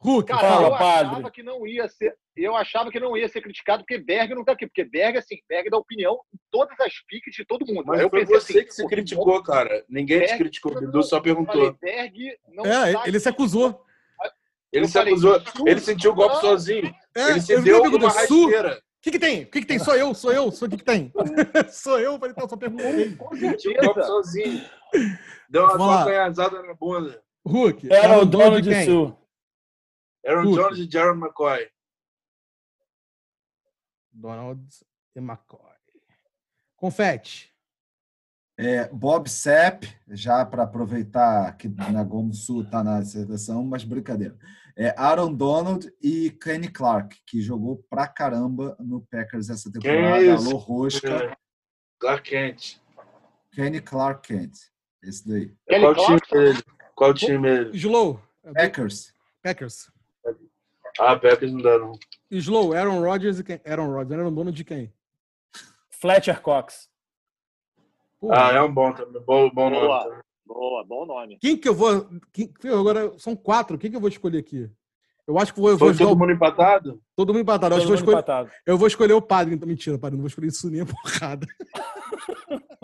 [0.03, 1.11] Hulk, cara Fala, eu padre.
[1.11, 2.15] achava que não ia ser.
[2.35, 4.65] Eu achava que não ia ser criticado porque Berg não tá aqui.
[4.65, 7.83] Porque Berg, assim, Berg dá opinião em todas as piques de todo mundo.
[7.85, 9.83] Mas eu foi pensei você assim, que se criticou, cara.
[9.87, 10.71] Ninguém te Berg- criticou.
[10.71, 11.77] O Não, Bidu só eu falei, perguntou.
[11.79, 13.85] Berg não É, tá ele se acusou.
[14.71, 15.41] Ele Eu se falei, acusou.
[15.65, 16.93] Ele sentiu o golpe sozinho.
[17.15, 17.89] É, Ele se deu uma
[18.25, 18.81] Sul, o rasteira.
[19.01, 19.43] que que tem?
[19.43, 19.79] O que que tem?
[19.79, 21.11] Sou eu, sou eu, sou o que que tem?
[21.71, 23.15] sou eu, falei, então, só perguntei.
[23.15, 24.61] Com Sentiu o golpe sozinho.
[25.49, 25.95] Deu uma, Vamos lá.
[25.97, 27.21] uma canhazada na bunda.
[27.45, 28.85] Hulk, Era o Aaron dono de?
[28.85, 29.17] Sul.
[30.25, 30.61] Aaron Puta.
[30.61, 31.67] Jones e Jared McCoy.
[34.13, 34.61] Donald
[35.15, 35.71] e McCoy.
[36.75, 37.51] Confete.
[38.57, 44.37] É, Bob Sepp, já para aproveitar que na Gomo Sul está na seleção, mas brincadeira.
[44.77, 50.17] É Aaron Donald e Kenny Clark, que jogou pra caramba no Packers essa temporada.
[50.17, 50.49] é isso?
[50.49, 51.09] Alô, Rosca.
[51.09, 51.35] É.
[51.99, 52.81] Clark Kent.
[53.51, 54.57] Kenny Clark Kent.
[55.03, 55.53] Esse daí.
[55.67, 56.63] Kelly Qual time dele?
[56.95, 57.77] Qual time ele?
[57.77, 58.21] Slow.
[58.53, 59.13] Packers.
[59.43, 59.91] Packers.
[60.99, 61.93] Ah, Packers não dá, não.
[62.29, 63.61] Slow, Aaron Rodgers e quem?
[63.65, 64.93] Aaron Rodgers, era dono de quem?
[65.89, 66.89] Fletcher Cox.
[68.31, 69.21] ah, é um bom também.
[69.23, 70.21] Bom, bom nome.
[70.45, 71.37] Boa, bom nome.
[71.39, 72.07] Quem que eu vou.
[72.33, 73.77] Quem, agora são quatro.
[73.77, 74.69] Quem que eu vou escolher aqui?
[75.27, 77.01] Eu acho que vou, eu vou todo o- mundo empatado?
[77.15, 77.73] todo mundo empatado.
[77.75, 78.51] Eu acho Todo que vou mundo escolher, empatado.
[78.65, 79.53] eu vou escolher o padre.
[79.55, 80.15] Então, mentira, padre.
[80.17, 81.47] Não vou escolher isso nem a porrada.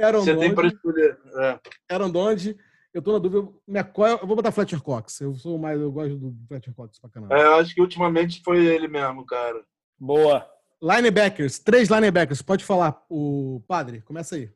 [0.00, 1.18] Aaron Você tem para escolher.
[1.36, 1.58] É.
[1.90, 2.56] Aaron Donald.
[2.94, 3.48] Eu tô na dúvida.
[3.66, 5.20] McCoy, eu vou botar Fletcher Cox.
[5.20, 5.80] Eu sou mais.
[5.80, 7.36] Eu gosto do Fletcher Cox pra caramba.
[7.36, 9.62] É, eu acho que ultimamente foi ele mesmo, cara.
[9.98, 10.46] Boa.
[10.80, 11.58] Linebackers.
[11.58, 12.40] Três linebackers.
[12.42, 13.04] Pode falar.
[13.10, 14.50] O padre, começa aí.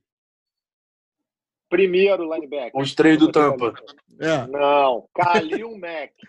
[1.72, 2.78] Primeiro linebacker.
[2.78, 3.72] Os três do Tampa.
[4.20, 4.46] É.
[4.46, 6.12] Não, Kalil Mack.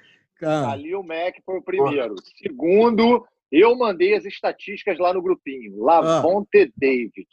[0.46, 2.16] Ah, Kalil Mack foi o primeiro.
[2.42, 5.82] Segundo, eu mandei as estatísticas lá no grupinho.
[5.82, 7.26] Lavonte David.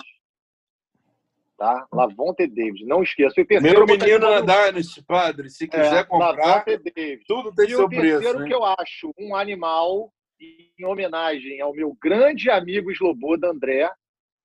[1.59, 1.87] Tá?
[1.93, 2.85] Lavonte David.
[2.87, 3.41] Não esqueça.
[3.41, 5.51] O terceiro, Meu menino na Dynasty, padre.
[5.51, 7.24] Se quiser é, comprar, Lavonte David.
[7.27, 8.45] tudo tem E seu o terceiro preço.
[8.45, 8.55] que Né?
[8.55, 13.91] eu acho um animal em homenagem ao meu grande amigo Sloboda André,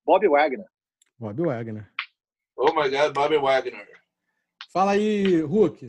[0.03, 0.65] Bob Wagner.
[1.19, 1.87] Bob Wagner.
[2.55, 3.87] Oh my God, Bobby Wagner.
[4.71, 5.87] Fala aí, Hulk.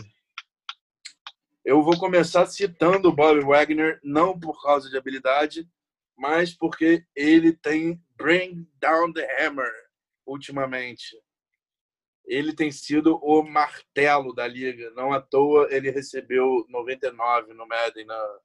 [1.64, 5.68] Eu vou começar citando o Bob Wagner, não por causa de habilidade,
[6.16, 9.72] mas porque ele tem Bring Down the Hammer
[10.24, 11.16] ultimamente.
[12.24, 14.90] Ele tem sido o martelo da liga.
[14.92, 18.38] Não à toa ele recebeu 99 no Madden na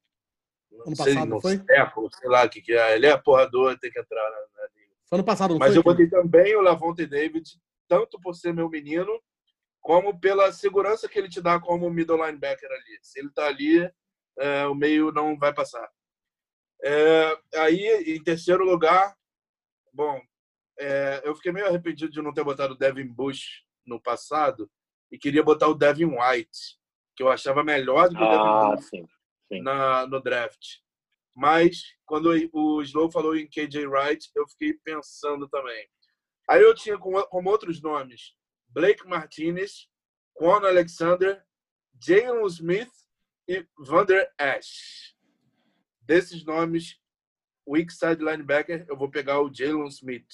[0.70, 1.58] não Ano sei, passado, no foi?
[1.58, 2.94] século, sei lá o que, que é.
[2.96, 4.92] Ele é porrador, tem que entrar na, na liga.
[5.08, 5.78] Foi ano passado, não Mas foi?
[5.78, 7.44] eu botei também o Lavonte David,
[7.92, 9.22] tanto por ser meu menino,
[9.82, 12.98] como pela segurança que ele te dá como middle linebacker ali.
[13.02, 13.80] Se ele tá ali,
[14.38, 15.86] é, o meio não vai passar.
[16.82, 19.14] É, aí, em terceiro lugar,
[19.92, 20.18] bom,
[20.78, 24.70] é, eu fiquei meio arrependido de não ter botado o Devin Bush no passado
[25.10, 26.78] e queria botar o Devin White,
[27.14, 29.06] que eu achava melhor do que o Devin Ah, Bush sim.
[29.48, 29.60] sim.
[29.60, 30.78] na, no draft.
[31.36, 35.86] Mas quando o Slow falou em KJ Wright, eu fiquei pensando também.
[36.48, 38.34] Aí eu tinha como, como outros nomes
[38.68, 39.88] Blake Martinez,
[40.34, 41.44] Quan Alexander,
[42.00, 42.90] Jalen Smith
[43.46, 45.14] e Vander Ash.
[46.00, 46.98] Desses nomes,
[47.66, 50.26] weak side linebacker, eu vou pegar o Jalen Smith.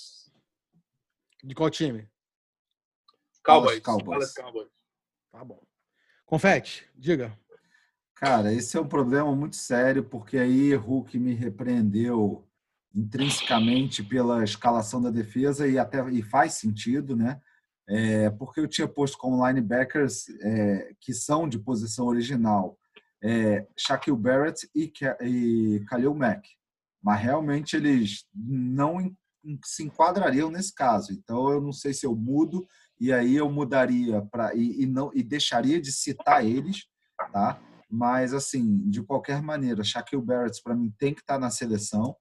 [1.42, 2.08] De qual time?
[3.44, 3.80] Cowboys.
[3.80, 4.34] Cowboys.
[4.34, 4.68] Cowboys.
[5.30, 5.62] Tá bom.
[6.24, 7.38] Confete, diga.
[8.14, 12.47] Cara, esse é um problema muito sério, porque aí Hulk me repreendeu
[12.98, 17.40] intrinsecamente pela escalação da defesa e até e faz sentido, né?
[17.88, 22.78] É, porque eu tinha posto como linebackers é, que são de posição original
[23.22, 24.92] é, Shaquille Barrett e,
[25.22, 26.46] e Khalil Mack,
[27.02, 28.98] mas realmente eles não
[29.64, 31.12] se enquadrariam nesse caso.
[31.12, 32.66] Então eu não sei se eu mudo
[33.00, 36.84] e aí eu mudaria para e, e não e deixaria de citar eles,
[37.32, 37.60] tá?
[37.90, 42.14] Mas, assim, de qualquer maneira, Shaquille Barrett, para mim, tem que estar na seleção.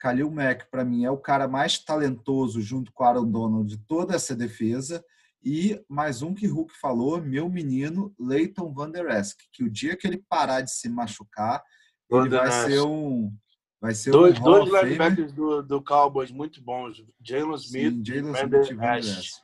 [0.00, 4.14] Khalil Mack, para mim, é o cara mais talentoso, junto com Aaron Donald, de toda
[4.14, 5.04] essa defesa.
[5.44, 9.96] E mais um que Hulk falou, meu menino, Leighton Van Der Esk, que o dia
[9.96, 11.62] que ele parar de se machucar,
[12.10, 13.32] ele vai ser um...
[13.80, 17.02] Vai ser Dois, um dois linebackers do, do Cowboys muito bons.
[17.22, 18.98] Jalen Smith Sim, Jalen Van Der.
[18.98, 19.40] Esch.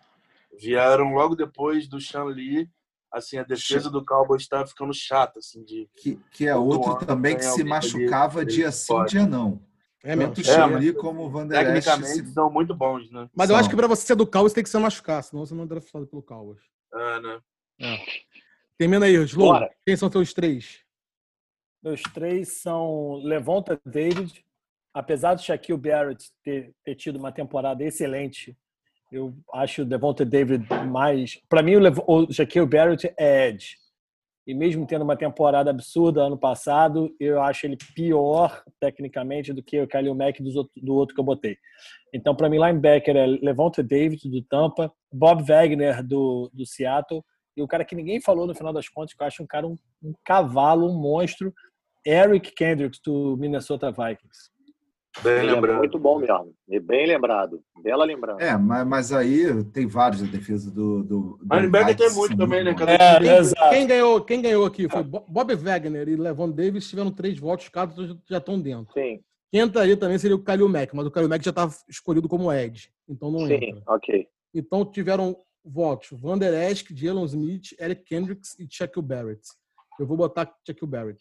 [0.61, 2.69] vieram logo depois do Sean Lee.
[3.11, 7.35] Assim, a defesa do Cowboys está ficando chata, assim, de Que, que é outro também
[7.35, 9.59] que se ali machucava dia sim, dia não.
[10.09, 10.35] É mesmo.
[10.35, 13.11] Tanto o É, mas Lee como o Van Der Esch tecnicamente se- são muito bons,
[13.11, 13.29] né?
[13.35, 13.71] Mas eu acho São.
[13.71, 16.07] que pra você ser do Cowboys tem que se machucar, senão você não é draftado
[16.07, 16.61] pelo Cowboys.
[16.95, 17.41] É, né?
[18.79, 19.49] Termina aí, Slow.
[19.53, 19.71] Bora.
[19.85, 20.81] Quem são seus três?
[21.83, 24.45] Meus três são Levonta David.
[24.95, 28.57] Apesar do Shaquille Barrett ter, ter tido uma temporada excelente,
[29.13, 31.39] eu acho o Devonta David mais.
[31.49, 33.77] Para mim, o, Lev- o Shaquille Barrett é Edge.
[34.47, 39.81] E mesmo tendo uma temporada absurda ano passado, eu acho ele pior tecnicamente do que
[39.81, 41.57] o Khalil Mack do outro que eu botei.
[42.15, 47.25] Então, para mim, linebacker é Levonta David, do Tampa, Bob Wagner, do, do Seattle,
[47.57, 49.67] e o cara que ninguém falou no final das contas, que eu acho um cara
[49.67, 51.53] um, um cavalo, um monstro,
[52.07, 54.56] Eric Kendricks, do Minnesota Vikings.
[55.23, 55.79] Bem Ele é lembrado.
[55.79, 56.55] muito bom mesmo.
[56.69, 57.63] E bem lembrado.
[57.83, 58.43] Bela lembrança.
[58.43, 61.03] É, mas, mas aí tem vários da defesa do.
[61.03, 62.75] do, do Linebacker tem muito também, né?
[62.75, 63.71] Cada É, Quem, exato.
[63.71, 67.69] quem ganhou, quem ganhou aqui foi Bo- Bob Wagner e Levon Davis tiveram três votos,
[67.69, 67.95] cada
[68.29, 68.93] já estão dentro.
[68.93, 69.21] Sim,
[69.51, 72.53] Quem entraria também seria o Kalil Mack, mas o Kalil Mack já estava escolhido como
[72.53, 73.83] Ed, então não sim, entra.
[73.87, 74.27] ok.
[74.55, 79.43] Então tiveram votos Van Der Esch, Jalen Smith, Eric Kendricks e Shaquille Barrett.
[79.99, 81.21] Eu vou botar Shaquille Barrett.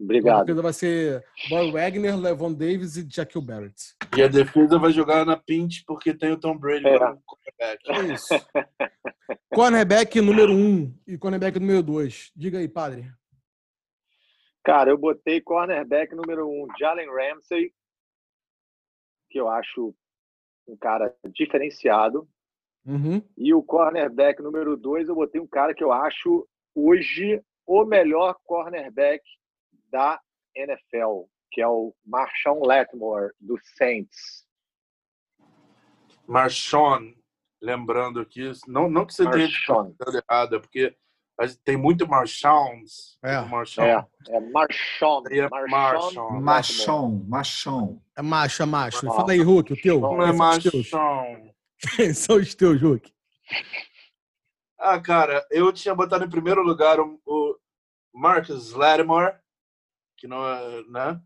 [0.00, 0.44] Então, a Obrigado.
[0.46, 3.94] defesa vai ser Bob Wagner, Levon Davis e Shaquille Barrett.
[4.16, 6.98] E a defesa vai jogar na pinch porque tem o Tom Brady É.
[6.98, 7.90] como quarterback.
[7.90, 8.34] É isso.
[9.52, 12.30] cornerback número um e cornerback número dois.
[12.36, 13.10] Diga aí, padre.
[14.64, 17.72] Cara, eu botei cornerback número um, Jalen Ramsey,
[19.30, 19.94] que eu acho
[20.68, 22.28] um cara diferenciado.
[22.86, 23.22] Uhum.
[23.36, 28.36] E o cornerback número dois, eu botei um cara que eu acho hoje o melhor
[28.44, 29.22] cornerback
[29.90, 30.20] da
[30.54, 34.46] NFL, que é o Marshawn Lattimore, do Saints.
[36.26, 37.14] Marshawn,
[37.60, 39.86] lembrando aqui, não, não que você tenha Marshawn.
[39.86, 40.96] entendido errado, é porque
[41.64, 43.16] tem muito Marshawns.
[43.22, 43.40] É.
[43.42, 43.84] Marshawn.
[43.84, 45.22] É, é Marshawn.
[45.30, 45.70] É Marshawn.
[45.70, 46.40] Marshawn.
[46.40, 48.02] Machão, machão.
[48.16, 49.08] É macho, é macho.
[49.10, 49.14] Ah.
[49.14, 50.00] Fala aí, Hulk, o teu.
[50.00, 50.90] Não é Quem são os teus?
[50.90, 51.50] Marshawm.
[51.96, 53.12] Quem são os teus, Hulk?
[54.78, 57.56] Ah, cara, eu tinha botado em primeiro lugar o, o
[58.12, 59.34] Marcus Lattimore,
[60.18, 61.20] que não é, né?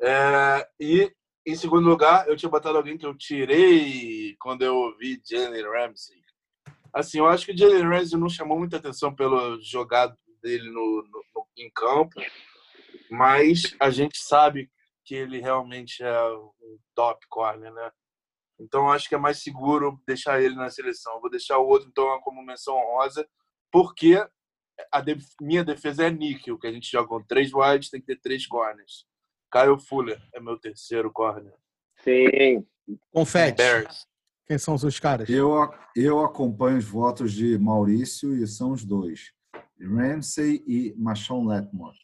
[0.00, 1.12] É, e
[1.46, 6.16] em segundo lugar, eu tinha botado alguém que eu tirei quando eu ouvi Jalen Ramsey.
[6.94, 11.02] Assim, eu acho que o Jalen Ramsey não chamou muita atenção pelo jogado dele no,
[11.02, 12.20] no- no- em campo,
[13.10, 14.70] mas a gente sabe
[15.04, 17.90] que ele realmente é um top corner, né?
[18.60, 21.20] Então, acho que é mais seguro deixar ele na seleção.
[21.20, 23.28] Vou deixar o outro, então, como menção honrosa,
[23.72, 24.24] porque
[24.90, 28.06] a de- minha defesa é níquel, que a gente joga com três wides, tem que
[28.06, 29.06] ter três corners.
[29.52, 31.52] Kyle Fuller é meu terceiro corner.
[31.98, 32.66] Sim.
[33.12, 33.56] Confete.
[33.58, 34.06] Bears.
[34.46, 35.28] Quem são os seus caras?
[35.30, 35.52] Eu,
[35.94, 39.32] eu acompanho os votos de Maurício e são os dois.
[39.80, 41.96] Ramsey e Machon Letmore.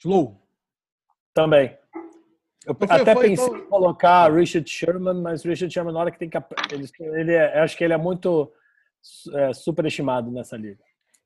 [0.00, 0.40] Slow.
[1.34, 1.76] Também.
[2.66, 6.10] Eu foi- até foi, pensei então- em colocar Richard Sherman, mas Richard Sherman, na hora
[6.10, 6.36] que tem que.
[6.72, 6.88] Ele,
[7.20, 8.52] ele é, acho que ele é muito
[9.34, 10.82] é, superestimado nessa liga.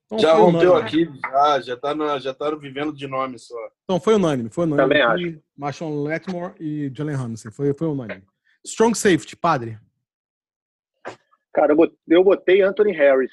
[0.07, 0.87] Então Já rompeu unânime.
[1.05, 3.57] aqui, já, já tá, na, já tá vivendo de nome só.
[3.85, 4.51] Então foi unânime.
[4.51, 4.89] Foi unânime.
[4.89, 7.51] Também Aqui, Marshawn Letmore e Jalen Ramsey.
[7.51, 8.23] Foi, foi unânime.
[8.65, 9.79] Strong safety, padre.
[11.53, 13.31] Cara, eu bot- eu botei Anthony Harris,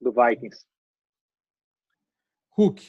[0.00, 0.66] do Vikings.
[2.58, 2.82] Hook.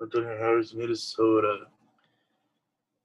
[0.00, 1.70] Anthony Harris, Minnesota.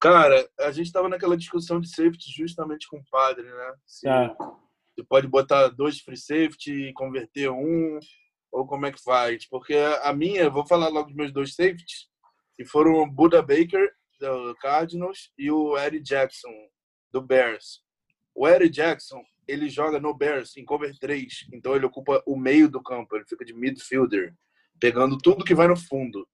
[0.02, 3.76] Cara, a gente tava naquela discussão de safety justamente com o padre, né?
[3.86, 4.36] Se É.
[5.00, 8.00] você pode botar dois free safety e converter um,
[8.52, 9.48] ou como é que faz?
[9.48, 12.10] Porque a minha, vou falar logo dos meus dois safeties,
[12.56, 13.90] que foram o Buda Baker,
[14.20, 16.52] do Cardinals, e o Eddie Jackson,
[17.12, 17.82] do Bears.
[18.36, 22.70] O Eddie Jackson, ele joga no Bears em cover 3, então ele ocupa o meio
[22.70, 24.34] do campo, ele fica de midfielder,
[24.80, 26.28] pegando tudo que vai no fundo.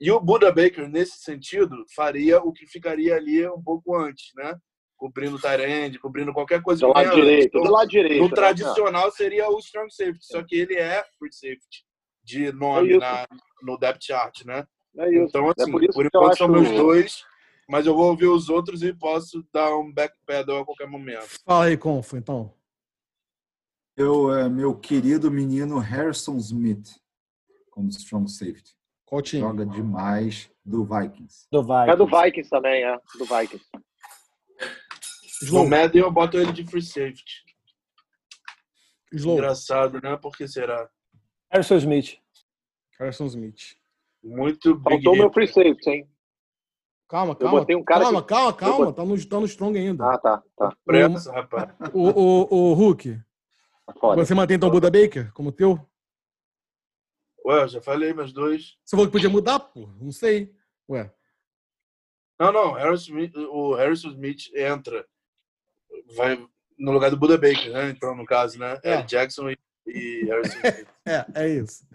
[0.00, 4.56] E o Buda Baker, nesse sentido, faria o que ficaria ali um pouco antes, né?
[4.98, 8.20] Cobrindo o Tyrande, cobrindo qualquer coisa Do lado direito, Então, do lado direito.
[8.20, 8.34] no né?
[8.34, 11.86] tradicional seria o strong safety, só que ele é free safety
[12.24, 13.26] de nome É na,
[13.62, 14.66] no depth chart, né?
[14.98, 15.28] É isso.
[15.28, 17.24] Então, assim, é por isso por enquanto são meus dois,
[17.68, 21.28] mas eu vou ouvir os outros e posso dar um backpedal a qualquer momento.
[21.46, 22.52] Fala aí, Confa, então.
[23.96, 26.88] Eu, é, meu querido menino Harrison Smith,
[27.70, 28.76] como strong safety.
[29.04, 29.42] Qual time?
[29.42, 31.46] Joga demais do Vikings.
[31.50, 31.90] Do Vikings.
[31.90, 32.98] É do Vikings também, é.
[33.16, 33.64] Do Vikings.
[35.42, 35.68] No Slow.
[35.68, 37.44] Madden eu boto ele de free safety.
[39.12, 39.34] Slow.
[39.36, 40.16] Engraçado, né?
[40.16, 40.88] Por que será?
[41.50, 42.18] Harrison Smith.
[42.98, 43.76] Harrison Smith.
[44.22, 46.10] Muito big Faltou meu free safety, hein?
[47.08, 47.60] Calma, calma.
[47.62, 48.92] um cara calma, que- calma, calma.
[48.92, 50.04] Tá, no, tá no strong ainda.
[50.12, 50.76] Ah, tá, tá.
[50.84, 51.72] Pressa, rapaz.
[51.94, 53.18] O, o, o Hulk,
[53.86, 54.22] Tá Foda.
[54.26, 55.78] você mantém então o Buda Baker como teu?
[57.46, 58.76] Ué, eu já falei meus dois.
[58.84, 59.86] Você falou que podia mudar, pô?
[59.98, 60.54] Não sei.
[60.90, 61.10] Ué.
[62.38, 62.72] Não, não.
[62.72, 65.08] Harrison Smith- o Harrison Smith entra.
[66.16, 66.36] Vai
[66.78, 67.90] no lugar do Buda Baker, né?
[67.90, 68.78] Então, no caso, né?
[68.82, 68.92] É.
[68.94, 69.02] É.
[69.02, 70.86] Jackson e, e Harrison Smith.
[71.06, 71.86] É, é isso.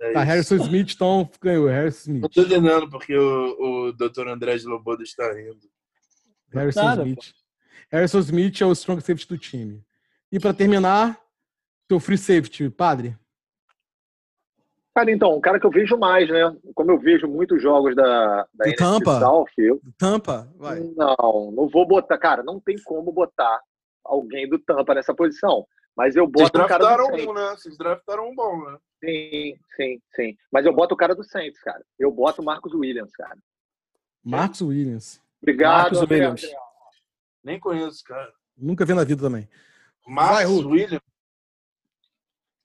[0.00, 0.28] É Tá, isso.
[0.30, 1.66] Harrison Smith, então ganhou.
[1.68, 2.32] Harrison Não Smith.
[2.32, 4.28] tô entendendo porque o, o Dr.
[4.28, 5.60] André de Loboda está rindo.
[6.52, 7.32] Harrison Nada, Smith.
[7.90, 9.84] Harrison Smith é o strong safety do time.
[10.32, 11.18] E pra terminar,
[11.88, 13.16] teu free safety, padre.
[14.96, 16.56] Cara, então, um cara que eu vejo mais, né?
[16.74, 19.20] Como eu vejo muitos jogos da, da Do NFC Tampa?
[19.20, 20.80] South, eu, Tampa, vai.
[20.80, 23.60] não, não vou botar, cara, não tem como botar
[24.02, 25.66] alguém do Tampa nessa posição.
[25.94, 27.26] Mas eu Vocês boto o cara do draftaram Saints.
[27.26, 27.50] um, né?
[27.50, 28.78] Vocês draftaram um bom, né?
[29.04, 30.36] Sim, sim, sim.
[30.50, 31.84] Mas eu boto o cara do Saints, cara.
[31.98, 33.36] Eu boto o Marcos Williams, cara.
[34.24, 35.22] Marcos Williams.
[35.42, 36.14] Obrigado, Marcos André.
[36.16, 36.42] Williams.
[37.44, 38.32] Nem conheço, cara.
[38.56, 39.46] Nunca vi na vida também.
[40.06, 40.68] Marcos Hulk.
[40.68, 41.02] Williams.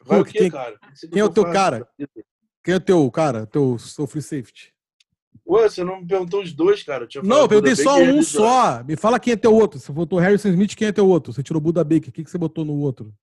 [0.04, 0.80] Vai Hulk, o quê, quem- cara?
[1.12, 1.88] Quem é o teu cara?
[2.64, 3.46] Quem é o teu, cara?
[3.46, 4.74] Teu, free safety?
[5.48, 7.08] Ué, você não me perguntou os dois, cara.
[7.14, 8.28] Eu Não, eu perguntei só um Jones.
[8.28, 8.84] só.
[8.84, 9.80] Me fala quem é teu outro.
[9.80, 11.34] Você botou Harrison Smith, quem é teu outro?
[11.34, 12.10] Você tirou Buda Baker.
[12.10, 13.14] O que, que você botou no outro?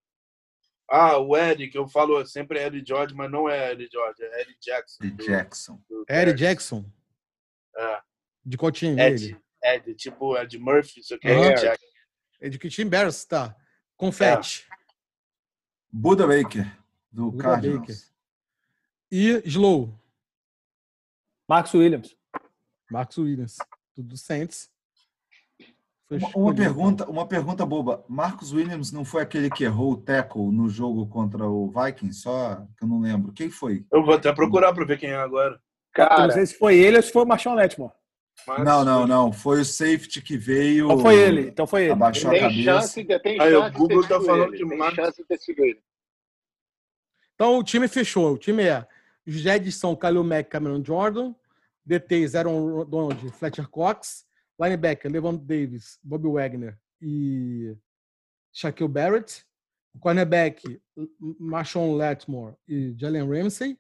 [0.91, 4.23] Ah, o Eddie, que eu falo sempre é Eddie George, mas não é Eddie George,
[4.23, 5.07] é Eddie Jackson.
[5.07, 5.81] Do- Jackson.
[5.89, 6.39] do Eric.
[6.39, 6.85] Jackson.
[7.77, 7.99] É,
[8.45, 9.37] De qual time Ed, ele?
[9.63, 11.53] Ed, tipo Ed Murphy, isso aqui é.
[11.53, 11.87] Ed Jackson.
[12.41, 12.91] É de que time?
[12.91, 13.55] Bears, tá.
[13.97, 14.67] Confete.
[15.91, 16.67] Buda Baker,
[17.11, 17.81] do Buda Cardinals.
[17.81, 17.97] Baker.
[19.11, 19.95] E Slow.
[21.49, 22.17] Marcos Williams.
[22.91, 23.57] Marcos Williams.
[23.95, 24.71] Tudo do Saints.
[26.11, 28.05] Uma, uma pergunta, uma pergunta boba.
[28.09, 32.23] Marcos Williams não foi aquele que errou o tackle no jogo contra o Vikings?
[32.23, 33.33] Só que eu não lembro.
[33.33, 33.85] Quem foi?
[33.93, 35.55] Eu vou até procurar para ver quem é agora.
[35.97, 37.93] Eu não Cara, sei se foi ele ou se foi o Marshall Letmore.
[38.47, 39.33] Mas- Não, não, não.
[39.33, 40.87] Foi o safety que veio.
[40.87, 41.41] Então foi ele.
[41.49, 41.93] Então foi ele.
[41.93, 42.63] Abaixou a tem cabeça.
[42.63, 45.17] chance, de- tem Aí, o chance Google tá sido falando ele, que tem Marcos- chance
[45.23, 45.81] de ter sido ele.
[47.35, 48.33] Então o time fechou.
[48.35, 48.87] O time é.
[49.27, 51.35] Jets são Kalil Mack, Cameron Jordan.
[51.85, 54.27] DTs Aaron Donald, Fletcher Cox.
[54.61, 57.77] Linebacker, Levon Davis, Bobby Wagner e
[58.53, 59.45] Shaquille Barrett.
[60.01, 60.81] Cornerback,
[61.41, 63.79] Marshawn Letmore e Jalen Ramsey.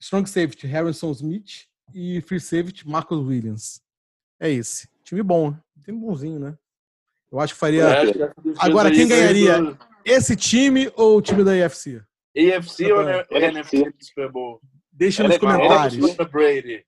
[0.00, 1.66] Strong safety, Harrison Smith.
[1.94, 3.80] E free safety, Marcus Williams.
[4.40, 4.88] É esse.
[5.04, 5.54] Time bom.
[5.84, 6.56] Time bonzinho, né?
[7.30, 8.04] Eu acho que faria É,
[8.58, 9.60] Agora, quem ganharia?
[9.60, 12.02] do esse time ou o time da IFC?
[12.36, 13.26] AFC ou É.
[13.30, 14.60] NFC do Super Bowl?
[14.90, 15.96] Deixa nos É comentários.
[15.96, 16.84] Mahomes contra Brady.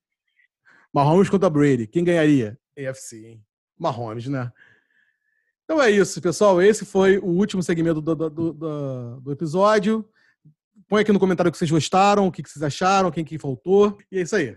[0.93, 1.87] Mahomes contra Brady.
[1.87, 2.59] Quem ganharia?
[2.79, 3.45] AFC, hein?
[3.79, 4.51] Mahomes, né?
[5.65, 6.61] Então é isso, pessoal.
[6.61, 10.09] Esse foi o último segmento do, do, do- do- do episódio.
[10.89, 13.97] Põe aqui no comentário o que vocês gostaram, o que vocês acharam, quem que faltou.
[14.12, 14.57] E é isso aí.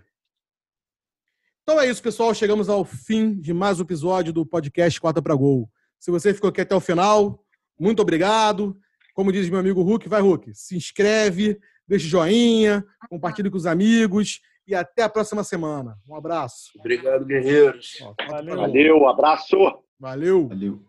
[1.70, 2.34] Então é isso, pessoal.
[2.34, 5.70] Chegamos ao fim de mais um episódio do podcast Quarta para Gol.
[6.00, 7.44] Se você ficou aqui até o final,
[7.78, 8.74] muito obrigado.
[9.14, 14.40] Como diz meu amigo Hulk, vai Hulk, se inscreve, deixa joinha, compartilhe com os amigos
[14.66, 15.98] e até a próxima semana.
[16.08, 16.72] Um abraço.
[16.80, 17.98] Obrigado, guerreiros.
[18.02, 18.56] Ó, pra Valeu.
[18.56, 19.58] Valeu, abraço!
[20.00, 20.48] Valeu.
[20.48, 20.82] Valeu.